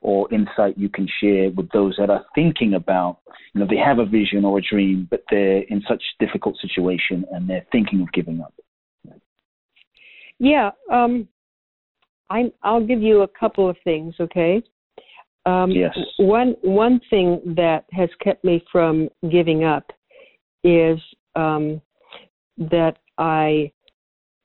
or 0.00 0.32
insight 0.32 0.76
you 0.76 0.88
can 0.88 1.08
share 1.20 1.50
with 1.50 1.70
those 1.70 1.94
that 1.98 2.10
are 2.10 2.24
thinking 2.34 2.74
about 2.74 3.18
you 3.54 3.60
know 3.60 3.66
they 3.68 3.76
have 3.76 3.98
a 3.98 4.06
vision 4.06 4.44
or 4.44 4.58
a 4.58 4.62
dream 4.62 5.08
but 5.10 5.22
they're 5.30 5.62
in 5.62 5.82
such 5.88 6.02
difficult 6.20 6.56
situation 6.60 7.24
and 7.32 7.48
they're 7.48 7.66
thinking 7.72 8.00
of 8.02 8.12
giving 8.12 8.40
up? 8.40 8.52
Yeah 10.38 10.70
um 10.90 11.28
i 12.30 12.50
i'll 12.62 12.84
give 12.84 13.00
you 13.00 13.22
a 13.22 13.28
couple 13.28 13.68
of 13.68 13.76
things 13.84 14.14
okay 14.18 14.62
um, 15.44 15.70
yes. 15.70 15.96
One 16.18 16.54
one 16.62 17.00
thing 17.10 17.40
that 17.56 17.84
has 17.92 18.08
kept 18.20 18.44
me 18.44 18.64
from 18.70 19.08
giving 19.30 19.64
up 19.64 19.90
is 20.62 20.98
um, 21.34 21.80
that 22.58 22.98
I 23.18 23.72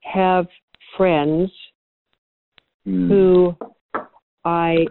have 0.01 0.47
friends 0.95 1.51
mm. 2.87 3.07
who 3.07 3.55
I 4.43 4.87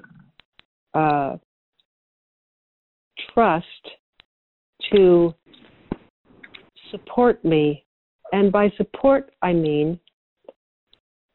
uh, 0.94 1.36
trust 3.34 3.64
to 4.92 5.34
support 6.92 7.44
me, 7.44 7.84
and 8.32 8.52
by 8.52 8.70
support 8.76 9.32
I 9.42 9.52
mean 9.52 9.98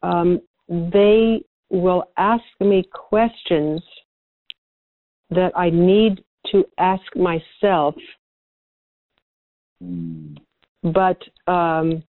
um, 0.01 0.39
they 0.69 1.43
will 1.69 2.05
ask 2.17 2.43
me 2.61 2.85
questions 2.93 3.81
that 5.31 5.51
I 5.55 5.69
need 5.69 6.23
to 6.51 6.63
ask 6.77 7.03
myself, 7.15 7.95
mm. 9.83 10.37
but 10.83 11.17
um, 11.47 12.03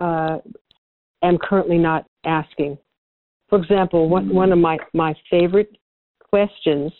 uh, 0.00 0.38
am 1.22 1.38
currently 1.38 1.78
not 1.78 2.06
asking. 2.24 2.76
For 3.48 3.58
example, 3.58 4.08
one, 4.08 4.28
mm. 4.28 4.34
one 4.34 4.52
of 4.52 4.58
my, 4.58 4.78
my 4.92 5.14
favorite 5.30 5.76
questions 6.28 6.92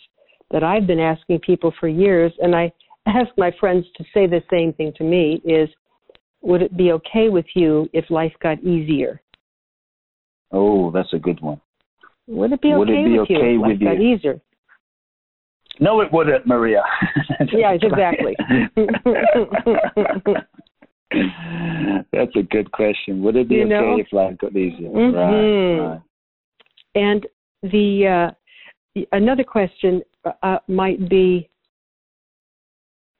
that 0.51 0.63
I've 0.63 0.87
been 0.87 0.99
asking 0.99 1.39
people 1.39 1.73
for 1.79 1.87
years, 1.87 2.31
and 2.39 2.55
I 2.55 2.71
ask 3.07 3.29
my 3.37 3.51
friends 3.59 3.85
to 3.97 4.03
say 4.13 4.27
the 4.27 4.41
same 4.49 4.73
thing 4.73 4.93
to 4.97 5.03
me, 5.03 5.41
is 5.43 5.69
would 6.41 6.61
it 6.61 6.77
be 6.77 6.91
okay 6.91 7.29
with 7.29 7.45
you 7.55 7.89
if 7.93 8.09
life 8.09 8.33
got 8.41 8.61
easier? 8.63 9.21
Oh, 10.51 10.91
that's 10.91 11.11
a 11.13 11.17
good 11.17 11.41
one. 11.41 11.59
Would 12.27 12.53
it 12.53 12.61
be 12.61 12.69
okay, 12.69 12.77
would 12.77 12.89
it 12.89 13.05
be 13.05 13.11
with, 13.11 13.21
okay 13.21 13.33
you 13.33 13.55
if 13.55 13.61
with 13.61 13.71
life 13.71 13.77
you? 13.81 13.87
got 13.87 14.01
easier? 14.01 14.41
No, 15.79 16.01
it 16.01 16.11
wouldn't, 16.11 16.45
Maria. 16.45 16.83
yeah, 17.51 17.71
exactly. 17.71 18.35
That's 22.11 22.35
a 22.35 22.43
good 22.43 22.71
question. 22.71 23.21
Would 23.23 23.35
it 23.35 23.49
be 23.49 23.55
you 23.55 23.65
okay 23.65 23.69
know? 23.69 23.97
if 23.99 24.39
got 24.39 24.55
easier? 24.55 24.89
Mm-hmm. 24.89 25.15
Right, 25.15 25.93
right. 25.93 26.01
And 26.95 27.25
the 27.63 28.31
uh, 28.95 29.01
another 29.11 29.43
question 29.43 30.01
uh, 30.43 30.59
might 30.67 31.09
be, 31.09 31.49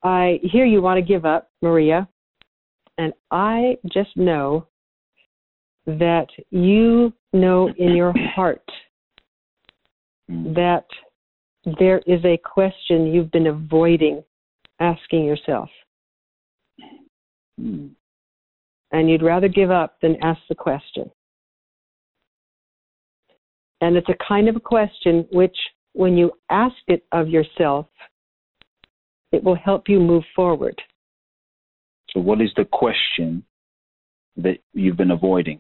I 0.04 0.40
hear 0.44 0.66
you 0.66 0.82
want 0.82 0.98
to 0.98 1.02
give 1.06 1.26
up, 1.26 1.50
Maria, 1.62 2.08
and 2.98 3.14
I 3.32 3.78
just 3.92 4.16
know 4.16 4.68
that 5.86 6.28
you 6.52 7.14
know 7.34 7.70
in 7.78 7.96
your 7.96 8.14
heart 8.36 8.64
Mm. 10.32 10.56
that 10.56 10.86
there 11.80 12.00
is 12.06 12.24
a 12.26 12.38
question 12.38 13.08
you've 13.08 13.32
been 13.32 13.48
avoiding 13.48 14.24
asking 14.80 15.26
yourself. 15.26 15.70
Mm. 17.60 17.92
And 18.92 19.10
you'd 19.10 19.24
rather 19.24 19.48
give 19.48 19.72
up 19.72 19.98
than 20.02 20.18
ask 20.22 20.42
the 20.50 20.56
question. 20.56 21.10
And 23.82 23.98
it's 23.98 24.10
a 24.10 24.26
kind 24.28 24.48
of 24.48 24.56
a 24.56 24.62
question 24.62 25.28
which, 25.32 25.56
when 25.94 26.18
you 26.18 26.32
ask 26.50 26.76
it 26.88 27.04
of 27.12 27.28
yourself, 27.28 27.88
it 29.32 29.44
will 29.44 29.56
help 29.56 29.90
you 29.90 30.00
move 30.00 30.24
forward. 30.36 30.80
So, 32.12 32.20
what 32.20 32.42
is 32.42 32.52
the 32.56 32.66
question 32.66 33.44
that 34.38 34.60
you've 34.74 34.98
been 34.98 35.12
avoiding? 35.12 35.60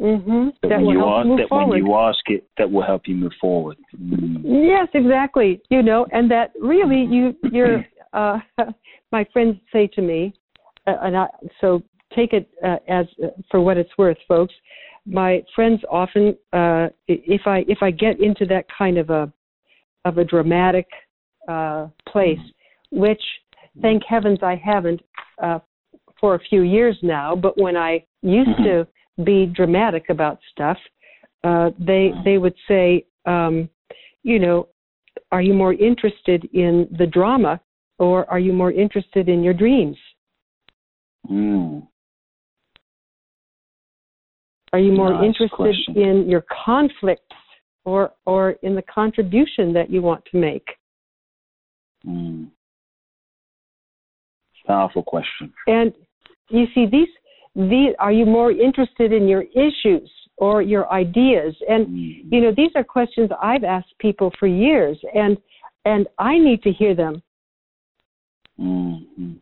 Mm-hmm. 0.00 0.48
That, 0.62 0.68
That 0.68 0.82
when 0.82 0.90
you 0.90 1.06
ask, 1.06 1.28
that 1.40 1.48
forward. 1.48 1.68
when 1.68 1.78
you 1.78 1.94
ask 1.94 2.18
it, 2.26 2.46
that 2.58 2.70
will 2.70 2.82
help 2.82 3.02
you 3.06 3.14
move 3.14 3.32
forward. 3.40 3.78
Mm. 3.98 4.42
Yes, 4.44 4.88
exactly. 4.92 5.62
You 5.70 5.82
know, 5.82 6.06
and 6.12 6.30
that 6.30 6.52
really 6.60 7.06
you 7.10 7.34
you're 7.50 7.84
uh 8.12 8.38
my 9.12 9.26
friends 9.32 9.56
say 9.72 9.86
to 9.88 10.02
me 10.02 10.34
uh, 10.86 10.96
and 11.02 11.16
I 11.16 11.26
so 11.60 11.82
take 12.14 12.34
it 12.34 12.48
uh, 12.64 12.76
as 12.88 13.06
uh, 13.24 13.28
for 13.50 13.60
what 13.60 13.78
it's 13.78 13.90
worth, 13.96 14.18
folks. 14.28 14.54
My 15.06 15.42
friends 15.54 15.80
often 15.90 16.36
uh 16.52 16.88
if 17.08 17.46
I 17.46 17.64
if 17.66 17.78
I 17.80 17.90
get 17.90 18.20
into 18.20 18.44
that 18.46 18.66
kind 18.76 18.98
of 18.98 19.08
a 19.08 19.32
of 20.04 20.18
a 20.18 20.24
dramatic 20.24 20.86
uh 21.48 21.88
place, 22.06 22.38
which 22.90 23.22
thank 23.80 24.02
heavens 24.04 24.40
I 24.42 24.56
haven't 24.62 25.00
uh 25.42 25.60
for 26.20 26.34
a 26.34 26.38
few 26.38 26.62
years 26.62 26.98
now, 27.02 27.34
but 27.34 27.58
when 27.58 27.76
I 27.78 28.04
used 28.22 28.50
Mhm. 28.50 28.64
to 28.64 28.86
be 29.24 29.46
dramatic 29.46 30.06
about 30.10 30.38
stuff, 30.52 30.78
uh 31.44 31.70
they 31.78 32.12
they 32.24 32.38
would 32.38 32.54
say 32.68 33.04
um 33.26 33.68
you 34.22 34.40
know, 34.40 34.68
are 35.30 35.40
you 35.40 35.54
more 35.54 35.72
interested 35.72 36.48
in 36.52 36.88
the 36.98 37.06
drama 37.06 37.60
or 37.98 38.28
are 38.28 38.40
you 38.40 38.52
more 38.52 38.72
interested 38.72 39.28
in 39.28 39.42
your 39.42 39.54
dreams? 39.54 39.96
Mm. 41.30 41.86
Are 44.72 44.78
you 44.80 44.92
more 44.92 45.12
Nice 45.12 45.24
interested 45.24 45.56
question. 45.56 45.96
in 45.96 46.28
your 46.28 46.44
conflicts 46.64 47.22
or 47.84 48.12
or 48.26 48.50
in 48.62 48.74
the 48.74 48.82
contribution 48.82 49.72
that 49.72 49.90
you 49.90 50.02
want 50.02 50.24
to 50.32 50.36
make? 50.36 50.66
Mm. 52.06 52.50
Powerful 54.66 55.02
question. 55.02 55.52
And 55.68 55.94
you 56.50 56.66
see 56.74 56.86
these 56.86 57.08
are 57.98 58.12
you 58.12 58.26
more 58.26 58.50
interested 58.50 59.12
in 59.12 59.28
your 59.28 59.44
issues 59.54 60.10
or 60.36 60.62
your 60.62 60.90
ideas? 60.92 61.54
And 61.68 61.86
Mm. 61.86 62.32
you 62.32 62.40
know, 62.40 62.52
these 62.52 62.70
are 62.74 62.84
questions 62.84 63.30
I've 63.40 63.64
asked 63.64 63.96
people 63.98 64.30
for 64.38 64.46
years 64.46 64.98
and 65.14 65.38
and 65.84 66.08
I 66.18 66.36
need 66.38 66.62
to 66.64 66.72
hear 66.72 66.94
them. 66.94 67.22
Mm. 68.58 69.38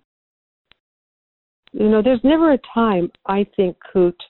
You 1.73 1.89
know, 1.89 2.03
there's 2.03 2.23
never 2.23 2.53
a 2.53 2.59
time 2.73 3.11
I 3.27 3.45
think, 3.57 3.77
Kute, 3.93 4.23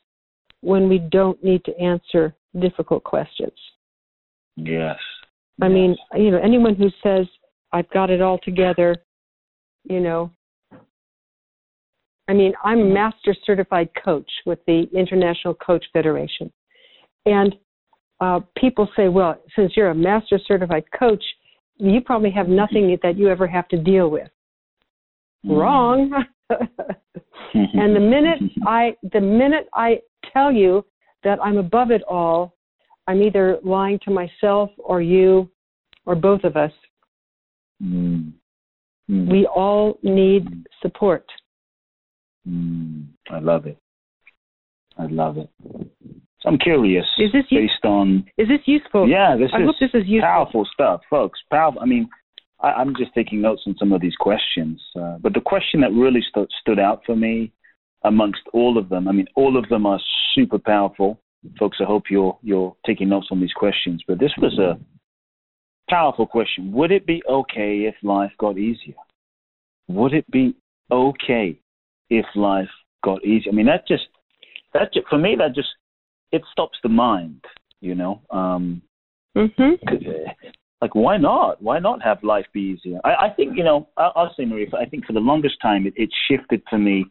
when 0.60 0.88
we 0.88 0.98
don't 0.98 1.42
need 1.42 1.64
to 1.64 1.78
answer 1.78 2.34
difficult 2.58 3.04
questions. 3.04 3.58
Yes. 4.56 4.98
I 5.60 5.66
yes. 5.66 5.74
mean, 5.74 5.96
you 6.14 6.30
know, 6.30 6.38
anyone 6.38 6.74
who 6.74 6.88
says 7.02 7.26
I've 7.72 7.90
got 7.90 8.08
it 8.10 8.22
all 8.22 8.38
together, 8.38 8.96
you 9.84 10.00
know, 10.00 10.30
I 12.28 12.32
mean, 12.32 12.54
I'm 12.64 12.80
a 12.80 12.84
master 12.84 13.34
certified 13.44 13.90
coach 14.02 14.30
with 14.46 14.58
the 14.66 14.84
International 14.94 15.54
Coach 15.54 15.84
Federation. 15.92 16.50
And 17.26 17.54
uh, 18.20 18.40
people 18.56 18.88
say, 18.96 19.08
well, 19.08 19.38
since 19.56 19.72
you're 19.76 19.90
a 19.90 19.94
master 19.94 20.38
certified 20.46 20.84
coach, 20.98 21.22
you 21.76 22.00
probably 22.00 22.30
have 22.30 22.48
nothing 22.48 22.96
that 23.02 23.18
you 23.18 23.28
ever 23.28 23.46
have 23.46 23.68
to 23.68 23.76
deal 23.76 24.08
with. 24.08 24.28
Mm. 25.44 25.58
Wrong. 25.58 26.24
and 27.54 27.96
the 27.96 28.00
minute 28.00 28.40
I 28.66 28.94
the 29.12 29.20
minute 29.20 29.68
I 29.74 30.00
tell 30.32 30.52
you 30.52 30.84
that 31.24 31.38
I'm 31.42 31.58
above 31.58 31.90
it 31.90 32.02
all, 32.04 32.56
I'm 33.06 33.22
either 33.22 33.58
lying 33.64 33.98
to 34.04 34.10
myself 34.10 34.70
or 34.78 35.02
you 35.02 35.50
or 36.06 36.14
both 36.14 36.44
of 36.44 36.56
us. 36.56 36.72
Mm. 37.82 38.32
Mm. 39.10 39.30
We 39.30 39.46
all 39.46 39.98
need 40.02 40.66
support. 40.80 41.26
Mm. 42.48 43.06
I 43.30 43.38
love 43.38 43.66
it. 43.66 43.78
I 44.98 45.06
love 45.06 45.38
it. 45.38 45.48
So 46.40 46.48
I'm 46.48 46.58
curious. 46.58 47.06
Is 47.18 47.32
this 47.32 47.44
based 47.50 47.84
on? 47.84 48.24
Is 48.36 48.48
this 48.48 48.60
useful? 48.66 49.08
Yeah, 49.08 49.36
this 49.36 49.50
I 49.54 49.60
is 49.60 49.66
hope 49.66 49.76
this 49.80 49.90
is 49.94 50.06
useful. 50.06 50.28
powerful 50.28 50.68
stuff, 50.72 51.00
folks. 51.08 51.40
Powerful. 51.50 51.80
I 51.80 51.86
mean, 51.86 52.08
I, 52.60 52.80
am 52.80 52.94
just 52.96 53.14
taking 53.14 53.40
notes 53.40 53.62
on 53.66 53.76
some 53.78 53.92
of 53.92 54.00
these 54.00 54.14
questions. 54.16 54.80
Uh, 54.94 55.16
but 55.20 55.32
the 55.32 55.40
question 55.40 55.80
that 55.80 55.92
really 55.92 56.20
st- 56.28 56.50
stood 56.60 56.78
out 56.78 57.02
for 57.06 57.16
me 57.16 57.50
amongst 58.04 58.42
all 58.52 58.76
of 58.78 58.88
them, 58.88 59.08
I 59.08 59.12
mean, 59.12 59.26
all 59.36 59.56
of 59.56 59.68
them 59.68 59.86
are 59.86 60.00
super 60.34 60.58
powerful. 60.58 61.18
Folks, 61.58 61.78
I 61.80 61.84
hope 61.84 62.04
you're 62.10 62.38
you're 62.42 62.76
taking 62.86 63.08
notes 63.08 63.28
on 63.30 63.40
these 63.40 63.52
questions. 63.52 64.02
But 64.06 64.18
this 64.18 64.32
was 64.38 64.58
a 64.58 64.78
powerful 65.90 66.26
question. 66.26 66.72
Would 66.72 66.92
it 66.92 67.06
be 67.06 67.22
okay 67.28 67.84
if 67.86 67.94
life 68.02 68.32
got 68.38 68.58
easier? 68.58 68.94
Would 69.88 70.14
it 70.14 70.30
be 70.30 70.54
okay 70.90 71.58
if 72.18 72.26
life 72.34 72.68
got 73.02 73.24
easier? 73.24 73.52
I 73.52 73.54
mean, 73.54 73.66
that 73.66 73.86
just 73.86 74.04
that 74.72 74.92
just, 74.92 75.08
for 75.08 75.18
me 75.18 75.36
that 75.38 75.54
just 75.54 75.68
it 76.32 76.42
stops 76.52 76.78
the 76.82 76.88
mind. 76.88 77.44
You 77.80 77.94
know, 77.94 78.22
um, 78.30 78.82
mm-hmm 79.36 79.74
like 80.84 80.94
why 80.94 81.16
not 81.16 81.62
why 81.62 81.78
not 81.78 82.02
have 82.02 82.22
life 82.22 82.44
be 82.52 82.60
easier 82.60 82.98
i, 83.04 83.26
I 83.26 83.30
think 83.30 83.56
you 83.56 83.64
know 83.64 83.88
I, 83.96 84.10
will 84.16 84.34
say 84.36 84.44
maria 84.44 84.66
i 84.78 84.84
think 84.84 85.06
for 85.06 85.14
the 85.14 85.26
longest 85.30 85.56
time 85.62 85.86
it, 85.86 85.94
it 85.96 86.10
shifted 86.28 86.62
for 86.68 86.78
me 86.78 87.06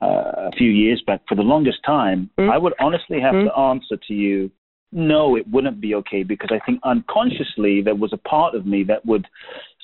uh, 0.00 0.48
a 0.48 0.50
few 0.56 0.70
years 0.70 1.02
back 1.06 1.20
for 1.28 1.34
the 1.34 1.42
longest 1.42 1.80
time 1.84 2.30
mm-hmm. 2.38 2.50
i 2.50 2.56
would 2.56 2.72
honestly 2.80 3.20
have 3.20 3.34
mm-hmm. 3.34 3.48
to 3.48 3.58
answer 3.70 3.96
to 4.08 4.14
you 4.14 4.50
no 4.92 5.36
it 5.36 5.46
wouldn't 5.50 5.80
be 5.80 5.94
okay 5.94 6.22
because 6.22 6.50
i 6.52 6.64
think 6.64 6.80
unconsciously 6.84 7.82
there 7.82 7.94
was 7.94 8.12
a 8.14 8.28
part 8.28 8.54
of 8.54 8.64
me 8.64 8.82
that 8.82 9.04
would 9.04 9.26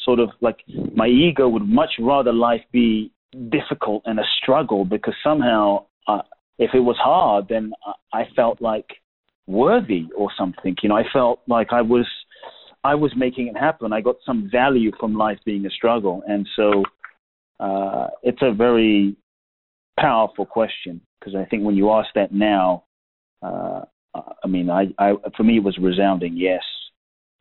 sort 0.04 0.20
of 0.20 0.30
like 0.40 0.60
my 0.94 1.06
ego 1.06 1.48
would 1.48 1.68
much 1.68 1.92
rather 1.98 2.32
life 2.32 2.64
be 2.72 3.12
difficult 3.50 4.02
and 4.06 4.18
a 4.18 4.24
struggle 4.42 4.84
because 4.84 5.14
somehow 5.22 5.84
uh, 6.06 6.22
if 6.58 6.70
it 6.74 6.80
was 6.80 6.96
hard 6.98 7.46
then 7.48 7.72
i 8.12 8.22
felt 8.34 8.60
like 8.60 8.86
worthy 9.46 10.06
or 10.16 10.30
something. 10.36 10.76
You 10.82 10.88
know 10.90 10.96
i 10.96 11.04
felt 11.12 11.40
like 11.46 11.68
i 11.72 11.82
was 11.82 12.06
I 12.84 12.94
was 12.94 13.12
making 13.16 13.48
it 13.48 13.56
happen. 13.56 13.92
I 13.92 14.00
got 14.00 14.16
some 14.24 14.48
value 14.50 14.92
from 14.98 15.14
life 15.14 15.38
being 15.44 15.66
a 15.66 15.70
struggle, 15.70 16.22
and 16.26 16.48
so 16.54 16.84
uh, 17.60 18.08
it's 18.22 18.40
a 18.40 18.52
very 18.52 19.16
powerful 19.98 20.46
question 20.46 21.00
because 21.18 21.34
I 21.34 21.44
think 21.44 21.64
when 21.64 21.74
you 21.74 21.90
ask 21.90 22.08
that 22.14 22.32
now, 22.32 22.84
uh, 23.42 23.80
I 24.14 24.46
mean, 24.46 24.70
I, 24.70 24.86
I, 24.98 25.14
for 25.36 25.42
me 25.42 25.56
it 25.56 25.64
was 25.64 25.76
resounding 25.78 26.36
yes, 26.36 26.62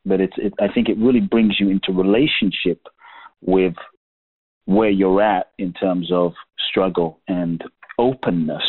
but 0.04 0.20
it's 0.20 0.34
it, 0.36 0.52
I 0.60 0.72
think 0.72 0.88
it 0.88 0.98
really 0.98 1.20
brings 1.20 1.58
you 1.60 1.70
into 1.70 1.92
relationship 1.92 2.82
with 3.40 3.74
where 4.68 4.90
you're 4.90 5.22
at 5.22 5.46
in 5.56 5.72
terms 5.72 6.10
of 6.12 6.34
struggle 6.68 7.20
and 7.26 7.64
openness 7.98 8.62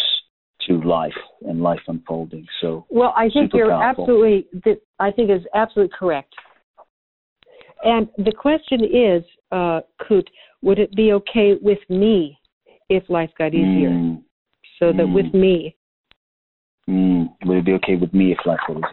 to 0.66 0.82
life 0.82 1.12
and 1.42 1.62
life 1.62 1.82
unfolding. 1.90 2.48
So 2.62 2.86
well, 2.90 3.14
I 3.18 3.28
think 3.30 3.52
you're 3.54 3.68
powerful. 3.68 4.06
absolutely. 4.06 4.78
I 5.00 5.12
think 5.12 5.30
is 5.30 5.46
absolutely 5.54 5.94
correct. 6.00 6.34
And 7.84 8.08
the 8.18 8.32
question 8.32 8.86
is, 8.86 9.24
uh, 9.52 9.82
Kute, 10.02 10.30
would 10.62 10.80
it 10.80 10.96
be 10.96 11.12
okay 11.12 11.56
with 11.62 11.80
me 11.90 12.40
if 12.88 13.04
life 13.10 13.32
got 13.38 13.54
easier? 13.54 13.90
Mm. 13.90 14.24
So 14.80 14.94
that 14.94 15.06
mm. 15.06 15.14
with 15.14 15.34
me. 15.34 15.76
Mm. 16.90 17.28
Would 17.44 17.58
it 17.58 17.66
be 17.66 17.74
okay 17.74 17.96
with 17.96 18.14
me 18.14 18.32
if 18.32 18.38
life 18.46 18.60
easier? 18.70 18.86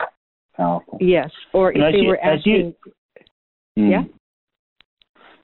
Powerful. 0.56 0.98
Yes. 1.00 1.30
Or 1.52 1.70
if 1.70 1.78
they 1.92 1.98
you, 2.00 2.08
were 2.08 2.20
asking. 2.20 2.74
You, 3.76 3.86
yeah. 3.90 4.02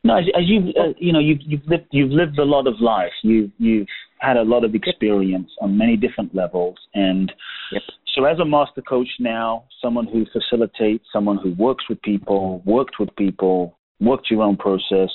No, 0.05 0.17
as, 0.17 0.25
as 0.37 0.45
you 0.47 0.73
uh, 0.81 0.93
you 0.99 1.13
know 1.13 1.21
you've 1.21 1.41
you've 1.43 1.67
lived 1.67 1.87
you've 1.91 2.11
lived 2.11 2.39
a 2.39 2.45
lot 2.45 2.67
of 2.67 2.81
life. 2.81 3.13
You've 3.23 3.51
you've 3.59 3.87
had 4.19 4.37
a 4.37 4.43
lot 4.43 4.65
of 4.65 4.75
experience 4.75 5.51
on 5.61 5.79
many 5.79 5.97
different 5.97 6.35
levels, 6.35 6.77
and 6.95 7.33
yep. 7.73 7.83
So, 8.15 8.25
as 8.27 8.39
a 8.41 8.45
master 8.45 8.83
coach 8.83 9.09
now, 9.21 9.65
someone 9.81 10.07
who 10.07 10.27
facilitates, 10.33 11.05
someone 11.13 11.39
who 11.39 11.55
works 11.55 11.89
with 11.89 12.01
people, 12.03 12.63
worked 12.67 12.97
with 13.01 13.15
people, 13.17 13.79
worked 14.01 14.31
your 14.31 14.43
own 14.43 14.57
process, 14.57 15.11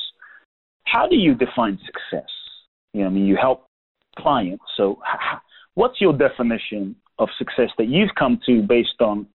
how 0.86 1.08
do 1.08 1.16
you 1.16 1.36
define 1.36 1.78
success? 1.86 2.30
You 2.94 3.02
know, 3.02 3.08
I 3.08 3.10
mean, 3.12 3.26
you 3.26 3.38
help 3.40 3.68
clients. 4.18 4.64
So, 4.76 5.00
what's 5.76 6.02
your 6.02 6.14
definition 6.14 6.96
of 7.20 7.30
success 7.38 7.70
that 7.78 7.88
you've 7.88 8.16
come 8.18 8.40
to 8.48 8.64
based 8.64 9.00
on, 9.00 9.28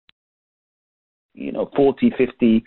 you 1.34 1.52
know, 1.52 1.70
40, 1.76 2.12
50 2.16 2.64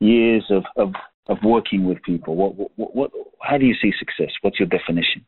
years 0.00 0.44
of, 0.50 0.64
of, 0.76 0.92
of 1.28 1.38
working 1.44 1.84
with 1.84 2.02
people? 2.02 2.36
What, 2.36 2.70
what, 2.76 2.96
what, 2.96 3.10
how 3.40 3.58
do 3.58 3.64
you 3.64 3.74
see 3.80 3.92
success? 3.98 4.32
What's 4.42 4.58
your 4.58 4.68
definition? 4.68 5.24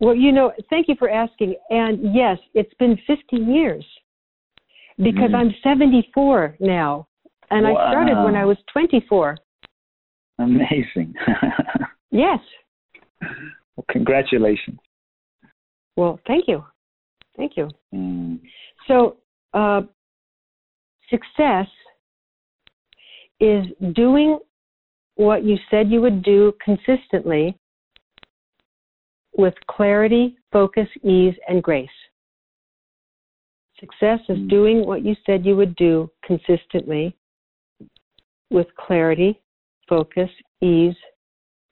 Well, 0.00 0.14
you 0.14 0.32
know, 0.32 0.52
thank 0.68 0.88
you 0.88 0.94
for 0.98 1.08
asking. 1.08 1.54
And 1.70 2.14
yes, 2.14 2.38
it's 2.54 2.72
been 2.74 2.98
50 3.06 3.36
years 3.36 3.84
because 4.98 5.30
mm. 5.30 5.34
I'm 5.34 5.54
74 5.62 6.56
now, 6.60 7.06
and 7.50 7.64
wow. 7.64 7.76
I 7.76 7.90
started 7.90 8.22
when 8.24 8.36
I 8.36 8.44
was 8.44 8.56
24. 8.72 9.36
Amazing. 10.38 11.14
yes. 12.10 12.38
Well, 13.20 13.84
congratulations. 13.90 14.78
Well, 15.96 16.20
thank 16.26 16.46
you. 16.46 16.62
Thank 17.36 17.52
you. 17.56 17.68
Mm. 17.94 18.40
So, 18.86 19.16
uh, 19.54 19.82
success 21.10 21.66
is 23.40 23.64
doing 23.94 24.38
what 25.16 25.44
you 25.44 25.56
said 25.70 25.90
you 25.90 26.00
would 26.00 26.22
do 26.22 26.52
consistently 26.64 27.58
with 29.36 29.54
clarity, 29.68 30.36
focus, 30.52 30.88
ease, 31.02 31.34
and 31.48 31.62
grace. 31.62 31.88
Success 33.80 34.20
is 34.28 34.38
mm. 34.38 34.48
doing 34.48 34.86
what 34.86 35.04
you 35.04 35.14
said 35.26 35.44
you 35.44 35.56
would 35.56 35.76
do 35.76 36.10
consistently 36.24 37.14
with 38.50 38.66
clarity, 38.78 39.40
focus, 39.88 40.30
ease, 40.62 40.94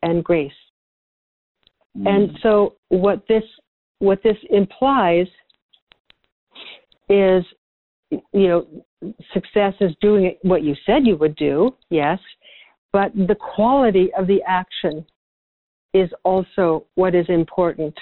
and 0.03 0.23
grace. 0.23 0.53
Mm. 1.97 2.09
And 2.09 2.39
so 2.43 2.75
what 2.89 3.27
this 3.29 3.45
what 4.01 4.23
this 4.23 4.37
implies 4.51 5.27
is 7.09 7.45
you 8.11 8.49
know 8.49 8.67
success 9.33 9.75
is 9.81 9.93
doing 10.01 10.35
what 10.43 10.63
you 10.63 10.75
said 10.87 11.07
you 11.07 11.17
would 11.17 11.37
do, 11.37 11.75
yes, 11.91 12.19
but 12.95 13.13
the 13.15 13.35
quality 13.35 14.11
of 14.17 14.29
the 14.29 14.41
action 14.47 15.05
is 15.95 16.09
also 16.23 16.87
what 16.95 17.13
is 17.15 17.27
important. 17.29 17.95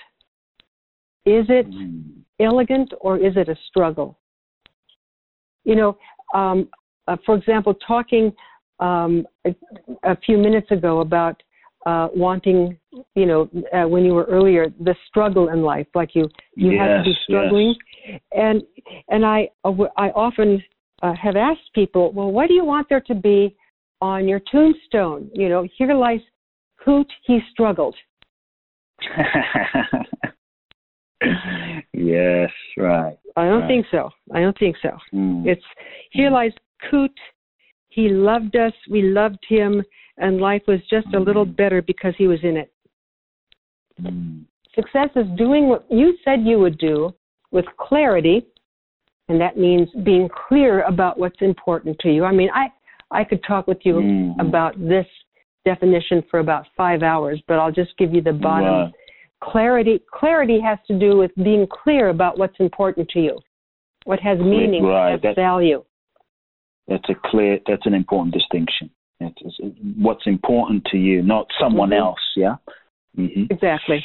Is 1.25 1.47
it 1.49 1.69
mm 1.69 2.03
elegant 2.41 2.93
or 3.01 3.19
is 3.19 3.35
it 3.37 3.49
a 3.49 3.57
struggle? 3.69 4.19
You 5.63 5.77
know, 5.77 5.99
um, 6.35 6.69
uh, 7.07 7.17
for 7.25 7.37
example, 7.37 7.73
talking 7.87 8.33
um, 8.81 9.29
a, 9.47 9.55
a, 10.03 10.17
few 10.27 10.37
minutes 10.39 10.69
ago 10.73 11.03
about 11.03 11.41
uh, 11.87 12.09
wanting, 12.17 12.77
you 13.15 13.27
know, 13.27 13.49
uh, 13.73 13.87
when 13.87 14.05
you 14.05 14.13
were 14.13 14.25
earlier, 14.25 14.67
the 14.81 14.97
struggle 15.07 15.51
in 15.51 15.63
life, 15.63 15.87
like 15.95 16.17
you 16.17 16.29
you 16.57 16.73
yes, 16.73 16.81
had 16.81 16.97
to 16.97 17.03
be 17.05 17.15
struggling, 17.23 17.77
yes. 18.09 18.21
and 18.33 18.63
and 19.09 19.25
I 19.25 19.49
uh, 19.63 19.71
I 19.97 20.09
often 20.27 20.61
uh, 21.03 21.15
have 21.15 21.37
asked 21.37 21.71
people, 21.77 22.11
well, 22.13 22.33
what 22.33 22.49
do 22.49 22.55
you 22.55 22.65
want 22.65 22.89
there 22.89 23.03
to 23.03 23.15
be 23.15 23.55
on 24.03 24.29
your 24.29 24.41
tombstone? 24.51 25.31
You 25.33 25.49
know, 25.49 25.67
here 25.79 25.95
lies 25.95 26.21
Kute, 26.85 27.07
he 27.25 27.39
struggled. 27.53 27.95
yes, 31.93 32.51
right. 32.77 33.17
I 33.37 33.45
don't 33.47 33.61
right. 33.61 33.69
think 33.69 33.87
so. 33.91 34.11
I 34.35 34.41
don't 34.41 34.59
think 34.59 34.77
so. 34.83 34.91
Mm. 35.15 35.47
It's 35.47 35.65
here 36.11 36.29
mm. 36.31 36.35
lies 36.35 36.53
Kute. 36.91 37.11
He 37.89 38.09
loved 38.09 38.57
us. 38.57 38.73
We 38.91 39.03
loved 39.03 39.39
him, 39.49 39.83
and 40.19 40.41
life 40.41 40.63
was 40.67 40.81
just 40.91 41.07
mm. 41.09 41.17
a 41.17 41.21
little 41.21 41.47
Mm. 41.47 41.57
better 41.57 41.81
because 41.81 42.15
he 42.19 42.27
was 42.27 42.43
in 42.43 42.57
it. 42.57 42.73
Mm. 44.03 44.45
Success 44.75 45.11
is 45.15 45.27
doing 45.37 45.69
what 45.69 45.85
you 45.91 46.17
said 46.25 46.41
you 46.43 46.59
would 46.59 46.79
do 46.79 47.15
with 47.53 47.67
clarity, 47.79 48.47
And 49.29 49.41
that 49.41 49.57
means 49.57 49.89
being 50.03 50.29
clear 50.49 50.83
about 50.83 51.17
what's 51.17 51.41
important 51.41 51.97
to 52.01 52.13
you. 52.13 52.25
I 52.25 52.33
mean, 52.33 52.51
I, 52.53 52.73
I 53.13 53.25
could 53.25 53.43
talk 53.45 53.67
with 53.67 53.85
you 53.85 53.95
Mhm. 53.95 54.41
about 54.41 54.75
this 54.79 55.07
definition 55.65 56.23
for 56.31 56.41
about 56.41 56.67
five 56.77 57.03
hours, 57.03 57.41
but 57.47 57.59
I'll 57.59 57.71
just 57.71 57.97
give 57.99 58.13
you 58.15 58.21
the 58.23 58.33
bottom. 58.33 58.67
Right. 58.67 58.93
Clarity 59.41 60.01
clarity 60.11 60.61
has 60.61 60.79
to 60.87 60.99
do 60.99 61.17
with 61.17 61.33
being 61.37 61.67
clear 61.67 62.09
about 62.09 62.39
what's 62.39 62.59
important 62.61 63.09
to 63.11 63.21
you, 63.21 63.39
what 64.05 64.21
has 64.21 64.39
meaning, 64.39 64.83
what 64.85 65.11
has 65.13 65.21
that- 65.23 65.37
value. 65.37 65.85
That's 66.89 67.09
a 67.09 67.15
clear. 67.15 67.61
That's 67.67 67.87
an 67.87 67.95
important 67.95 68.35
distinction. 68.35 68.91
It's, 69.21 69.61
what's 69.97 70.27
important 70.27 70.85
to 70.87 70.99
you, 70.99 71.23
not 71.23 71.47
someone 71.61 71.91
Mhm. 71.91 71.99
else. 71.99 72.33
Yeah. 72.37 72.57
hmm 73.15 73.45
Exactly. 73.51 74.05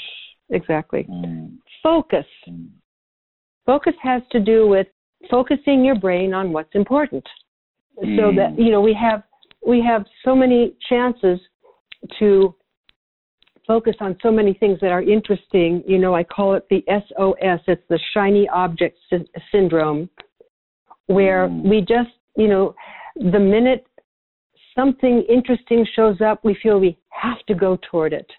Exactly. 0.49 1.03
Mm, 1.05 1.57
Focus. 1.81 2.27
mm, 2.47 2.69
Focus 3.65 3.95
has 4.01 4.21
to 4.29 4.39
do 4.39 4.67
with 4.67 4.87
focusing 5.29 5.83
your 5.83 5.95
brain 5.95 6.33
on 6.33 6.51
what's 6.53 6.73
important. 6.75 7.27
So 7.99 8.05
Mm. 8.31 8.35
that 8.35 8.59
you 8.59 8.71
know 8.71 8.81
we 8.81 8.93
have 8.93 9.23
we 9.65 9.81
have 9.81 10.05
so 10.23 10.35
many 10.35 10.75
chances 10.87 11.39
to 12.19 12.53
focus 13.65 13.95
on 13.99 14.15
so 14.21 14.31
many 14.31 14.53
things 14.53 14.79
that 14.79 14.91
are 14.91 15.01
interesting. 15.01 15.83
You 15.85 15.97
know, 15.97 16.15
I 16.15 16.23
call 16.23 16.53
it 16.53 16.65
the 16.69 16.83
SOS. 16.87 17.59
It's 17.67 17.87
the 17.89 17.99
shiny 18.13 18.47
object 18.49 18.97
sy- 19.09 19.25
syndrome, 19.51 20.09
where 21.07 21.47
Mm. 21.47 21.63
we 21.63 21.81
just 21.81 22.11
you 22.35 22.47
know 22.47 22.75
the 23.15 23.39
minute 23.39 23.85
something 24.75 25.23
interesting 25.23 25.83
shows 25.95 26.21
up, 26.21 26.45
we 26.45 26.53
feel 26.61 26.79
we 26.79 26.95
have 27.09 27.43
to 27.47 27.55
go 27.55 27.77
toward 27.89 28.13
it. 28.13 28.31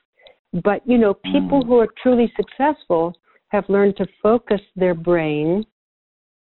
But 0.53 0.87
you 0.87 0.99
know, 0.99 1.15
people 1.15 1.63
Mm. 1.63 1.67
who 1.67 1.79
are 1.81 1.89
truly 2.01 2.33
successful 2.37 3.15
have 3.49 3.69
learned 3.69 3.97
to 3.97 4.07
focus 4.23 4.61
their 4.77 4.95
brain 4.95 5.67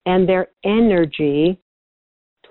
and 0.07 0.29
their 0.29 0.49
energy 0.65 1.59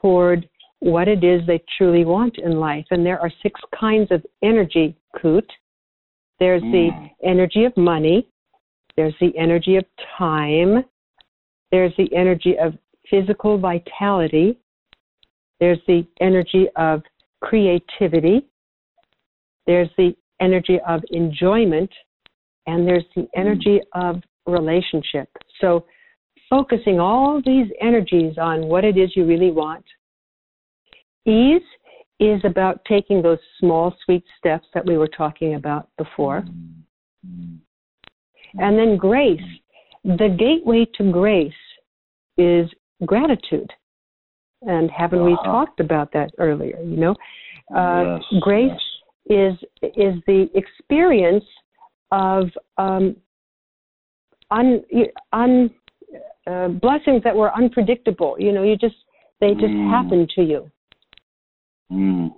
toward 0.02 0.48
what 0.80 1.08
it 1.08 1.24
is 1.24 1.46
they 1.46 1.62
truly 1.78 2.06
want 2.06 2.38
in 2.38 2.60
life. 2.60 2.86
And 2.92 3.06
there 3.06 3.20
are 3.20 3.32
six 3.44 3.60
kinds 3.78 4.12
of 4.12 4.26
energy, 4.42 4.96
Kute. 5.18 5.50
There's 6.40 6.62
the 6.62 6.92
Mm. 6.92 7.12
energy 7.24 7.66
of 7.66 7.76
money, 7.76 8.28
there's 8.96 9.18
the 9.20 9.38
energy 9.38 9.76
of 9.76 9.86
time, 10.18 10.86
there's 11.72 11.96
the 11.98 12.14
energy 12.14 12.58
of 12.58 12.78
physical 13.10 13.58
vitality, 13.58 14.58
there's 15.60 15.84
the 15.86 16.06
energy 16.22 16.70
of 16.78 17.04
creativity, 17.42 18.46
there's 19.66 19.90
the 19.98 20.16
energy 20.40 20.80
of 20.82 21.04
enjoyment, 21.12 21.92
and 22.68 22.88
there's 22.88 23.06
the 23.16 23.28
energy 23.36 23.82
of 23.94 24.24
relationship. 24.48 25.30
So, 25.60 25.86
focusing 26.50 27.00
all 27.00 27.42
these 27.46 27.68
energies 27.82 28.38
on 28.38 28.68
what 28.68 28.84
it 28.84 28.98
is 28.98 29.16
you 29.16 29.26
really 29.26 29.52
want. 29.52 29.86
Ease 31.26 31.62
is 32.20 32.42
about 32.44 32.84
taking 32.86 33.22
those 33.22 33.38
small, 33.60 33.96
sweet 34.04 34.24
steps 34.38 34.68
that 34.74 34.86
we 34.86 34.98
were 34.98 35.08
talking 35.08 35.56
about 35.56 35.90
before. 35.98 36.44
And 38.58 38.78
then 38.80 38.98
grace. 38.98 39.42
The 40.04 40.36
gateway 40.38 40.86
to 40.96 41.12
grace 41.12 41.54
is 42.38 42.70
gratitude. 43.06 43.72
And 44.64 44.90
haven't 44.92 45.24
we 45.24 45.34
Uh-huh. 45.34 45.52
talked 45.52 45.80
about 45.80 46.12
that 46.14 46.32
earlier? 46.38 46.82
You 46.82 46.98
know, 46.98 47.16
uh, 47.74 48.20
Yes, 48.32 48.42
grace 48.42 48.82
yes. 49.26 49.54
is 49.84 49.94
is 49.96 50.24
the 50.26 50.50
experience 50.56 51.46
of 52.12 52.50
um, 52.78 53.16
un, 54.52 54.84
un 55.32 55.70
uh, 56.48 56.68
blessings 56.68 57.24
that 57.24 57.36
were 57.36 57.56
unpredictable. 57.56 58.36
You 58.40 58.52
know, 58.52 58.64
you 58.64 58.76
just 58.76 58.96
they 59.40 59.54
just 59.54 59.74
Mm. 59.74 59.90
happen 59.90 60.28
to 60.36 60.44
you. 60.44 60.72
Mm, 61.92 62.34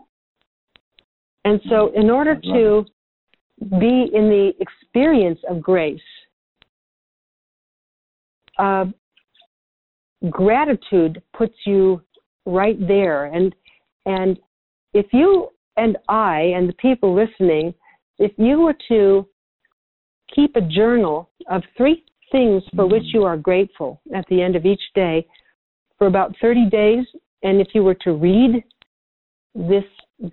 And 1.43 1.59
so, 1.69 1.87
in 1.93 2.09
order 2.09 2.35
to 2.35 2.85
be 3.79 4.09
in 4.13 4.29
the 4.29 4.53
experience 4.59 5.39
of 5.49 5.61
grace, 5.61 6.01
uh, 8.59 8.85
gratitude 10.29 11.21
puts 11.33 11.55
you 11.65 12.01
right 12.45 12.77
there. 12.87 13.25
And 13.25 13.55
and 14.05 14.39
if 14.93 15.07
you 15.13 15.49
and 15.77 15.97
I 16.07 16.41
and 16.55 16.69
the 16.69 16.73
people 16.73 17.13
listening, 17.13 17.73
if 18.19 18.31
you 18.37 18.61
were 18.61 18.77
to 18.89 19.27
keep 20.33 20.55
a 20.55 20.61
journal 20.61 21.29
of 21.49 21.63
three 21.75 22.03
things 22.31 22.63
for 22.75 22.87
which 22.87 23.03
you 23.13 23.23
are 23.23 23.37
grateful 23.37 24.01
at 24.15 24.25
the 24.29 24.41
end 24.41 24.55
of 24.55 24.65
each 24.65 24.81
day 24.95 25.25
for 25.97 26.07
about 26.07 26.35
30 26.41 26.69
days, 26.69 27.05
and 27.43 27.61
if 27.61 27.67
you 27.73 27.83
were 27.83 27.95
to 27.95 28.13
read 28.13 28.63
this 29.53 29.83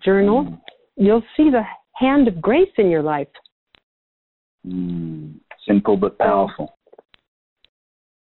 journal, 0.05 0.45
Mm. 0.45 0.61
you'll 0.97 1.25
see 1.37 1.51
the 1.51 1.65
hand 1.95 2.29
of 2.29 2.41
grace 2.41 2.73
in 2.79 2.89
your 2.91 3.03
life. 3.03 3.29
Mm, 4.67 5.41
simple 5.67 5.97
but 5.97 6.19
powerful. 6.19 6.75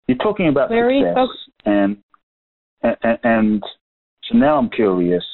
You're 0.07 0.17
talking 0.17 0.47
about 0.49 0.69
Very 0.69 1.01
success, 1.01 1.17
foc- 1.17 1.51
and, 1.65 2.03
and 2.83 3.19
and 3.23 3.63
so 4.25 4.37
now 4.37 4.57
I'm 4.57 4.69
curious. 4.69 5.25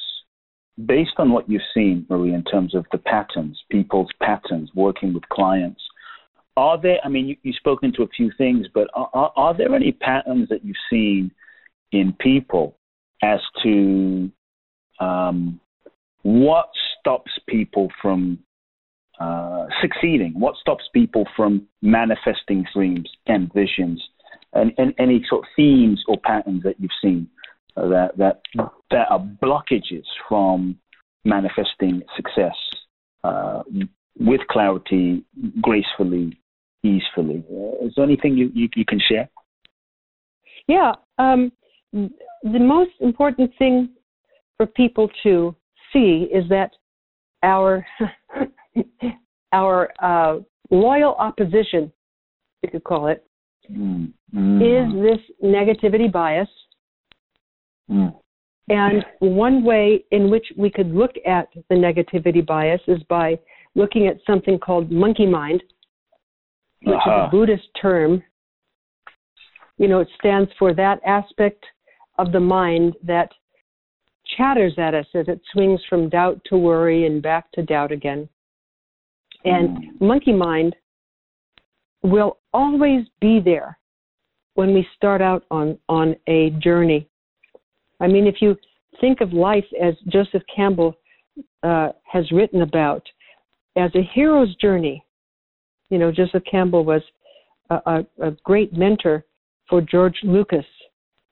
Based 0.86 1.12
on 1.18 1.30
what 1.30 1.48
you've 1.50 1.70
seen, 1.74 2.06
Marie, 2.08 2.32
in 2.32 2.42
terms 2.44 2.74
of 2.74 2.86
the 2.92 2.98
patterns, 2.98 3.62
people's 3.70 4.10
patterns, 4.20 4.70
working 4.74 5.12
with 5.12 5.28
clients, 5.28 5.82
are 6.56 6.80
there? 6.80 6.98
I 7.04 7.08
mean, 7.08 7.26
you, 7.28 7.36
you've 7.42 7.56
spoken 7.56 7.92
to 7.94 8.02
a 8.02 8.08
few 8.08 8.30
things, 8.36 8.66
but 8.72 8.88
are, 8.94 9.10
are, 9.12 9.32
are 9.36 9.56
there 9.56 9.74
any 9.74 9.92
patterns 9.92 10.48
that 10.48 10.64
you've 10.64 10.76
seen 10.90 11.30
in 11.92 12.12
people 12.20 12.76
as 13.22 13.40
to 13.62 14.30
um, 15.00 15.60
what 16.22 16.68
stops 16.98 17.32
people 17.48 17.90
from 18.00 18.38
uh, 19.20 19.66
succeeding? 19.80 20.32
What 20.38 20.56
stops 20.56 20.84
people 20.92 21.26
from 21.36 21.66
manifesting 21.80 22.66
dreams 22.74 23.10
and 23.26 23.52
visions? 23.52 24.02
And, 24.54 24.72
and 24.76 24.92
any 24.98 25.24
sort 25.30 25.44
of 25.44 25.48
themes 25.56 26.04
or 26.06 26.18
patterns 26.18 26.62
that 26.64 26.78
you've 26.78 26.90
seen 27.00 27.28
that 27.76 28.10
that 28.18 28.42
that 28.90 29.06
are 29.08 29.26
blockages 29.42 30.04
from 30.28 30.78
manifesting 31.24 32.02
success 32.16 32.54
uh, 33.24 33.62
with 34.18 34.40
clarity, 34.50 35.24
gracefully, 35.60 36.36
easefully. 36.82 37.44
Uh, 37.50 37.86
is 37.86 37.92
there 37.96 38.04
anything 38.04 38.36
you, 38.36 38.50
you, 38.54 38.68
you 38.74 38.84
can 38.84 39.00
share? 39.08 39.28
Yeah, 40.66 40.92
um, 41.18 41.52
the 41.92 42.10
most 42.42 42.92
important 43.00 43.50
thing 43.58 43.90
for 44.56 44.66
people 44.66 45.08
to 45.22 45.54
see 45.92 46.28
is 46.32 46.44
that 46.48 46.70
our 47.42 47.84
our 49.52 49.92
uh, 50.02 50.38
loyal 50.70 51.14
opposition, 51.18 51.92
you 52.62 52.70
could 52.70 52.84
call 52.84 53.08
it, 53.08 53.26
Mm. 53.70 54.12
is 54.34 54.92
this 55.02 55.20
negativity 55.42 56.10
bias. 56.10 56.48
Mm. 57.90 58.14
And 58.68 59.04
one 59.18 59.64
way 59.64 60.04
in 60.10 60.30
which 60.30 60.46
we 60.56 60.70
could 60.70 60.94
look 60.94 61.12
at 61.26 61.48
the 61.68 61.74
negativity 61.74 62.44
bias 62.44 62.80
is 62.86 63.02
by 63.08 63.38
looking 63.74 64.06
at 64.06 64.18
something 64.26 64.58
called 64.58 64.90
monkey 64.90 65.26
mind, 65.26 65.62
which 66.84 66.96
is 66.96 67.02
a 67.06 67.28
Buddhist 67.30 67.68
term. 67.80 68.22
You 69.78 69.88
know, 69.88 70.00
it 70.00 70.08
stands 70.18 70.50
for 70.58 70.74
that 70.74 71.00
aspect 71.06 71.64
of 72.18 72.32
the 72.32 72.40
mind 72.40 72.94
that 73.02 73.30
chatters 74.36 74.74
at 74.78 74.94
us 74.94 75.06
as 75.14 75.28
it 75.28 75.40
swings 75.52 75.80
from 75.88 76.08
doubt 76.08 76.40
to 76.46 76.56
worry 76.56 77.06
and 77.06 77.22
back 77.22 77.50
to 77.52 77.62
doubt 77.62 77.92
again. 77.92 78.28
And 79.44 79.68
Mm. 79.68 80.00
monkey 80.00 80.32
mind 80.32 80.76
will 82.02 82.38
always 82.52 83.08
be 83.20 83.40
there 83.40 83.78
when 84.54 84.74
we 84.74 84.86
start 84.96 85.20
out 85.20 85.44
on, 85.50 85.78
on 85.88 86.16
a 86.26 86.50
journey. 86.50 87.08
I 88.00 88.06
mean, 88.06 88.26
if 88.26 88.42
you 88.42 88.56
think 89.00 89.20
of 89.20 89.32
life 89.32 89.66
as 89.80 89.94
Joseph 90.08 90.42
Campbell 90.54 90.94
uh, 91.62 91.92
has 92.04 92.30
written 92.30 92.62
about, 92.62 93.08
as 93.76 93.94
a 93.94 94.02
hero's 94.02 94.54
journey, 94.56 95.04
you 95.92 95.98
know, 95.98 96.10
Joseph 96.10 96.42
Campbell 96.50 96.84
was 96.86 97.02
a, 97.68 97.74
a, 97.94 98.06
a 98.28 98.30
great 98.44 98.72
mentor 98.72 99.26
for 99.68 99.82
George 99.82 100.18
Lucas 100.22 100.64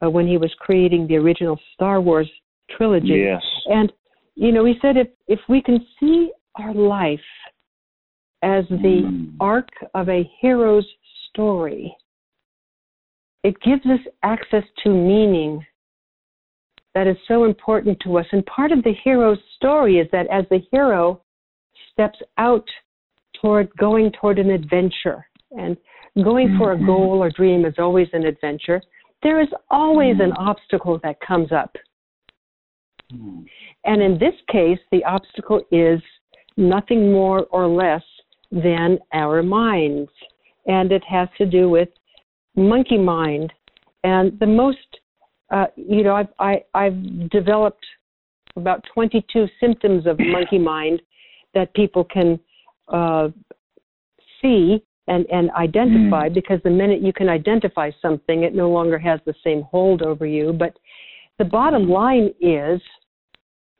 uh, 0.04 0.10
when 0.10 0.26
he 0.26 0.36
was 0.36 0.52
creating 0.58 1.06
the 1.06 1.16
original 1.16 1.58
Star 1.72 1.98
Wars 2.00 2.30
trilogy. 2.76 3.24
Yes. 3.26 3.42
And 3.66 3.90
you 4.34 4.52
know, 4.52 4.64
he 4.66 4.74
said 4.82 4.96
if 4.98 5.08
if 5.28 5.40
we 5.48 5.62
can 5.62 5.78
see 5.98 6.30
our 6.56 6.74
life 6.74 7.28
as 8.42 8.64
the 8.68 9.02
Mm. 9.02 9.36
arc 9.40 9.68
of 9.94 10.08
a 10.08 10.30
hero's 10.40 10.86
story, 11.28 11.94
it 13.42 13.54
gives 13.62 13.84
us 13.86 14.00
access 14.22 14.64
to 14.82 14.90
meaning 14.90 15.64
that 16.94 17.06
is 17.06 17.16
so 17.28 17.44
important 17.44 17.98
to 18.00 18.18
us. 18.18 18.26
And 18.32 18.44
part 18.46 18.72
of 18.72 18.82
the 18.82 18.94
hero's 19.04 19.38
story 19.56 19.98
is 19.98 20.08
that 20.12 20.26
as 20.28 20.44
the 20.50 20.60
hero 20.70 21.22
steps 21.92 22.20
out 22.36 22.68
toward 23.40 23.74
going 23.76 24.12
toward 24.12 24.38
an 24.38 24.50
adventure, 24.50 25.26
and 25.56 25.76
going 26.22 26.56
for 26.58 26.72
a 26.72 26.76
Mhm. 26.76 26.86
goal 26.86 27.22
or 27.22 27.30
dream 27.30 27.64
is 27.64 27.78
always 27.78 28.08
an 28.12 28.26
adventure, 28.26 28.80
there 29.22 29.40
is 29.40 29.48
always 29.70 30.18
an 30.20 30.32
obstacle 30.32 30.98
that 30.98 31.20
comes 31.20 31.52
up. 31.52 31.76
Mm. 33.12 33.46
And 33.84 34.02
in 34.02 34.18
this 34.18 34.34
case, 34.48 34.78
the 34.90 35.04
obstacle 35.04 35.62
is 35.70 36.00
nothing 36.56 37.12
more 37.12 37.46
or 37.50 37.66
less 37.66 38.04
than 38.50 38.98
our 39.12 39.42
minds. 39.42 40.10
And 40.66 40.92
it 40.92 41.04
has 41.04 41.28
to 41.38 41.46
do 41.46 41.68
with 41.68 41.88
monkey 42.56 42.98
mind. 42.98 43.52
And 44.04 44.38
the 44.38 44.46
most, 44.46 45.00
uh, 45.50 45.66
you 45.76 46.02
know, 46.02 46.14
I've, 46.14 46.32
I, 46.38 46.64
I've 46.74 47.30
developed 47.30 47.84
about 48.56 48.84
22 48.92 49.48
symptoms 49.58 50.06
of 50.06 50.18
monkey 50.18 50.58
mind 50.58 51.00
that 51.54 51.72
people 51.74 52.04
can 52.04 52.38
uh, 52.90 53.28
see 54.40 54.82
and, 55.08 55.26
and 55.30 55.50
identify 55.52 56.28
Mm. 56.28 56.34
because 56.34 56.60
the 56.62 56.70
minute 56.70 57.02
you 57.02 57.12
can 57.12 57.28
identify 57.28 57.90
something, 58.00 58.42
it 58.42 58.54
no 58.54 58.70
longer 58.70 58.98
has 58.98 59.20
the 59.24 59.34
same 59.42 59.62
hold 59.62 60.02
over 60.02 60.26
you. 60.26 60.52
But 60.52 60.76
the 61.38 61.44
bottom 61.44 61.88
line 61.88 62.32
is 62.40 62.80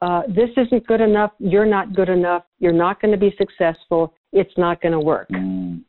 uh, 0.02 0.22
this 0.28 0.48
isn't 0.56 0.86
good 0.86 1.00
enough. 1.00 1.32
You're 1.38 1.66
not 1.66 1.94
good 1.94 2.08
enough. 2.08 2.44
You're 2.58 2.72
not 2.72 3.00
going 3.00 3.12
to 3.12 3.18
be 3.18 3.34
successful. 3.36 4.14
It's 4.32 4.56
not 4.56 4.80
going 4.80 4.92
to 4.92 5.00
work. 5.00 5.28
Mm. 5.28 5.82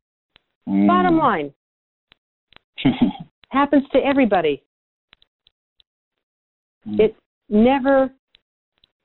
Mm. 0.67 0.87
Bottom 0.87 1.17
line 1.17 1.53
happens 3.49 3.83
to 3.93 3.99
everybody. 3.99 4.63
Mm. 6.87 6.99
It 6.99 7.15
never, 7.49 8.11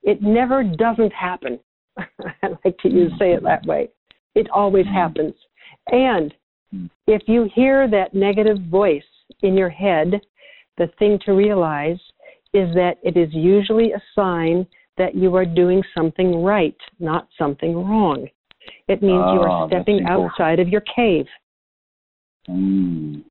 it 0.03 0.23
never 0.23 0.65
doesn't 0.65 1.13
happen. 1.13 1.61
I 1.99 2.49
like 2.65 2.77
to 2.79 2.91
use 2.91 3.13
say 3.19 3.33
it 3.33 3.43
that 3.45 3.65
way. 3.65 3.89
It 4.37 4.49
always 4.51 4.87
Mm. 4.87 4.93
happens. 4.93 5.35
And 5.91 6.35
if 7.07 7.23
you 7.27 7.45
hear 7.45 7.89
that 7.89 8.15
negative 8.15 8.59
voice 8.71 9.11
in 9.43 9.57
your 9.57 9.71
head, 9.71 10.21
the 10.77 10.89
thing 10.99 11.19
to 11.21 11.33
realize 11.33 12.01
is 12.53 12.73
that 12.75 12.99
it 13.03 13.17
is 13.17 13.33
usually 13.35 13.93
a 13.93 14.03
sign 14.15 14.67
that 14.97 15.15
you 15.15 15.35
are 15.37 15.45
doing 15.45 15.83
something 15.95 16.43
right, 16.43 16.77
not 17.01 17.29
something 17.39 17.75
wrong. 17.85 18.29
It 18.89 19.03
means 19.03 19.25
you 19.33 19.41
Ah, 19.43 19.49
are 19.49 19.69
stepping 19.69 20.07
outside 20.07 20.59
of 20.59 20.69
your 20.69 20.83
cave. 20.83 21.27
Mm. 22.49 23.25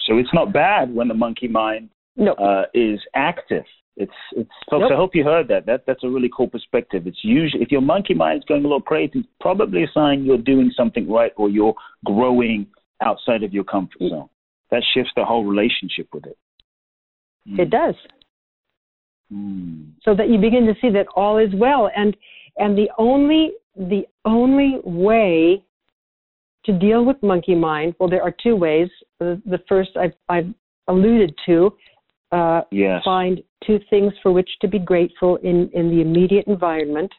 So 0.00 0.18
it's 0.18 0.34
not 0.34 0.52
bad 0.52 0.94
when 0.94 1.08
the 1.08 1.14
monkey 1.14 1.48
mind 1.48 1.90
No, 2.16 2.32
uh, 2.34 2.66
is 2.74 3.00
active. 3.14 3.64
It's 3.96 4.12
it's 4.32 4.50
folks. 4.68 4.82
Nope. 4.82 4.92
I 4.92 4.96
hope 4.96 5.14
you 5.14 5.22
heard 5.24 5.46
that. 5.48 5.66
That 5.66 5.84
that's 5.86 6.02
a 6.02 6.08
really 6.08 6.30
cool 6.36 6.48
perspective. 6.48 7.06
It's 7.06 7.22
usually 7.22 7.62
if 7.62 7.70
your 7.70 7.80
monkey 7.80 8.14
mind 8.14 8.38
is 8.38 8.44
going 8.44 8.60
a 8.64 8.68
little 8.68 8.80
crazy, 8.80 9.20
it's 9.20 9.28
probably 9.40 9.84
a 9.84 9.90
sign 9.94 10.24
you're 10.24 10.36
doing 10.38 10.72
something 10.76 11.08
right 11.08 11.32
or 11.36 11.48
you're 11.48 11.74
growing 12.04 12.66
outside 13.02 13.42
of 13.44 13.52
your 13.52 13.64
comfort 13.64 13.98
zone. 14.00 14.28
That 14.70 14.82
shifts 14.94 15.12
the 15.14 15.24
whole 15.24 15.44
relationship 15.44 16.08
with 16.12 16.26
it. 16.26 16.36
it 17.46 17.70
does. 17.70 17.94
Mm. 19.32 19.92
so 20.02 20.14
that 20.14 20.28
you 20.28 20.38
begin 20.38 20.66
to 20.66 20.74
see 20.82 20.90
that 20.90 21.06
all 21.16 21.38
is 21.38 21.48
well 21.54 21.90
and 21.96 22.14
and 22.58 22.76
the 22.76 22.88
only 22.98 23.52
the 23.74 24.02
only 24.26 24.80
way 24.84 25.64
to 26.66 26.78
deal 26.78 27.06
with 27.06 27.16
monkey 27.22 27.54
mind 27.54 27.94
well 27.98 28.08
there 28.08 28.22
are 28.22 28.34
two 28.42 28.54
ways 28.54 28.88
the, 29.20 29.40
the 29.46 29.58
first 29.66 29.90
I've, 29.96 30.12
I've 30.28 30.52
alluded 30.88 31.34
to 31.46 31.72
uh, 32.32 32.60
Yes. 32.70 33.00
find 33.02 33.42
two 33.66 33.78
things 33.90 34.12
for 34.22 34.32
which 34.32 34.50
to 34.60 34.68
be 34.68 34.78
grateful 34.78 35.36
in 35.36 35.68
in 35.74 35.90
the 35.90 36.00
immediate 36.00 36.46
environment 36.46 37.12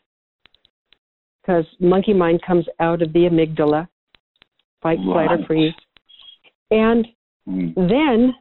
because 1.41 1.65
monkey 1.79 2.13
mind 2.13 2.41
comes 2.41 2.65
out 2.79 3.01
of 3.01 3.11
the 3.13 3.19
amygdala 3.19 3.87
fight 4.81 4.99
flight 5.03 5.31
or 5.31 5.45
freeze 5.45 5.73
and 6.71 7.07
Mm. 7.47 7.75
then 7.75 8.35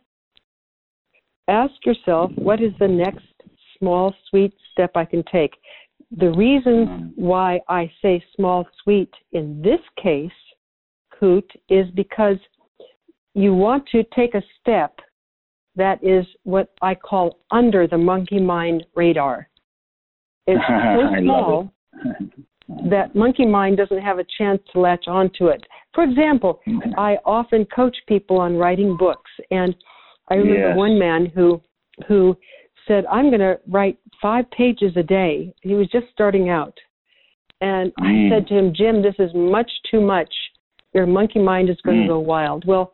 ask 1.48 1.74
yourself 1.84 2.32
what 2.36 2.62
is 2.62 2.72
the 2.78 2.88
next 2.88 3.26
small 3.78 4.14
sweet 4.28 4.55
step 4.72 4.92
I 4.96 5.05
can 5.05 5.22
take. 5.24 5.55
The 6.11 6.30
reason 6.30 6.86
Mm. 6.86 7.12
why 7.16 7.61
I 7.68 7.92
say 8.00 8.24
small 8.34 8.66
sweet 8.82 9.12
in 9.32 9.61
this 9.61 9.80
case, 9.96 10.32
Kute, 11.11 11.55
is 11.68 11.90
because 11.90 12.38
you 13.34 13.55
want 13.55 13.86
to 13.88 14.05
take 14.05 14.34
a 14.34 14.42
step 14.59 15.00
that 15.76 16.02
is 16.02 16.24
what 16.44 16.70
I 16.82 16.94
call 16.94 17.40
under 17.50 17.86
the 17.86 17.98
monkey 17.98 18.40
mind 18.40 18.84
radar. 18.94 19.48
It's 20.46 20.62
so 20.94 21.20
small 21.20 21.72
that 22.90 23.14
monkey 23.14 23.46
mind 23.46 23.76
doesn't 23.76 24.00
have 24.00 24.18
a 24.18 24.26
chance 24.38 24.60
to 24.72 24.80
latch 24.80 25.04
onto 25.06 25.48
it. 25.48 25.62
For 25.94 26.04
example, 26.04 26.60
I 26.96 27.18
often 27.24 27.64
coach 27.66 27.96
people 28.08 28.38
on 28.38 28.56
writing 28.56 28.96
books, 28.96 29.30
and 29.50 29.74
I 30.28 30.34
remember 30.34 30.68
Yes. 30.68 30.76
one 30.76 30.98
man 30.98 31.26
who 31.26 31.60
who 32.08 32.36
said, 32.88 33.06
"I'm 33.06 33.28
going 33.30 33.40
to 33.40 33.58
write 33.68 33.98
five 34.20 34.50
pages 34.50 34.96
a 34.96 35.02
day." 35.02 35.52
He 35.62 35.74
was 35.74 35.88
just 35.88 36.06
starting 36.12 36.48
out, 36.48 36.76
and 37.60 37.92
I 37.98 38.12
Mm. 38.12 38.28
said 38.30 38.46
to 38.48 38.54
him, 38.54 38.74
"Jim, 38.74 39.02
this 39.02 39.14
is 39.18 39.32
much 39.34 39.70
too 39.90 40.00
much. 40.00 40.32
Your 40.92 41.06
monkey 41.06 41.38
mind 41.40 41.68
is 41.68 41.80
going 41.82 41.98
Mm. 41.98 42.02
to 42.02 42.08
go 42.08 42.18
wild." 42.18 42.64
Well, 42.64 42.92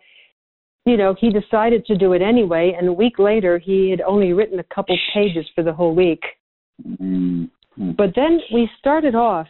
you 0.87 0.97
know, 0.97 1.15
he 1.19 1.31
decided 1.31 1.85
to 1.87 1.97
do 1.97 2.13
it 2.15 2.23
anyway, 2.23 2.75
and 2.77 2.89
a 2.89 2.93
week 2.93 3.19
later, 3.19 3.59
he 3.59 3.91
had 3.91 4.01
only 4.01 4.33
written 4.33 4.59
a 4.61 4.75
couple 4.75 4.97
pages 5.15 5.47
for 5.55 5.63
the 5.63 5.73
whole 5.73 5.95
week. 5.95 6.23
Mm. 7.01 7.51
Mm. 7.79 7.97
But 7.97 8.15
then 8.15 8.41
we 8.53 8.69
started 8.79 9.15
off 9.15 9.49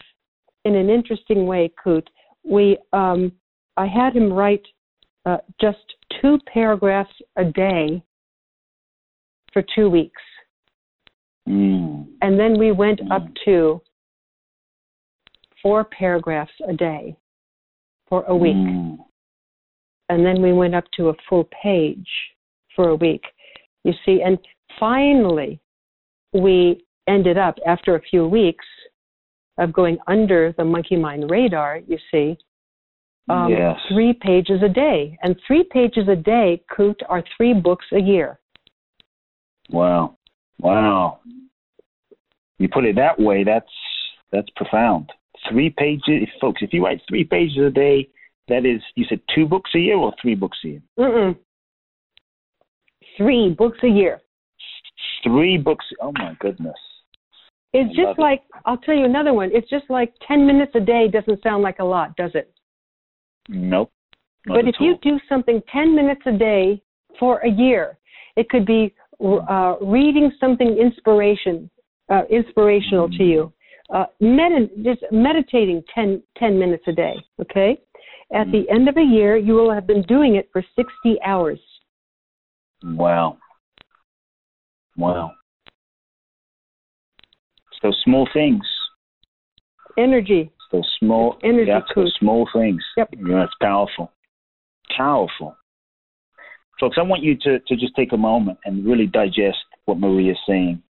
in 0.65 0.75
an 0.75 0.91
interesting 0.91 1.47
way, 1.47 1.73
Kute. 1.85 2.09
We, 2.45 2.79
um, 2.93 3.33
I 3.77 3.87
had 3.87 4.15
him 4.15 4.33
write 4.33 4.67
uh, 5.27 5.39
just 5.61 5.79
two 6.21 6.39
paragraphs 6.53 7.13
a 7.37 7.45
day 7.45 8.03
for 9.53 9.63
two 9.75 9.91
weeks, 9.91 10.23
Mm. 11.49 12.07
and 12.23 12.39
then 12.39 12.59
we 12.59 12.73
went 12.73 13.01
up 13.11 13.23
Mm. 13.23 13.37
to 13.45 13.83
four 15.63 15.85
paragraphs 15.85 16.53
a 16.67 16.73
day 16.73 17.17
for 18.09 18.25
a 18.25 18.37
week, 18.37 18.57
Mm. 18.57 18.99
And 20.11 20.27
then 20.27 20.43
we 20.43 20.53
went 20.53 20.75
up 20.75 20.85
to 20.97 21.11
a 21.11 21.15
full 21.29 21.49
page 21.63 22.09
for 22.75 22.89
a 22.89 22.97
week. 22.97 23.23
You 23.85 23.93
see, 24.05 24.23
and 24.23 24.39
finally, 24.79 25.61
we 26.33 26.85
ended 27.07 27.39
up 27.39 27.57
after 27.65 27.95
a 27.95 28.03
few 28.03 28.27
weeks 28.27 28.67
of 29.57 29.73
going 29.73 29.99
under 30.09 30.53
the 30.59 30.65
monkey 30.65 30.97
mind 30.97 31.31
radar. 31.31 31.79
You 31.87 31.97
see, 32.11 32.37
um, 33.29 33.51
yes. 33.51 33.77
three 33.89 34.13
pages 34.13 34.61
a 34.65 34.69
day. 34.69 35.17
And 35.23 35.37
three 35.47 35.63
pages 35.63 36.09
a 36.09 36.17
day, 36.17 36.61
Kute, 36.77 37.03
are 37.09 37.23
three 37.37 37.55
books 37.55 37.87
a 37.93 38.01
year. 38.01 38.41
Wow. 39.71 40.17
Wow. 40.59 41.21
You 42.59 42.69
put 42.69 42.85
it 42.85 42.97
that 42.97 43.19
way, 43.19 43.45
that's 43.45 43.71
that's 44.33 44.49
profound. 44.57 45.11
Three 45.49 45.71
pages, 45.71 46.29
folks. 46.41 46.63
If 46.63 46.73
you 46.73 46.85
write 46.85 47.01
three 47.09 47.25
pages 47.25 47.59
a 47.65 47.71
day, 47.71 48.09
that 48.51 48.67
is, 48.67 48.83
you 48.95 49.05
said 49.09 49.21
two 49.35 49.47
books 49.47 49.71
a 49.75 49.79
year 49.79 49.97
or 49.97 50.13
three 50.21 50.35
books 50.35 50.59
a 50.65 50.69
year? 50.69 50.83
Mm-mm. 50.99 51.37
Three 53.17 53.51
books 53.51 53.79
a 53.83 53.89
year. 53.89 54.21
Three 55.25 55.59
books. 55.59 55.85
Oh 56.01 56.13
my 56.13 56.37
goodness. 56.41 56.77
It's 57.73 57.91
I 57.99 58.03
just 58.03 58.19
it. 58.19 58.23
like, 58.23 58.43
I'll 58.67 58.79
tell 58.79 58.95
you 58.95 59.05
another 59.05 59.33
one. 59.33 59.51
It's 59.53 59.69
just 59.71 59.85
like 59.89 60.13
10 60.27 60.47
minutes 60.47 60.73
a 60.75 60.81
day 60.81 61.09
doesn't 61.09 61.43
sound 61.43 61.63
like 61.63 61.79
a 61.79 61.85
lot, 61.85 62.17
does 62.17 62.33
it? 62.35 62.53
Nope. 63.49 63.93
But 64.47 64.67
if 64.67 64.77
you 64.81 64.97
do 65.03 65.19
something 65.29 65.63
10 65.73 65.95
minutes 65.95 66.23
a 66.27 66.33
day 66.33 66.83
for 67.19 67.39
a 67.41 67.51
year, 67.51 67.99
it 68.37 68.49
could 68.49 68.65
be 68.65 68.95
uh, 69.23 69.77
reading 69.83 70.33
something 70.41 70.79
inspiration, 70.79 71.71
uh, 72.09 72.23
inspirational 72.31 73.09
to 73.11 73.23
you, 73.23 73.53
uh, 73.95 74.07
med- 74.21 74.71
just 74.83 75.01
meditating 75.13 75.83
10, 75.95 76.23
10 76.39 76.59
minutes 76.59 76.85
a 76.87 76.93
day, 76.93 77.15
okay? 77.41 77.79
At 78.33 78.47
Mm. 78.47 78.53
the 78.53 78.71
end 78.71 78.89
of 78.89 78.97
a 78.97 79.03
year, 79.03 79.37
you 79.37 79.55
will 79.55 79.73
have 79.73 79.87
been 79.87 80.03
doing 80.03 80.37
it 80.37 80.49
for 80.53 80.63
60 80.77 81.21
hours. 81.23 81.61
Wow. 82.83 83.39
Wow. 84.97 85.33
So 87.83 87.91
small 88.05 88.27
things. 88.33 88.65
Energy. 89.97 90.51
So 90.71 90.83
small. 90.99 91.39
Energy 91.43 91.69
yeah, 91.69 91.81
so 91.95 92.07
small 92.19 92.49
things. 92.53 92.85
Yep. 92.97 93.15
Yeah, 93.27 93.45
it's 93.45 93.55
powerful. 93.61 94.13
Powerful. 94.97 95.57
Folks, 96.79 96.97
I 96.99 97.03
want 97.03 97.23
you 97.23 97.37
to, 97.37 97.59
to 97.59 97.77
just 97.77 97.95
take 97.97 98.13
a 98.13 98.17
moment 98.17 98.59
and 98.65 98.87
really 98.87 99.07
digest 99.07 99.59
what 99.85 99.99
Maria 99.99 100.33
is 100.33 100.39
saying. 100.47 100.83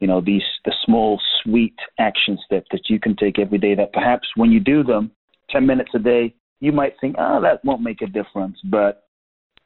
You 0.00 0.08
know, 0.08 0.20
these 0.20 0.42
the 0.64 0.74
small, 0.84 1.20
sweet 1.42 1.74
action 1.98 2.38
steps 2.44 2.66
that 2.72 2.88
you 2.88 2.98
can 2.98 3.14
take 3.16 3.38
every 3.38 3.58
day 3.58 3.74
that 3.74 3.92
perhaps 3.92 4.28
when 4.36 4.50
you 4.50 4.60
do 4.60 4.82
them, 4.82 5.12
10 5.50 5.64
minutes 5.66 5.90
a 5.94 5.98
day, 5.98 6.34
you 6.60 6.72
might 6.72 6.94
think, 7.00 7.16
oh, 7.18 7.40
that 7.42 7.64
won't 7.64 7.82
make 7.82 8.02
a 8.02 8.06
difference. 8.06 8.58
But 8.64 9.04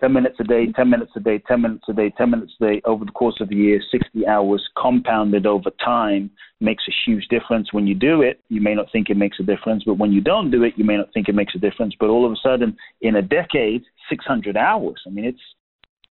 10 0.00 0.12
minutes 0.12 0.36
a 0.40 0.44
day, 0.44 0.66
10 0.74 0.90
minutes 0.90 1.12
a 1.16 1.20
day, 1.20 1.38
10 1.46 1.60
minutes 1.60 1.84
a 1.88 1.92
day, 1.92 2.12
10 2.16 2.30
minutes 2.30 2.52
a 2.60 2.64
day 2.64 2.82
over 2.84 3.04
the 3.04 3.12
course 3.12 3.36
of 3.40 3.50
a 3.50 3.54
year, 3.54 3.80
60 3.90 4.26
hours 4.26 4.62
compounded 4.76 5.46
over 5.46 5.70
time 5.84 6.30
makes 6.60 6.84
a 6.88 6.92
huge 7.06 7.26
difference. 7.28 7.72
When 7.72 7.86
you 7.86 7.94
do 7.94 8.22
it, 8.22 8.40
you 8.48 8.60
may 8.60 8.74
not 8.74 8.90
think 8.92 9.08
it 9.08 9.16
makes 9.16 9.38
a 9.40 9.44
difference, 9.44 9.84
but 9.84 9.98
when 9.98 10.12
you 10.12 10.20
don't 10.20 10.50
do 10.50 10.62
it, 10.64 10.74
you 10.76 10.84
may 10.84 10.96
not 10.96 11.12
think 11.14 11.28
it 11.28 11.34
makes 11.34 11.54
a 11.54 11.58
difference. 11.58 11.94
But 11.98 12.10
all 12.10 12.26
of 12.26 12.32
a 12.32 12.36
sudden, 12.42 12.76
in 13.00 13.16
a 13.16 13.22
decade, 13.22 13.82
600 14.08 14.56
hours. 14.56 15.00
I 15.06 15.10
mean, 15.10 15.24
it's 15.24 15.40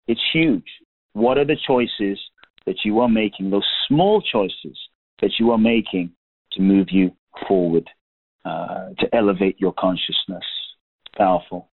it's 0.07 0.21
huge. 0.33 0.65
What 1.13 1.37
are 1.37 1.45
the 1.45 1.57
choices 1.67 2.19
that 2.65 2.77
you 2.83 2.99
are 2.99 3.09
making, 3.09 3.49
those 3.49 3.67
small 3.87 4.21
choices 4.21 4.77
that 5.21 5.31
you 5.39 5.51
are 5.51 5.57
making 5.57 6.11
to 6.53 6.61
move 6.61 6.87
you 6.89 7.11
forward, 7.47 7.89
uh, 8.43 8.89
to 8.99 9.15
elevate 9.15 9.59
your 9.59 9.73
consciousness? 9.73 10.43
Powerful. 11.17 11.69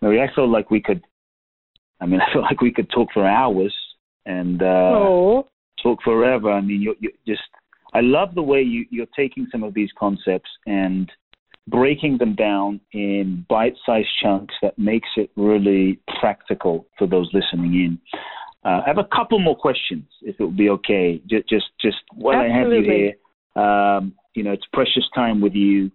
Mary, 0.00 0.20
I 0.20 0.32
feel 0.34 0.50
like 0.50 0.70
we 0.70 0.80
could, 0.80 1.02
I 2.00 2.06
mean, 2.06 2.20
I 2.26 2.32
feel 2.32 2.42
like 2.42 2.60
we 2.60 2.72
could 2.72 2.90
talk 2.90 3.08
for 3.12 3.26
hours 3.26 3.74
and 4.24 4.62
uh, 4.62 4.92
oh. 4.94 5.48
talk 5.82 6.02
forever. 6.02 6.50
I 6.50 6.60
mean, 6.60 6.82
you, 6.82 6.94
you 7.00 7.10
just, 7.26 7.42
I 7.94 8.00
love 8.00 8.34
the 8.34 8.42
way 8.42 8.62
you, 8.62 8.84
you're 8.90 9.06
taking 9.16 9.46
some 9.50 9.62
of 9.62 9.74
these 9.74 9.90
concepts 9.98 10.50
and 10.66 11.10
breaking 11.68 12.18
them 12.18 12.34
down 12.34 12.80
in 12.92 13.44
bite-sized 13.48 14.08
chunks 14.22 14.54
that 14.62 14.78
makes 14.78 15.08
it 15.16 15.30
really 15.36 15.98
practical 16.20 16.86
for 16.98 17.06
those 17.06 17.28
listening 17.32 17.74
in. 17.74 17.98
Uh, 18.64 18.82
I 18.84 18.88
have 18.88 18.98
a 18.98 19.08
couple 19.16 19.38
more 19.38 19.56
questions, 19.56 20.04
if 20.22 20.36
it 20.38 20.44
would 20.44 20.56
be 20.56 20.70
okay. 20.70 21.20
Just, 21.28 21.48
just, 21.48 21.66
just 21.80 21.98
while 22.14 22.40
Absolutely. 22.40 22.54
I 22.54 22.60
have 22.60 22.72
you 22.72 22.92
here, 23.54 23.62
um, 23.62 24.14
you 24.34 24.42
know, 24.42 24.52
it's 24.52 24.66
precious 24.72 25.04
time 25.14 25.40
with 25.40 25.54
you. 25.54 25.90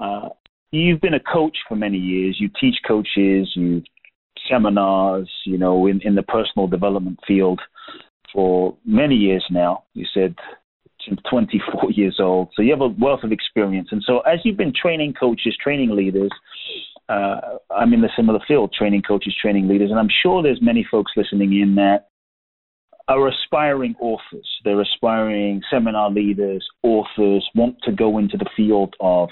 Uh, 0.00 0.28
you've 0.72 1.00
been 1.00 1.14
a 1.14 1.20
coach 1.20 1.56
for 1.68 1.76
many 1.76 1.98
years. 1.98 2.36
You 2.40 2.50
teach 2.60 2.76
coaches. 2.86 3.50
You 3.54 3.82
seminars. 4.50 5.30
You 5.44 5.58
know, 5.58 5.86
in, 5.86 6.00
in 6.02 6.14
the 6.14 6.22
personal 6.22 6.66
development 6.66 7.18
field 7.26 7.60
for 8.32 8.76
many 8.84 9.14
years 9.14 9.44
now. 9.50 9.84
You 9.94 10.06
said 10.12 10.34
since 11.06 11.20
24 11.30 11.90
years 11.92 12.18
old. 12.20 12.48
So 12.54 12.62
you 12.62 12.70
have 12.70 12.80
a 12.80 12.88
wealth 12.88 13.24
of 13.24 13.32
experience. 13.32 13.88
And 13.90 14.02
so 14.06 14.20
as 14.20 14.40
you've 14.44 14.56
been 14.56 14.72
training 14.72 15.14
coaches, 15.18 15.56
training 15.62 15.90
leaders, 15.90 16.30
uh, 17.08 17.58
I'm 17.70 17.92
in 17.92 18.00
the 18.00 18.10
similar 18.16 18.40
field, 18.46 18.72
training 18.76 19.02
coaches, 19.02 19.34
training 19.40 19.68
leaders, 19.68 19.90
and 19.90 19.98
I'm 19.98 20.08
sure 20.22 20.42
there's 20.42 20.62
many 20.62 20.86
folks 20.90 21.12
listening 21.16 21.60
in 21.60 21.74
that 21.74 22.08
are 23.08 23.28
aspiring 23.28 23.94
authors. 24.00 24.48
They're 24.64 24.80
aspiring 24.80 25.60
seminar 25.70 26.10
leaders, 26.10 26.66
authors, 26.82 27.46
want 27.54 27.76
to 27.84 27.92
go 27.92 28.18
into 28.18 28.36
the 28.36 28.48
field 28.56 28.94
of 29.00 29.28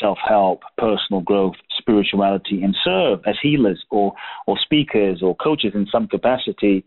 self-help, 0.00 0.62
personal 0.76 1.20
growth, 1.22 1.54
spirituality, 1.78 2.62
and 2.62 2.76
serve 2.84 3.20
as 3.26 3.36
healers 3.42 3.82
or 3.90 4.12
or 4.46 4.56
speakers 4.58 5.22
or 5.22 5.36
coaches 5.36 5.72
in 5.74 5.86
some 5.90 6.06
capacity, 6.08 6.84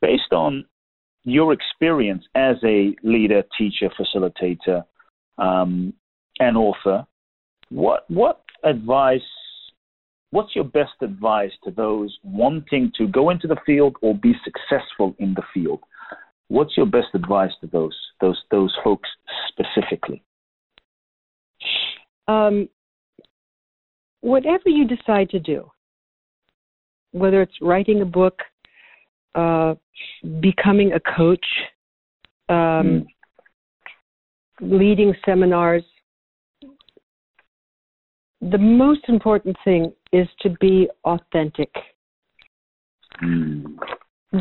based 0.00 0.32
on 0.32 0.64
your 1.24 1.52
experience 1.52 2.24
as 2.34 2.56
a 2.64 2.94
leader, 3.02 3.42
teacher, 3.56 3.90
facilitator, 3.98 4.84
um, 5.38 5.92
and 6.38 6.56
author. 6.56 7.06
What 7.70 8.04
what 8.08 8.42
advice? 8.62 9.20
What's 10.30 10.56
your 10.56 10.64
best 10.64 10.94
advice 11.00 11.52
to 11.62 11.70
those 11.70 12.18
wanting 12.24 12.90
to 12.98 13.06
go 13.06 13.30
into 13.30 13.46
the 13.46 13.56
field 13.64 13.96
or 14.02 14.14
be 14.14 14.34
successful 14.42 15.14
in 15.18 15.34
the 15.34 15.44
field? 15.52 15.80
What's 16.48 16.76
your 16.76 16.86
best 16.86 17.08
advice 17.14 17.52
to 17.60 17.68
those 17.68 17.96
those 18.20 18.40
those 18.50 18.76
folks 18.82 19.08
specifically? 19.48 20.22
Um, 22.28 22.68
whatever 24.20 24.68
you 24.68 24.86
decide 24.86 25.28
to 25.30 25.38
do, 25.38 25.70
whether 27.12 27.42
it's 27.42 27.60
writing 27.60 28.00
a 28.00 28.06
book, 28.06 28.40
uh, 29.34 29.74
becoming 30.40 30.92
a 30.92 31.00
coach, 31.00 31.44
um, 32.48 32.56
mm. 32.56 33.06
leading 34.60 35.14
seminars, 35.24 35.84
the 38.40 38.58
most 38.58 39.00
important 39.08 39.56
thing 39.64 39.92
is 40.12 40.28
to 40.40 40.50
be 40.60 40.88
authentic. 41.04 41.70
Mm. 43.22 43.76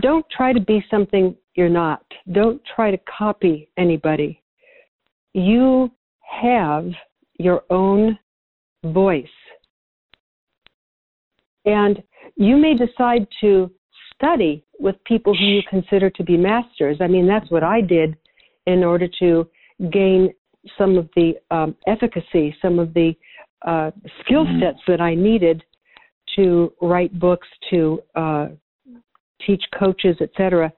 Don't 0.02 0.26
try 0.36 0.54
to 0.54 0.60
be 0.60 0.84
something 0.90 1.36
you're 1.56 1.70
not. 1.70 2.04
Don't 2.32 2.62
try 2.76 2.92
to 2.92 2.98
copy 3.18 3.70
anybody. 3.78 4.42
You 5.34 5.92
have 6.22 6.90
your 7.44 7.64
own 7.70 8.18
voice. 8.86 9.26
And 11.66 12.02
you 12.36 12.58
may 12.58 12.74
decide 12.76 13.28
to 13.42 13.72
study 14.14 14.64
with 14.80 14.96
people 15.06 15.36
who 15.36 15.46
you 15.46 15.62
consider 15.70 16.10
to 16.10 16.24
be 16.24 16.38
masters. 16.38 16.98
I 17.02 17.08
mean, 17.08 17.28
that's 17.28 17.50
what 17.50 17.64
I 17.64 17.82
did 17.82 18.16
in 18.66 18.84
order 18.84 19.08
to 19.20 19.48
gain 19.92 20.34
some 20.78 20.98
of 20.98 21.10
the 21.16 21.34
um, 21.52 21.76
efficacy, 21.88 22.56
some 22.62 22.80
of 22.80 22.94
the 22.94 23.14
uh, 23.66 23.92
skill 24.22 24.46
Mm-hmm. 24.46 24.62
sets 24.62 24.80
that 24.88 25.02
I 25.02 25.16
needed 25.16 25.64
to 26.36 26.74
write 26.82 27.18
books, 27.20 27.48
to 27.70 28.02
uh, 28.16 28.48
teach 29.46 29.64
coaches, 29.78 30.18
etc. 30.20 30.72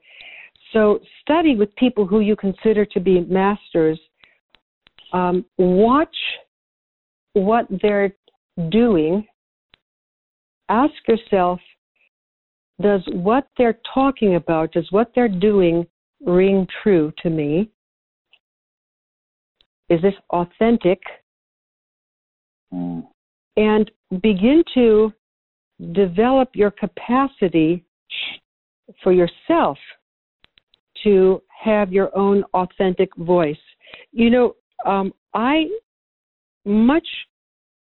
So 0.74 1.00
study 1.22 1.56
with 1.56 1.76
people 1.76 2.06
who 2.06 2.20
you 2.20 2.36
consider 2.36 2.86
to 2.86 3.00
be 3.00 3.22
masters. 3.22 4.00
Um, 5.14 5.46
watch 5.58 6.16
what 7.36 7.68
they're 7.82 8.14
doing. 8.70 9.26
Ask 10.70 10.94
yourself, 11.08 11.60
does 12.82 13.02
what 13.12 13.48
they're 13.58 13.80
talking 13.94 14.36
about, 14.36 14.72
does 14.74 14.88
what 14.92 15.12
they're 15.14 15.30
doing 15.30 15.86
ring 16.26 16.68
true 16.82 17.14
to 17.22 17.30
me? 17.30 17.70
Is 19.90 20.02
this 20.02 20.16
authentic? 20.32 21.00
Mm. 22.74 23.06
And 23.58 23.92
begin 24.22 24.64
to 24.74 25.14
develop 25.94 26.50
your 26.56 26.72
capacity 26.72 27.86
for 29.04 29.14
yourself 29.14 29.78
to 31.04 31.42
have 31.64 31.94
your 31.94 32.16
own 32.18 32.44
authentic 32.54 33.16
voice. 33.18 33.58
You 34.12 34.30
know, 34.30 34.56
um, 34.86 35.14
I 35.34 35.68
much 36.66 37.08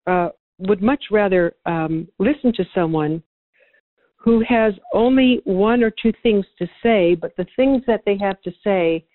uh, 0.07 0.29
would 0.59 0.81
much 0.81 1.05
rather 1.11 1.53
um, 1.65 2.07
listen 2.19 2.53
to 2.53 2.65
someone 2.73 3.21
who 4.15 4.43
has 4.47 4.73
only 4.93 5.41
one 5.43 5.83
or 5.83 5.91
two 5.91 6.11
things 6.23 6.45
to 6.57 6.67
say, 6.81 7.15
but 7.15 7.35
the 7.37 7.45
things 7.55 7.83
that 7.85 8.01
they 8.05 8.17
have 8.17 8.41
to 8.41 8.51
say 8.63 9.05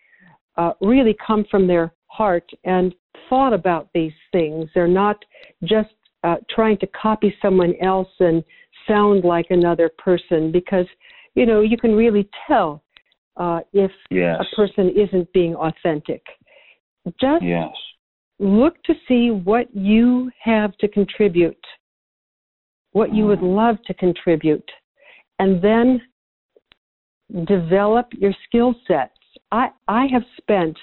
uh, 0.57 0.73
really 0.81 1.17
come 1.27 1.45
from 1.51 1.67
their 1.67 1.93
heart 2.07 2.49
and 2.65 2.95
thought 3.29 3.53
about 3.53 3.89
these 3.95 4.13
things. 4.33 4.69
They're 4.75 4.89
not 4.89 5.25
just 5.65 5.91
uh, 6.23 6.37
trying 6.49 6.79
to 6.79 6.87
copy 6.89 7.35
someone 7.41 7.75
else 7.83 8.11
and 8.21 8.45
sound 8.87 9.25
like 9.25 9.47
another 9.51 9.91
person 9.99 10.53
because, 10.53 10.87
you 11.35 11.47
know, 11.47 11.61
you 11.61 11.77
can 11.77 11.95
really 11.95 12.29
tell 12.47 12.83
uh, 13.37 13.61
if 13.73 13.91
Yes. 14.11 14.41
a 14.41 14.57
person 14.57 14.91
isn't 14.91 15.33
being 15.33 15.55
authentic. 15.55 16.23
Just 17.21 17.43
Yes. 17.43 17.71
Look 18.41 18.82
to 18.84 18.95
see 19.07 19.30
what 19.30 19.66
you 19.76 20.30
have 20.43 20.76
to 20.78 20.88
contribute, 20.88 21.62
what 22.93 23.14
you 23.14 23.26
would 23.26 23.43
love 23.43 23.76
to 23.86 23.95
contribute, 23.95 24.68
and 25.38 25.62
then 25.62 26.01
develop 27.47 28.07
your 28.12 28.32
skill 28.47 28.74
sets. 28.88 29.12
I, 29.53 29.68
I 29.88 30.07
have 30.11 30.22
spent 30.38 30.76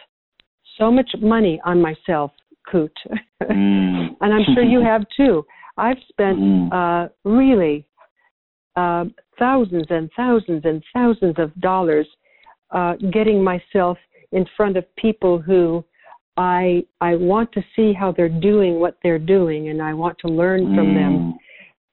so 0.78 0.92
much 0.92 1.10
money 1.20 1.60
on 1.66 1.82
myself, 1.82 2.32
Kute, 2.72 2.92
Mm. 3.44 4.16
and 4.22 4.34
I'm 4.34 4.46
sure 4.54 4.64
you 4.64 4.82
have 4.82 5.04
too. 5.16 5.46
I've 5.78 5.98
spent 6.10 6.38
Mm. 6.40 6.72
uh, 6.72 7.10
really 7.24 7.88
uh, 8.76 9.06
thousands 9.40 9.88
and 9.90 10.12
thousands 10.16 10.64
and 10.66 10.84
thousands 10.94 11.36
of 11.40 11.54
dollars 11.60 12.08
uh, 12.72 12.96
getting 13.12 13.44
myself 13.44 13.98
in 14.32 14.46
front 14.56 14.78
of 14.78 14.84
people 14.96 15.40
who 15.40 15.84
I 16.38 16.84
I 17.02 17.16
want 17.16 17.52
to 17.54 17.64
see 17.76 17.94
how 17.94 18.12
they're 18.12 18.30
doing 18.30 18.80
what 18.80 18.98
they're 19.04 19.20
doing, 19.20 19.70
and 19.70 19.82
I 19.82 19.94
want 19.94 20.18
to 20.20 20.28
learn 20.28 20.76
from 20.76 20.94
them. 20.94 21.14
Mm. 21.14 21.34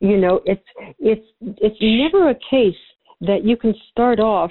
You 0.00 0.18
know, 0.18 0.40
it's 0.44 0.62
it's 0.98 1.26
it's 1.40 1.76
never 1.80 2.30
a 2.30 2.34
case 2.50 2.74
that 3.22 3.44
you 3.44 3.56
can 3.56 3.74
start 3.90 4.20
off 4.20 4.50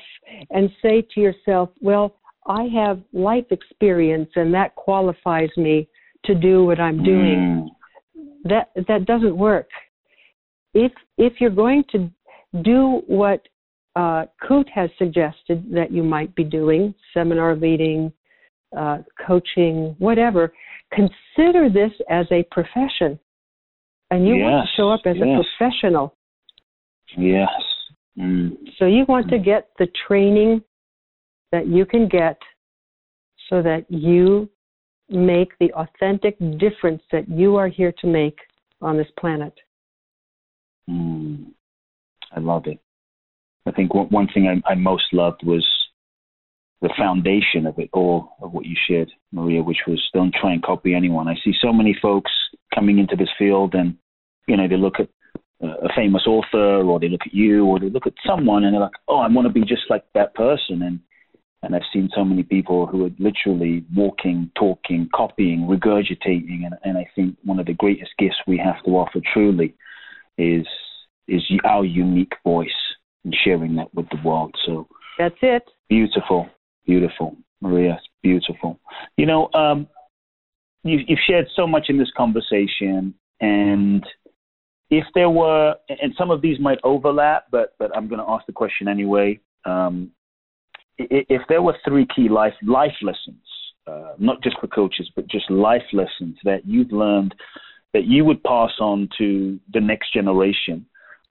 and 0.50 0.70
say 0.82 1.06
to 1.14 1.22
yourself, 1.22 1.70
"Well, 1.80 2.16
I 2.48 2.64
have 2.74 3.02
life 3.14 3.46
experience, 3.52 4.30
and 4.36 4.54
that 4.54 4.74
qualifies 4.76 5.50
me 5.58 5.88
to 6.26 6.34
do 6.34 6.66
what 6.66 6.80
I'm 6.80 7.04
doing." 7.04 7.70
Mm. 8.18 8.50
that 8.50 8.72
that 8.88 9.06
doesn't 9.06 9.38
work. 9.38 9.70
If 10.74 10.92
if 11.18 11.34
you're 11.40 11.52
going 11.52 11.84
to 11.92 12.10
do 12.64 13.04
what 13.06 13.48
uh, 13.96 14.26
Kute 14.42 14.70
has 14.74 14.90
suggested 14.98 15.72
that 15.72 15.92
you 15.92 16.04
might 16.04 16.34
be 16.34 16.44
doing, 16.44 16.96
seminar 17.14 17.56
leading, 17.56 18.12
uh, 18.78 18.98
coaching, 19.26 19.96
whatever, 20.00 20.54
consider 20.92 21.70
this 21.70 21.92
as 22.10 22.26
a 22.32 22.44
profession, 22.52 23.20
and 24.12 24.28
you 24.28 24.36
want 24.36 24.68
to 24.68 24.76
show 24.76 24.90
up 24.92 25.02
as 25.06 25.16
a 25.18 25.44
professional. 25.58 26.16
Yes. 27.18 27.50
Mm. 28.18 28.58
So 28.78 28.86
you 28.86 29.06
want 29.08 29.30
to 29.30 29.40
get 29.40 29.70
the 29.80 29.88
training 30.08 30.62
that 31.52 31.68
you 31.68 31.86
can 31.86 32.08
get, 32.08 32.38
so 33.50 33.62
that 33.62 33.86
you 33.90 34.50
make 35.10 35.58
the 35.60 35.72
authentic 35.74 36.38
difference 36.58 37.02
that 37.12 37.28
you 37.30 37.56
are 37.56 37.68
here 37.68 37.94
to 38.00 38.08
make 38.08 38.38
on 38.82 38.98
this 38.98 39.08
planet. 39.20 39.54
Mm. 40.90 41.52
I 42.36 42.40
love 42.40 42.68
it. 42.68 42.80
I 43.66 43.72
think 43.72 43.94
one 43.94 44.28
thing 44.34 44.62
I, 44.66 44.72
I 44.72 44.76
most 44.76 45.06
loved 45.14 45.42
was 45.46 45.66
the 46.84 46.94
foundation 46.98 47.66
of 47.66 47.80
it 47.80 47.90
all, 47.94 48.36
of 48.42 48.52
what 48.52 48.66
you 48.66 48.76
shared, 48.88 49.10
Maria, 49.32 49.64
which 49.64 49.78
was 49.88 50.04
don't 50.14 50.36
try 50.40 50.52
and 50.52 50.62
copy 50.62 50.94
anyone. 50.94 51.30
I 51.30 51.36
see 51.44 51.54
so 51.62 51.72
many 51.72 51.98
folks 52.00 52.30
coming 52.76 53.00
into 53.00 53.16
this 53.16 53.30
field 53.40 53.74
and, 53.74 53.96
you 54.48 54.58
know, 54.58 54.68
they 54.68 54.76
look 54.76 54.96
at 55.00 55.08
uh, 55.64 55.78
a 55.78 55.90
famous 55.96 56.24
author 56.28 56.84
or 56.84 57.00
they 57.00 57.08
look 57.08 57.22
at 57.26 57.34
you 57.34 57.66
or 57.66 57.80
they 57.80 57.90
look 57.90 58.06
at 58.06 58.14
someone 58.28 58.66
and 58.66 58.74
they're 58.74 58.82
like, 58.82 59.00
oh, 59.08 59.20
I 59.20 59.30
want 59.30 59.48
to 59.48 59.54
be 59.54 59.62
just 59.62 59.84
like 59.90 60.04
that 60.14 60.36
person. 60.36 60.82
And, 60.82 61.00
and 61.62 61.74
I've 61.74 61.90
seen 61.94 62.10
so 62.14 62.26
many 62.26 62.44
people 62.44 62.86
who 62.86 63.06
are 63.06 63.12
literally 63.18 63.86
walking, 63.96 64.52
talking, 64.60 65.08
copying, 65.16 65.62
regurgitating. 65.62 66.66
And, 66.66 66.76
and 66.84 66.98
I 66.98 67.10
think 67.16 67.38
one 67.46 67.62
of 67.62 67.66
the 67.66 67.76
greatest 67.76 68.12
gifts 68.20 68.36
we 68.46 68.58
have 68.58 68.84
to 68.84 68.92
offer 68.92 69.22
truly 69.34 69.74
is, 70.38 70.68
is 71.30 71.42
our 71.64 71.86
unique 71.86 72.34
voice 72.44 72.68
and 73.24 73.34
sharing 73.46 73.78
that 73.78 73.94
with 73.94 74.10
the 74.10 74.18
world. 74.26 74.54
So 74.66 74.90
that's 75.18 75.38
it. 75.42 75.64
Beautiful. 75.88 76.50
Beautiful, 76.86 77.38
Maria. 77.62 78.00
Beautiful. 78.22 78.80
You 79.18 79.26
know, 79.26 79.50
um, 79.54 79.88
you, 80.84 81.00
you've 81.08 81.20
shared 81.28 81.48
so 81.56 81.66
much 81.66 81.86
in 81.90 81.98
this 81.98 82.12
conversation, 82.16 83.14
and 83.40 84.06
if 84.90 85.06
there 85.16 85.30
were, 85.30 85.76
and 85.90 86.14
some 86.18 86.30
of 86.30 86.42
these 86.42 86.60
might 86.60 86.80
overlap, 86.84 87.46
but 87.52 87.74
but 87.80 87.96
I'm 87.96 88.08
going 88.08 88.20
to 88.20 88.30
ask 88.30 88.46
the 88.46 88.54
question 88.54 88.88
anyway. 88.88 89.40
Um, 89.66 90.12
if 90.98 91.42
there 91.50 91.62
were 91.62 91.76
three 91.88 92.06
key 92.16 92.30
life 92.30 92.54
life 92.66 92.96
lessons, 93.02 93.44
uh, 93.88 94.14
not 94.20 94.42
just 94.44 94.60
for 94.60 94.68
coaches, 94.68 95.10
but 95.16 95.28
just 95.28 95.50
life 95.50 95.84
lessons 95.94 96.38
that 96.44 96.66
you've 96.66 96.92
learned 96.92 97.34
that 97.94 98.06
you 98.06 98.26
would 98.26 98.44
pass 98.44 98.72
on 98.80 99.08
to 99.18 99.60
the 99.74 99.80
next 99.80 100.14
generation, 100.14 100.86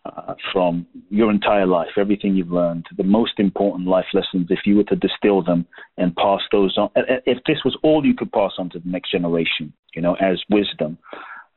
uh, 0.04 0.34
from 0.52 0.86
your 1.10 1.30
entire 1.30 1.66
life, 1.66 1.90
everything 1.96 2.34
you've 2.34 2.50
learned, 2.50 2.84
the 2.96 3.04
most 3.04 3.38
important 3.38 3.88
life 3.88 4.06
lessons, 4.12 4.48
if 4.50 4.60
you 4.64 4.76
were 4.76 4.84
to 4.84 4.96
distill 4.96 5.42
them 5.42 5.66
and 5.96 6.14
pass 6.16 6.40
those 6.50 6.76
on, 6.76 6.90
if 6.96 7.38
this 7.46 7.58
was 7.64 7.76
all 7.82 8.04
you 8.04 8.14
could 8.14 8.32
pass 8.32 8.52
on 8.58 8.68
to 8.70 8.78
the 8.78 8.88
next 8.88 9.12
generation, 9.12 9.72
you 9.94 10.02
know, 10.02 10.14
as 10.14 10.42
wisdom, 10.50 10.98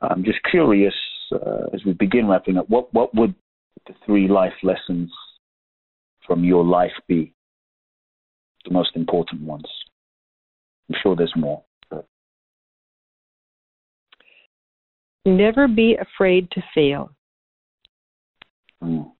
I'm 0.00 0.24
just 0.24 0.38
curious 0.48 0.94
uh, 1.32 1.66
as 1.74 1.84
we 1.84 1.92
begin 1.92 2.28
wrapping 2.28 2.56
up, 2.56 2.68
what, 2.68 2.92
what 2.94 3.14
would 3.14 3.34
the 3.86 3.94
three 4.04 4.28
life 4.28 4.52
lessons 4.62 5.10
from 6.26 6.44
your 6.44 6.64
life 6.64 6.92
be? 7.08 7.32
The 8.64 8.72
most 8.72 8.90
important 8.94 9.42
ones. 9.42 9.66
I'm 10.88 10.96
sure 11.02 11.16
there's 11.16 11.34
more. 11.36 11.62
Never 15.24 15.66
be 15.66 15.96
afraid 15.96 16.48
to 16.52 16.62
fail. 16.72 17.10
Mm. 18.86 19.10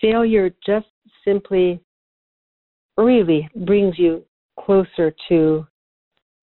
Failure 0.00 0.50
just 0.64 0.86
simply 1.24 1.80
really 2.96 3.48
brings 3.66 3.98
you 3.98 4.24
closer 4.58 5.14
to 5.28 5.66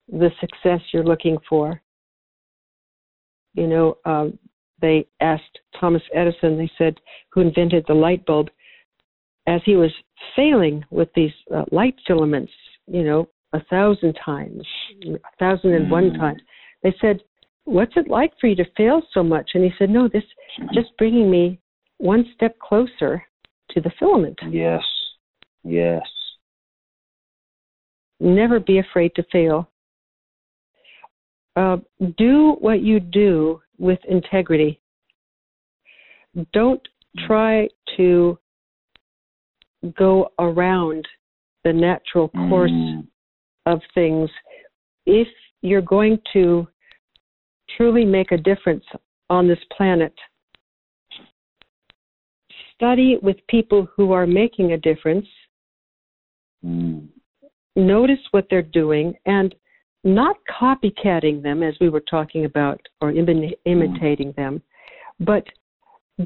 the 0.10 0.30
success 0.40 0.82
you're 0.92 1.04
looking 1.04 1.38
for. 1.48 1.82
You 3.54 3.68
know, 3.68 3.98
um, 4.06 4.38
they 4.82 5.08
asked 5.22 5.60
Thomas 5.80 6.02
Edison, 6.14 6.58
they 6.58 6.70
said, 6.78 7.00
who 7.32 7.42
invented 7.42 7.86
the 7.88 7.94
light 7.94 8.26
bulb, 8.26 8.50
as 9.48 9.62
he 9.66 9.76
was 9.76 9.92
failing 10.36 10.84
with 10.90 11.10
these 11.16 11.32
uh, 11.54 11.64
light 11.72 11.96
filaments, 12.08 12.52
you 12.88 13.04
know, 13.04 13.28
a 13.54 13.64
thousand 13.66 14.18
times, 14.24 14.66
a 15.06 15.18
thousand 15.40 15.74
and 15.74 15.90
one 15.90 16.12
mm. 16.12 16.18
times, 16.18 16.42
they 16.84 16.94
said, 17.00 17.22
What's 17.64 17.94
it 17.96 18.08
like 18.08 18.32
for 18.40 18.46
you 18.46 18.56
to 18.58 18.66
fail 18.78 19.02
so 19.12 19.24
much? 19.24 19.52
And 19.56 19.64
he 19.64 19.72
said, 19.80 19.90
No, 19.90 20.08
this 20.08 20.24
just 20.74 20.90
bringing 20.98 21.32
me 21.32 21.60
one 21.98 22.26
step 22.36 22.58
closer 22.60 23.24
to 23.72 23.82
the 23.82 23.92
filament. 24.00 24.38
Yes. 24.50 24.82
Yes. 25.64 26.04
Never 28.20 28.60
be 28.60 28.80
afraid 28.80 29.14
to 29.16 29.24
fail. 29.32 29.70
Uh, 31.56 31.78
do 32.18 32.58
what 32.60 32.82
you 32.82 33.00
do 33.00 33.62
with 33.78 34.00
integrity. 34.08 34.82
Don't 36.54 36.82
try 37.26 37.68
to 37.96 38.38
go 39.98 40.30
around 40.40 41.08
the 41.64 41.72
natural 41.72 42.30
course 42.30 42.72
mm. 42.72 43.06
of 43.66 43.80
things. 43.94 44.30
If 45.06 45.28
you're 45.62 45.82
going 45.82 46.20
to 46.34 46.68
truly 47.78 48.06
make 48.06 48.32
a 48.32 48.38
difference 48.38 48.84
on 49.30 49.48
this 49.48 49.60
planet, 49.76 50.14
study 52.76 53.18
with 53.22 53.38
people 53.50 53.88
who 53.96 54.12
are 54.12 54.28
making 54.28 54.74
a 54.74 54.78
difference. 54.78 55.28
Mm. 56.66 57.08
Notice 57.76 58.20
what 58.32 58.48
they're 58.50 58.62
doing 58.62 59.14
and 59.26 59.54
not 60.04 60.38
copycatting 60.62 61.42
them, 61.42 61.64
as 61.64 61.74
we 61.82 61.90
were 61.90 62.04
talking 62.10 62.46
about, 62.46 62.80
or 63.02 63.12
Im- 63.12 63.54
imitating 63.66 64.32
mm. 64.32 64.36
them, 64.36 64.62
but 65.20 65.44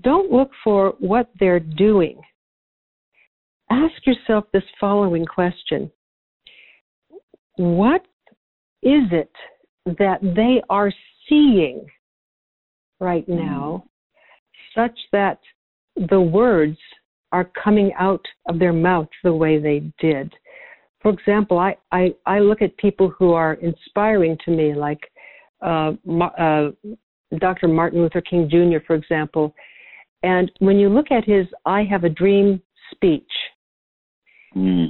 don't 0.03 0.31
look 0.31 0.51
for 0.63 0.93
what 0.99 1.29
they're 1.39 1.59
doing. 1.59 2.19
Ask 3.71 4.05
yourself 4.05 4.45
this 4.51 4.63
following 4.79 5.25
question 5.25 5.91
What 7.55 8.01
is 8.83 9.03
it 9.11 9.31
that 9.85 10.19
they 10.21 10.61
are 10.69 10.91
seeing 11.27 11.85
right 12.99 13.27
now, 13.27 13.85
mm. 13.85 14.75
such 14.75 14.97
that 15.11 15.39
the 16.07 16.21
words 16.21 16.77
are 17.31 17.49
coming 17.61 17.91
out 17.99 18.25
of 18.47 18.59
their 18.59 18.73
mouth 18.73 19.07
the 19.23 19.33
way 19.33 19.59
they 19.59 19.91
did. 19.99 20.33
For 21.01 21.11
example, 21.11 21.59
I, 21.59 21.75
I, 21.91 22.13
I 22.25 22.39
look 22.39 22.61
at 22.61 22.75
people 22.77 23.09
who 23.17 23.33
are 23.33 23.53
inspiring 23.55 24.37
to 24.45 24.51
me, 24.51 24.73
like 24.73 24.99
uh, 25.61 25.91
uh, 26.37 26.69
Dr. 27.39 27.67
Martin 27.67 28.01
Luther 28.01 28.21
King 28.21 28.49
Jr., 28.49 28.83
for 28.85 28.95
example. 28.95 29.53
And 30.23 30.51
when 30.59 30.77
you 30.77 30.89
look 30.89 31.11
at 31.11 31.23
his 31.23 31.45
I 31.65 31.83
Have 31.83 32.03
a 32.03 32.09
Dream 32.09 32.61
speech, 32.91 33.31
mm. 34.55 34.87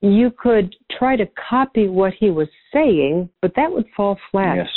you 0.00 0.32
could 0.36 0.74
try 0.98 1.16
to 1.16 1.26
copy 1.48 1.88
what 1.88 2.14
he 2.18 2.30
was 2.30 2.48
saying, 2.72 3.28
but 3.40 3.52
that 3.54 3.70
would 3.70 3.86
fall 3.96 4.18
flat. 4.30 4.56
Yes. 4.56 4.68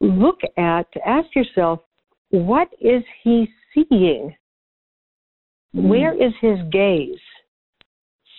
Look 0.00 0.40
at, 0.56 0.86
ask 1.04 1.34
yourself, 1.34 1.80
what 2.30 2.68
is 2.80 3.02
he 3.22 3.48
seeing? 3.74 4.34
Mm. 5.76 5.88
Where 5.88 6.14
is 6.14 6.32
his 6.40 6.58
gaze 6.70 7.18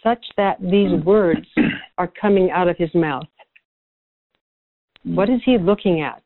such 0.04 0.24
that 0.38 0.60
these 0.62 0.92
mm. 0.92 1.04
words 1.04 1.48
are 1.98 2.12
coming 2.20 2.50
out 2.52 2.68
of 2.68 2.78
his 2.78 2.94
mouth? 2.94 3.28
Mm. 5.08 5.16
What 5.16 5.30
is 5.30 5.42
he 5.46 5.58
looking 5.58 6.02
at? 6.02 6.24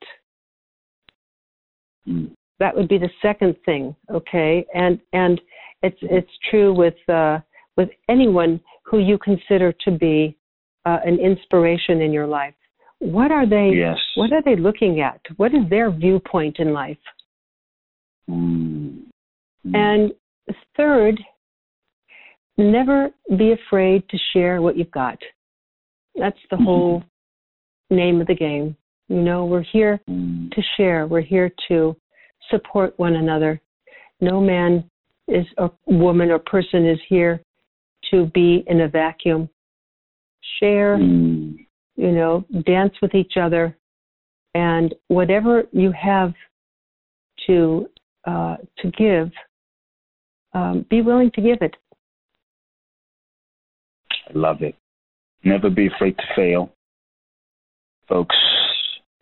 That 2.59 2.75
would 2.75 2.89
be 2.89 2.97
the 2.97 3.09
second 3.21 3.55
thing, 3.65 3.95
okay? 4.11 4.65
And 4.73 4.99
and 5.13 5.39
it's 5.81 5.97
it's 6.01 6.31
true 6.49 6.73
with 6.73 6.95
uh, 7.09 7.39
with 7.77 7.89
anyone 8.09 8.59
who 8.83 8.99
you 8.99 9.17
consider 9.17 9.73
to 9.85 9.91
be 9.91 10.37
uh, 10.85 10.99
an 11.05 11.19
inspiration 11.19 12.01
in 12.01 12.11
your 12.11 12.27
life. 12.27 12.53
What 12.99 13.31
are 13.31 13.47
they? 13.47 13.71
Yes. 13.75 13.97
What 14.15 14.31
are 14.33 14.41
they 14.41 14.55
looking 14.55 15.01
at? 15.01 15.19
What 15.37 15.53
is 15.53 15.69
their 15.69 15.91
viewpoint 15.91 16.59
in 16.59 16.73
life? 16.73 16.97
Mm. 18.29 19.03
And 19.73 20.11
Third, 20.75 21.19
never 22.57 23.09
be 23.37 23.53
afraid 23.53 24.07
to 24.09 24.17
share 24.33 24.61
what 24.61 24.77
you've 24.77 24.91
got. 24.91 25.17
That's 26.15 26.37
the 26.49 26.55
mm-hmm. 26.55 26.65
whole 26.65 27.03
name 27.89 28.21
of 28.21 28.27
the 28.27 28.35
game. 28.35 28.75
You 29.09 29.21
know, 29.21 29.45
we're 29.45 29.63
here 29.63 29.99
mm. 30.09 30.49
to 30.51 30.61
share, 30.77 31.07
we're 31.07 31.21
here 31.21 31.51
to 31.67 31.95
support 32.49 32.93
one 32.97 33.15
another. 33.15 33.61
No 34.21 34.39
man 34.41 34.89
is 35.27 35.45
a 35.57 35.69
woman 35.85 36.31
or 36.31 36.39
person 36.39 36.87
is 36.87 36.99
here 37.07 37.41
to 38.11 38.25
be 38.27 38.63
in 38.67 38.81
a 38.81 38.87
vacuum. 38.87 39.49
Share, 40.59 40.97
mm. 40.97 41.57
you 41.95 42.11
know, 42.11 42.45
dance 42.65 42.93
with 43.01 43.13
each 43.15 43.33
other, 43.39 43.77
and 44.55 44.93
whatever 45.07 45.63
you 45.71 45.91
have 45.91 46.33
to 47.47 47.87
uh, 48.25 48.57
to 48.79 48.91
give, 48.91 49.31
um, 50.53 50.85
be 50.89 51.01
willing 51.01 51.31
to 51.31 51.41
give 51.41 51.61
it. 51.61 51.75
I 54.29 54.31
love 54.33 54.61
it. 54.61 54.75
Never 55.43 55.69
be 55.69 55.87
afraid 55.87 56.17
to 56.17 56.23
fail. 56.35 56.71
Folks, 58.07 58.35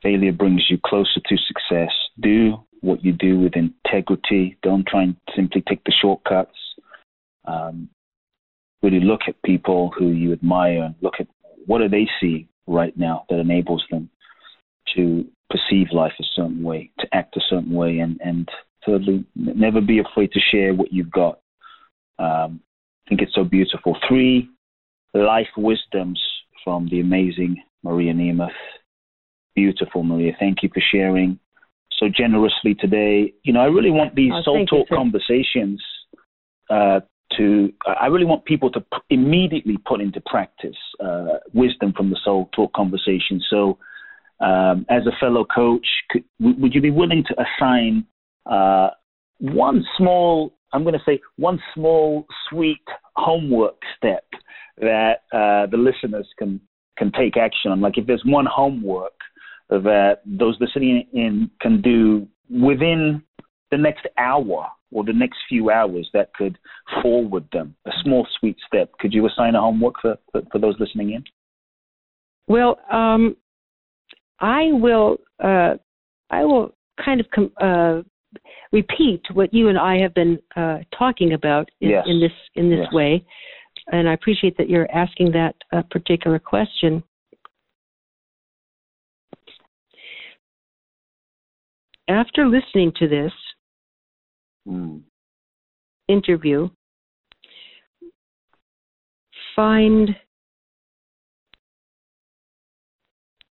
failure 0.02 0.32
brings 0.32 0.64
you 0.70 0.78
closer 0.86 1.20
to 1.26 1.38
success. 1.48 1.92
Do 2.20 2.64
what 2.82 3.04
you 3.04 3.14
do 3.14 3.40
with 3.40 3.54
integrity. 3.56 4.58
Don't 4.64 4.86
try 4.88 5.04
and 5.04 5.16
simply 5.36 5.64
take 5.68 5.84
the 5.84 5.94
shortcuts. 6.02 6.58
Um, 7.46 7.90
really 8.82 9.00
look 9.00 9.22
at 9.28 9.42
people 9.44 9.92
who 9.98 10.10
you 10.10 10.34
admire 10.34 10.84
and 10.84 10.96
look 11.02 11.16
at 11.20 11.28
what 11.66 11.82
are 11.82 11.90
they 11.90 12.08
seeing 12.20 12.48
right 12.68 12.96
now 12.98 13.26
that 13.30 13.40
enables 13.40 13.84
them 13.92 14.10
to 14.96 15.26
perceive 15.50 15.88
life 15.92 16.14
a 16.20 16.24
certain 16.36 16.64
way, 16.64 16.92
to 17.00 17.08
act 17.14 17.38
a 17.38 17.42
certain 17.50 17.74
way, 17.74 18.00
and, 18.00 18.20
and 18.24 18.50
thirdly, 18.86 19.26
never 19.36 19.82
be 19.82 20.00
afraid 20.00 20.32
to 20.32 20.40
share 20.52 20.74
what 20.74 20.92
you've 20.92 21.12
got. 21.12 21.40
Um, 22.20 22.62
I 23.06 23.10
think 23.10 23.22
it's 23.22 23.36
so 23.36 23.44
beautiful. 23.44 23.98
Three 24.08 24.50
life 25.14 25.48
wisdoms 25.58 26.22
from 26.64 26.88
the 26.90 27.00
amazing 27.00 27.62
Maria 27.84 28.14
Nemeth. 28.14 28.50
Beautiful, 29.56 30.04
Maria. 30.04 30.34
Thank 30.40 30.64
you 30.64 30.70
for 30.74 30.82
sharing 30.92 31.40
so 32.02 32.08
generously 32.10 32.76
today. 32.76 33.34
You 33.44 33.54
know, 33.54 33.62
I 33.62 33.66
really 33.66 33.92
want 33.92 34.16
these 34.16 34.32
oh, 34.34 34.42
soul 34.44 34.66
talk 34.66 34.88
conversations 34.90 35.82
uh, 36.70 37.02
to. 37.38 37.74
I 37.86 38.08
really 38.08 38.26
want 38.26 38.46
people 38.46 38.72
to 38.72 38.80
p- 38.80 38.98
immediately 39.10 39.78
put 39.86 40.02
into 40.02 40.22
practice 40.26 40.76
uh, 41.04 41.38
wisdom 41.54 41.94
from 41.96 42.10
the 42.10 42.18
soul 42.24 42.50
talk 42.54 42.74
conversation. 42.74 43.42
So, 43.50 43.78
um, 44.40 44.86
as 44.90 45.06
a 45.06 45.16
fellow 45.20 45.46
coach, 45.46 45.86
could, 46.10 46.24
would 46.40 46.74
you 46.74 46.82
be 46.82 46.92
willing 46.92 47.24
to 47.28 47.36
assign 47.44 48.06
uh, 48.46 48.89
one 49.39 49.84
small? 49.98 50.54
I'm 50.74 50.84
going 50.84 50.94
to 50.94 51.04
say 51.06 51.20
one 51.38 51.60
small, 51.74 52.26
sweet 52.50 52.82
homework 53.16 53.76
step 53.98 54.26
that 54.78 55.24
uh, 55.34 55.68
the 55.68 55.78
listeners 55.78 56.28
can 56.38 56.60
can 56.98 57.12
take 57.12 57.38
action 57.38 57.72
on. 57.72 57.82
Like 57.82 57.98
if 57.98 58.06
there's 58.06 58.24
one 58.26 58.46
homework 58.46 59.14
that 59.70 60.18
those 60.26 60.58
listening 60.60 61.08
in 61.14 61.50
can 61.62 61.82
do 61.82 62.28
within 62.50 63.24
the 63.72 63.78
next 63.78 64.06
hour 64.18 64.68
or 64.92 65.04
the 65.06 65.14
next 65.14 65.38
few 65.48 65.72
hours 65.72 66.10
that 66.14 66.34
could 66.34 66.58
forward 67.02 67.48
them 67.54 67.76
a 67.88 67.92
small 68.04 68.28
sweet 68.39 68.58
step 68.68 68.92
could 69.00 69.14
you 69.14 69.26
assign 69.26 69.56
a 69.56 69.62
homework 69.62 69.96
for, 70.02 70.18
for, 70.32 70.42
for 70.52 70.60
those 70.60 70.76
listening 70.80 71.14
in 71.14 71.24
well 72.48 72.78
um, 72.92 73.36
i 74.42 74.68
will 74.74 75.18
uh, 75.42 75.76
i 76.30 76.44
will 76.44 76.76
kind 77.04 77.22
of 77.22 77.26
com- 77.34 77.54
uh, 77.62 78.02
repeat 78.72 79.22
what 79.34 79.54
you 79.54 79.70
and 79.70 79.78
i 79.78 79.98
have 79.98 80.14
been 80.14 80.40
uh, 80.56 80.78
talking 80.98 81.34
about 81.34 81.70
in, 81.82 81.90
yes. 81.90 82.04
in 82.08 82.20
this 82.20 82.32
in 82.56 82.70
this 82.70 82.80
yes. 82.84 82.94
way 82.94 83.26
and 83.92 84.08
i 84.08 84.14
appreciate 84.14 84.58
that 84.58 84.70
you're 84.70 84.90
asking 84.92 85.32
that 85.32 85.56
uh, 85.74 85.82
particular 85.90 86.40
question 86.40 87.04
after 92.12 92.46
listening 92.46 92.92
to 92.98 93.08
this 93.08 93.32
mm. 94.68 95.02
interview, 96.08 96.70
find 99.56 100.10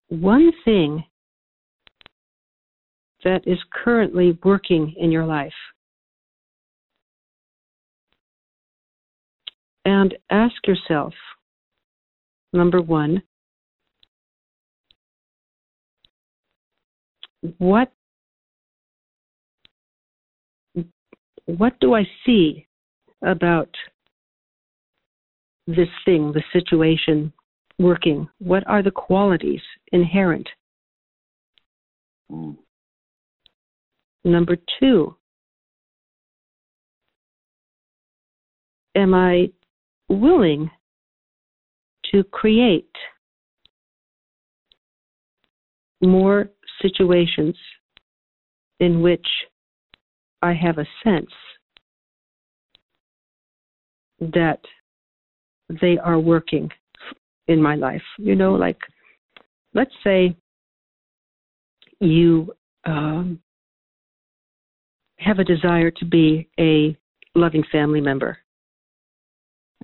one 0.09 0.53
thing 0.65 1.05
that 3.25 3.47
is 3.47 3.59
currently 3.73 4.39
working 4.45 4.95
in 4.99 5.11
your 5.11 5.27
life. 5.27 5.53
And 9.85 10.15
ask 10.31 10.55
yourself 10.67 11.15
number 12.53 12.81
one, 12.81 13.23
what 17.59 17.91
what 21.47 21.81
do 21.81 21.95
I 21.95 22.07
see 22.25 22.67
about 23.23 23.75
this 25.67 25.89
thing, 26.05 26.33
the 26.33 26.43
situation 26.53 27.33
working? 27.79 28.29
What 28.39 28.63
are 28.67 28.83
the 28.83 28.91
qualities 28.91 29.63
inherent? 29.93 30.49
Hmm. 32.31 32.53
Number 34.25 34.57
two, 34.79 35.17
am 38.95 39.15
I 39.15 39.51
willing 40.09 40.71
to 42.13 42.25
create 42.25 42.91
more 46.03 46.51
situations 46.83 47.57
in 48.81 49.03
which 49.03 49.27
I 50.43 50.55
have 50.55 50.79
a 50.79 50.87
sense 51.05 51.31
that 54.21 54.61
they 55.81 55.99
are 55.99 56.19
working 56.19 56.71
in 57.49 57.61
my 57.61 57.75
life. 57.75 58.03
You 58.19 58.35
know, 58.35 58.55
like, 58.55 58.79
let's 59.75 59.95
say 60.03 60.37
you 62.01 62.53
um, 62.85 63.41
have 65.21 65.39
a 65.39 65.45
desire 65.45 65.91
to 65.91 66.05
be 66.05 66.49
a 66.59 66.97
loving 67.35 67.63
family 67.71 68.01
member. 68.01 68.39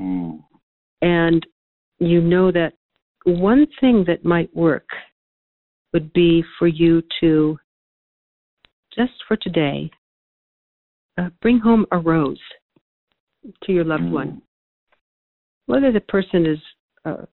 Mm. 0.00 0.42
And 1.02 1.46
you 1.98 2.20
know 2.20 2.50
that 2.50 2.72
one 3.24 3.66
thing 3.80 4.04
that 4.06 4.24
might 4.24 4.54
work 4.56 4.88
would 5.92 6.12
be 6.12 6.42
for 6.58 6.66
you 6.66 7.02
to, 7.20 7.58
just 8.94 9.12
for 9.28 9.36
today, 9.36 9.90
uh, 11.18 11.28
bring 11.42 11.58
home 11.58 11.86
a 11.92 11.98
rose 11.98 12.40
to 13.64 13.72
your 13.72 13.84
loved 13.84 14.04
mm. 14.04 14.12
one. 14.12 14.42
Whether 15.66 15.92
the 15.92 16.00
person 16.00 16.46
is 16.46 16.58
uh, 17.04 17.26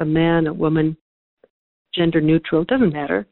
a 0.00 0.04
man, 0.04 0.46
a 0.46 0.52
woman, 0.52 0.96
gender 1.94 2.20
neutral, 2.20 2.64
doesn't 2.64 2.92
matter. 2.92 3.26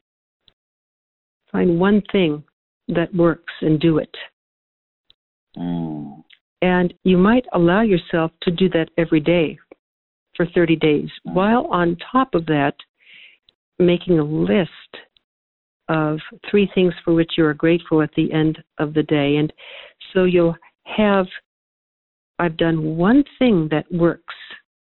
Find 1.51 1.79
one 1.79 2.01
thing 2.11 2.43
that 2.87 3.13
works 3.13 3.53
and 3.61 3.79
do 3.79 3.97
it. 3.97 4.15
Mm. 5.57 6.23
And 6.61 6.93
you 7.03 7.17
might 7.17 7.45
allow 7.53 7.81
yourself 7.81 8.31
to 8.43 8.51
do 8.51 8.69
that 8.69 8.89
every 8.97 9.19
day 9.19 9.57
for 10.35 10.45
30 10.53 10.75
days, 10.77 11.09
mm. 11.27 11.33
while 11.33 11.65
on 11.67 11.97
top 12.11 12.33
of 12.33 12.45
that, 12.47 12.75
making 13.79 14.19
a 14.19 14.23
list 14.23 14.69
of 15.89 16.19
three 16.49 16.69
things 16.73 16.93
for 17.03 17.13
which 17.13 17.33
you 17.37 17.45
are 17.45 17.53
grateful 17.53 18.01
at 18.01 18.13
the 18.15 18.31
end 18.33 18.57
of 18.77 18.93
the 18.93 19.03
day. 19.03 19.37
And 19.37 19.51
so 20.13 20.25
you'll 20.25 20.55
have, 20.83 21.27
I've 22.39 22.57
done 22.57 22.97
one 22.97 23.23
thing 23.39 23.67
that 23.71 23.89
works 23.91 24.33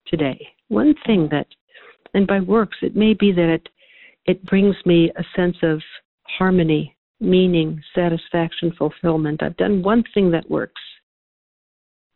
today, 0.07 0.47
one 0.69 0.95
thing 1.05 1.27
that, 1.31 1.47
and 2.13 2.25
by 2.25 2.39
works, 2.39 2.77
it 2.81 2.95
may 2.95 3.13
be 3.13 3.31
that 3.31 3.49
it, 3.49 3.69
it 4.25 4.43
brings 4.45 4.75
me 4.85 5.11
a 5.15 5.23
sense 5.35 5.57
of 5.61 5.79
harmony, 6.23 6.95
meaning, 7.19 7.81
satisfaction, 7.93 8.73
fulfillment. 8.77 9.43
I've 9.43 9.57
done 9.57 9.83
one 9.83 10.03
thing 10.13 10.31
that 10.31 10.49
works. 10.49 10.81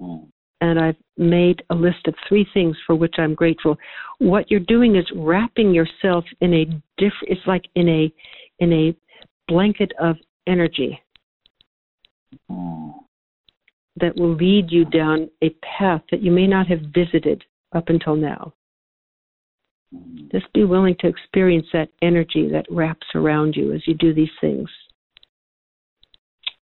Mm. 0.02 0.28
And 0.62 0.80
I've 0.80 0.96
made 1.18 1.62
a 1.70 1.76
list 1.76 2.08
of 2.08 2.16
three 2.28 2.48
things 2.54 2.78
for 2.88 2.96
which 2.96 3.16
I'm 3.18 3.36
grateful. 3.36 3.78
What 4.20 4.50
you're 4.50 4.62
doing 4.62 4.96
is 4.96 5.06
wrapping 5.14 5.74
yourself 5.74 6.24
in 6.40 6.54
a 6.54 6.66
different. 6.98 7.28
It's 7.28 7.48
like 7.48 7.66
in 7.76 7.90
a 7.90 8.14
in 8.60 8.72
a 8.72 8.96
blanket 9.50 9.92
of 10.00 10.16
energy 10.48 11.04
Mm. 12.50 12.94
that 13.98 14.16
will 14.16 14.34
lead 14.36 14.72
you 14.72 14.86
down 14.86 15.30
a 15.42 15.50
path 15.62 16.02
that 16.12 16.22
you 16.22 16.32
may 16.32 16.48
not 16.48 16.68
have 16.68 16.82
visited 16.94 17.44
up 17.74 17.90
until 17.90 18.16
now. 18.16 18.54
Mm. 19.94 20.32
Just 20.32 20.52
be 20.54 20.64
willing 20.64 20.96
to 21.00 21.08
experience 21.08 21.68
that 21.74 21.90
energy 22.02 22.48
that 22.50 22.66
wraps 22.70 23.08
around 23.16 23.56
you 23.56 23.72
as 23.74 23.88
you 23.88 23.94
do 23.94 24.14
these 24.14 24.32
things. 24.42 24.70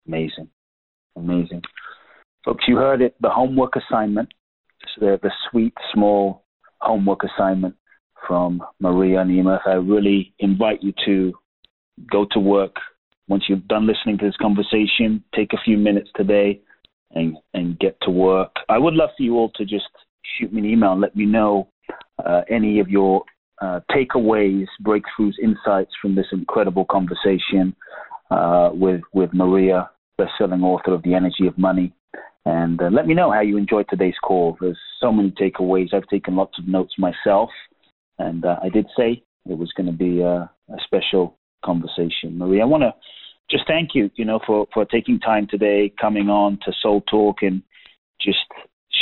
Amazing. 0.07 0.49
Amazing. 1.15 1.61
Folks, 2.45 2.65
you 2.67 2.77
heard 2.77 3.01
it 3.01 3.15
the 3.21 3.29
homework 3.29 3.73
assignment. 3.75 4.29
So 4.95 5.05
the, 5.05 5.19
the 5.21 5.31
sweet, 5.49 5.73
small 5.93 6.45
homework 6.79 7.21
assignment 7.23 7.75
from 8.27 8.61
Maria 8.79 9.21
and 9.21 9.31
Nemeth. 9.31 9.67
I 9.67 9.73
really 9.73 10.33
invite 10.39 10.81
you 10.81 10.93
to 11.05 11.33
go 12.11 12.25
to 12.31 12.39
work. 12.39 12.75
Once 13.27 13.43
you've 13.49 13.67
done 13.67 13.87
listening 13.87 14.17
to 14.19 14.25
this 14.25 14.37
conversation, 14.37 15.23
take 15.35 15.53
a 15.53 15.61
few 15.65 15.77
minutes 15.77 16.09
today 16.15 16.61
and, 17.11 17.37
and 17.53 17.77
get 17.79 17.97
to 18.03 18.11
work. 18.11 18.51
I 18.69 18.77
would 18.77 18.93
love 18.93 19.09
for 19.17 19.23
you 19.23 19.35
all 19.35 19.51
to 19.55 19.65
just 19.65 19.85
shoot 20.37 20.53
me 20.53 20.61
an 20.61 20.65
email 20.67 20.93
and 20.93 21.01
let 21.01 21.15
me 21.15 21.25
know 21.25 21.69
uh, 22.25 22.41
any 22.49 22.79
of 22.79 22.89
your 22.89 23.23
uh, 23.61 23.79
takeaways, 23.91 24.65
breakthroughs, 24.85 25.33
insights 25.41 25.91
from 26.01 26.15
this 26.15 26.27
incredible 26.31 26.85
conversation 26.85 27.75
uh, 28.29 28.69
with 28.73 29.01
with 29.13 29.33
Maria, 29.33 29.89
best-selling 30.17 30.63
author 30.63 30.93
of 30.93 31.03
The 31.03 31.13
Energy 31.13 31.47
of 31.47 31.57
Money. 31.57 31.93
And 32.45 32.81
uh, 32.81 32.89
let 32.91 33.07
me 33.07 33.13
know 33.13 33.31
how 33.31 33.41
you 33.41 33.57
enjoyed 33.57 33.87
today's 33.89 34.17
call. 34.23 34.57
There's 34.59 34.79
so 35.01 35.11
many 35.11 35.31
takeaways. 35.31 35.93
I've 35.93 36.07
taken 36.07 36.35
lots 36.35 36.57
of 36.57 36.67
notes 36.67 36.93
myself, 36.97 37.49
and 38.19 38.45
uh, 38.45 38.57
I 38.63 38.69
did 38.69 38.87
say 38.97 39.23
it 39.49 39.57
was 39.57 39.71
going 39.75 39.87
to 39.87 39.97
be 39.97 40.21
a, 40.21 40.49
a 40.69 40.77
special 40.85 41.37
conversation. 41.63 42.37
Maria, 42.37 42.61
I 42.63 42.65
want 42.65 42.83
to 42.83 42.93
just 43.49 43.67
thank 43.67 43.89
you, 43.93 44.09
you 44.15 44.25
know, 44.25 44.39
for 44.45 44.67
for 44.73 44.85
taking 44.85 45.19
time 45.19 45.47
today, 45.49 45.93
coming 45.99 46.29
on 46.29 46.57
to 46.65 46.71
Soul 46.81 47.01
Talk, 47.01 47.37
and 47.41 47.61
just 48.21 48.39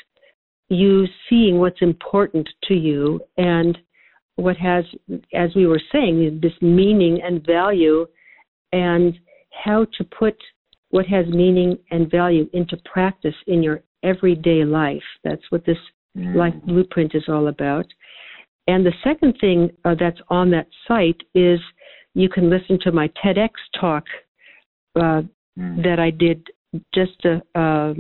you 0.69 1.07
seeing 1.29 1.59
what's 1.59 1.83
important 1.83 2.49
to 2.65 2.75
you 2.75 3.21
and 3.37 3.77
what 4.37 4.57
has, 4.57 4.85
as 5.35 5.51
we 5.55 5.67
were 5.67 5.81
saying, 5.93 6.39
this 6.43 6.53
meaning 6.61 7.21
and 7.23 7.45
value, 7.45 8.07
and 8.73 9.19
how 9.65 9.87
to 9.97 10.05
put 10.05 10.37
what 10.91 11.07
has 11.07 11.27
meaning 11.27 11.77
and 11.91 12.11
value 12.11 12.49
into 12.53 12.77
practice 12.91 13.35
in 13.47 13.63
your 13.63 13.83
everyday 14.03 14.65
life. 14.65 15.03
That's 15.25 15.43
what 15.51 15.65
this 15.65 15.79
life 16.15 16.55
blueprint 16.67 17.15
is 17.15 17.25
all 17.29 17.49
about. 17.49 17.87
And 18.67 18.85
the 18.85 18.93
second 19.05 19.37
thing 19.41 19.71
uh, 19.85 19.95
that's 19.99 20.21
on 20.29 20.51
that 20.51 20.67
site 20.87 21.21
is 21.35 21.61
you 22.15 22.29
can 22.29 22.51
listen 22.51 22.79
to 22.83 22.93
my 22.93 23.09
TEDx 23.25 23.51
talk 23.81 24.05
uh, 25.01 25.23
Mm. 25.59 25.83
that 25.83 25.99
I 25.99 26.11
did 26.11 26.47
just 26.95 27.25
uh, 27.25 27.41
uh, 27.59 27.95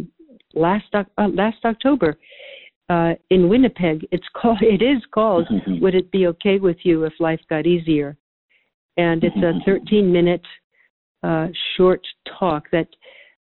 last 0.55 0.87
uh, 0.95 1.05
last 1.16 1.57
October 1.65 2.16
uh, 2.89 3.15
in 3.31 3.49
Winnipeg. 3.49 4.07
It's 4.12 4.29
called. 4.41 4.62
It 4.62 4.83
is 4.83 5.03
called. 5.12 5.49
Mhm. 5.49 5.81
Would 5.83 5.95
it 5.95 6.11
be 6.12 6.27
okay 6.29 6.59
with 6.59 6.77
you 6.85 7.05
if 7.05 7.12
life 7.19 7.41
got 7.51 7.66
easier? 7.66 8.16
And 8.97 9.25
it's 9.25 9.37
a 9.37 9.59
13 9.66 10.12
minute 10.12 10.47
uh, 11.23 11.49
short 11.77 12.07
talk 12.39 12.70
that 12.70 12.89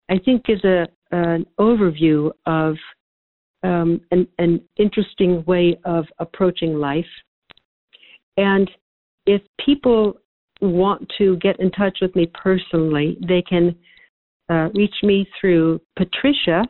I 0.10 0.18
think 0.18 0.46
gives 0.46 0.64
a 0.64 0.88
an 1.12 1.46
overview 1.60 2.32
of 2.46 2.76
um, 3.64 4.00
an, 4.12 4.28
an 4.38 4.62
interesting 4.78 5.44
way 5.46 5.78
of 5.84 6.06
approaching 6.20 6.76
life. 6.76 7.04
And 8.38 8.72
if 9.26 9.42
people 9.64 10.20
want 10.62 11.12
to 11.18 11.38
get 11.38 11.60
in 11.60 11.72
touch 11.72 11.98
with 12.02 12.16
me 12.16 12.30
personally, 12.34 13.18
they 13.28 13.42
can 13.42 13.76
uh, 14.50 14.70
reach 14.74 14.96
me 15.04 15.28
through 15.40 15.80
Patricia. 15.96 16.66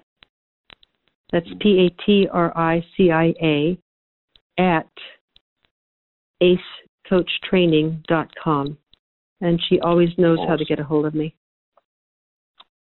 That's 1.31 1.47
P 1.59 1.87
A 1.87 1.89
T 2.05 2.27
R 2.31 2.55
I 2.57 2.83
C 2.97 3.11
I 3.11 3.33
A 3.41 3.77
at 4.57 4.89
acecoachtraining.com. 6.41 8.77
And 9.41 9.61
she 9.69 9.79
always 9.79 10.09
knows 10.17 10.39
how 10.47 10.57
to 10.57 10.65
get 10.65 10.79
a 10.79 10.83
hold 10.83 11.05
of 11.05 11.13
me. 11.13 11.33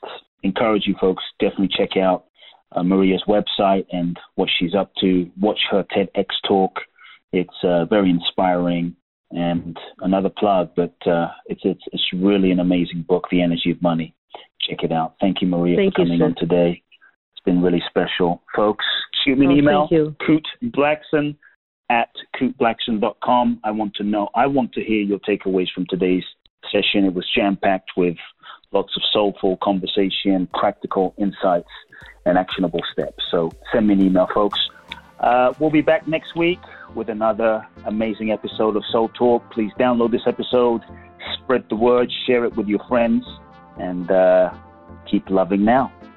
encourage 0.43 0.87
you 0.87 0.95
folks, 0.99 1.23
definitely 1.39 1.69
check 1.77 1.95
out 1.97 2.25
uh, 2.71 2.81
Maria's 2.83 3.23
website 3.27 3.85
and 3.91 4.17
what 4.35 4.49
she's 4.57 4.73
up 4.73 4.91
to. 5.01 5.29
Watch 5.39 5.59
her 5.69 5.83
TEDx 5.95 6.25
talk. 6.47 6.79
It's 7.33 7.53
uh, 7.63 7.85
very 7.85 8.09
inspiring. 8.09 8.95
And 9.31 9.77
another 9.99 10.29
plug, 10.29 10.71
but 10.75 10.95
uh, 11.07 11.27
it's, 11.47 11.61
it's 11.63 11.83
it's 11.91 12.03
really 12.13 12.51
an 12.51 12.59
amazing 12.59 13.03
book, 13.07 13.27
The 13.31 13.41
Energy 13.41 13.71
of 13.71 13.81
Money. 13.81 14.13
Check 14.61 14.83
it 14.83 14.91
out. 14.91 15.15
Thank 15.19 15.41
you, 15.41 15.47
Maria, 15.47 15.75
Thank 15.75 15.95
for 15.95 16.03
coming 16.03 16.19
sir. 16.19 16.25
on 16.25 16.35
today. 16.37 16.83
Been 17.45 17.61
really 17.61 17.83
special. 17.89 18.41
Folks, 18.55 18.85
shoot 19.23 19.37
me 19.37 19.45
an 19.45 19.51
Oh, 19.51 19.55
email. 19.55 19.87
Kute 20.21 20.45
Blackson 20.63 21.35
at 21.89 22.09
kuteblackson.com. 22.39 23.59
I 23.63 23.71
want 23.71 23.93
to 23.95 24.03
know, 24.03 24.29
I 24.35 24.47
want 24.47 24.71
to 24.73 24.83
hear 24.83 25.01
your 25.01 25.19
takeaways 25.19 25.67
from 25.73 25.85
today's 25.89 26.23
session. 26.71 27.05
It 27.05 27.13
was 27.13 27.29
jam 27.35 27.57
packed 27.61 27.91
with 27.97 28.15
lots 28.71 28.95
of 28.95 29.03
soulful 29.11 29.57
conversation, 29.61 30.47
practical 30.53 31.13
insights, 31.17 31.67
and 32.25 32.37
actionable 32.37 32.81
steps. 32.91 33.21
So 33.29 33.51
send 33.71 33.87
me 33.87 33.93
an 33.95 34.01
email, 34.05 34.27
folks. 34.33 34.59
Uh, 35.19 35.53
we'll 35.59 35.69
be 35.69 35.81
back 35.81 36.07
next 36.07 36.35
week 36.35 36.59
with 36.95 37.09
another 37.09 37.65
amazing 37.85 38.31
episode 38.31 38.75
of 38.75 38.83
Soul 38.91 39.09
Talk. 39.09 39.43
Please 39.51 39.71
download 39.79 40.11
this 40.11 40.25
episode, 40.27 40.81
spread 41.35 41.65
the 41.69 41.75
word, 41.75 42.11
share 42.25 42.45
it 42.45 42.55
with 42.55 42.67
your 42.67 42.83
friends, 42.87 43.23
and 43.77 44.09
uh, 44.11 44.53
keep 45.09 45.29
loving 45.29 45.63
now. 45.63 45.91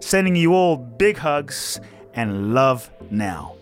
Sending 0.00 0.36
you 0.36 0.54
all 0.54 0.76
big 0.76 1.16
hugs 1.16 1.80
and 2.14 2.54
love 2.54 2.90
now. 3.10 3.56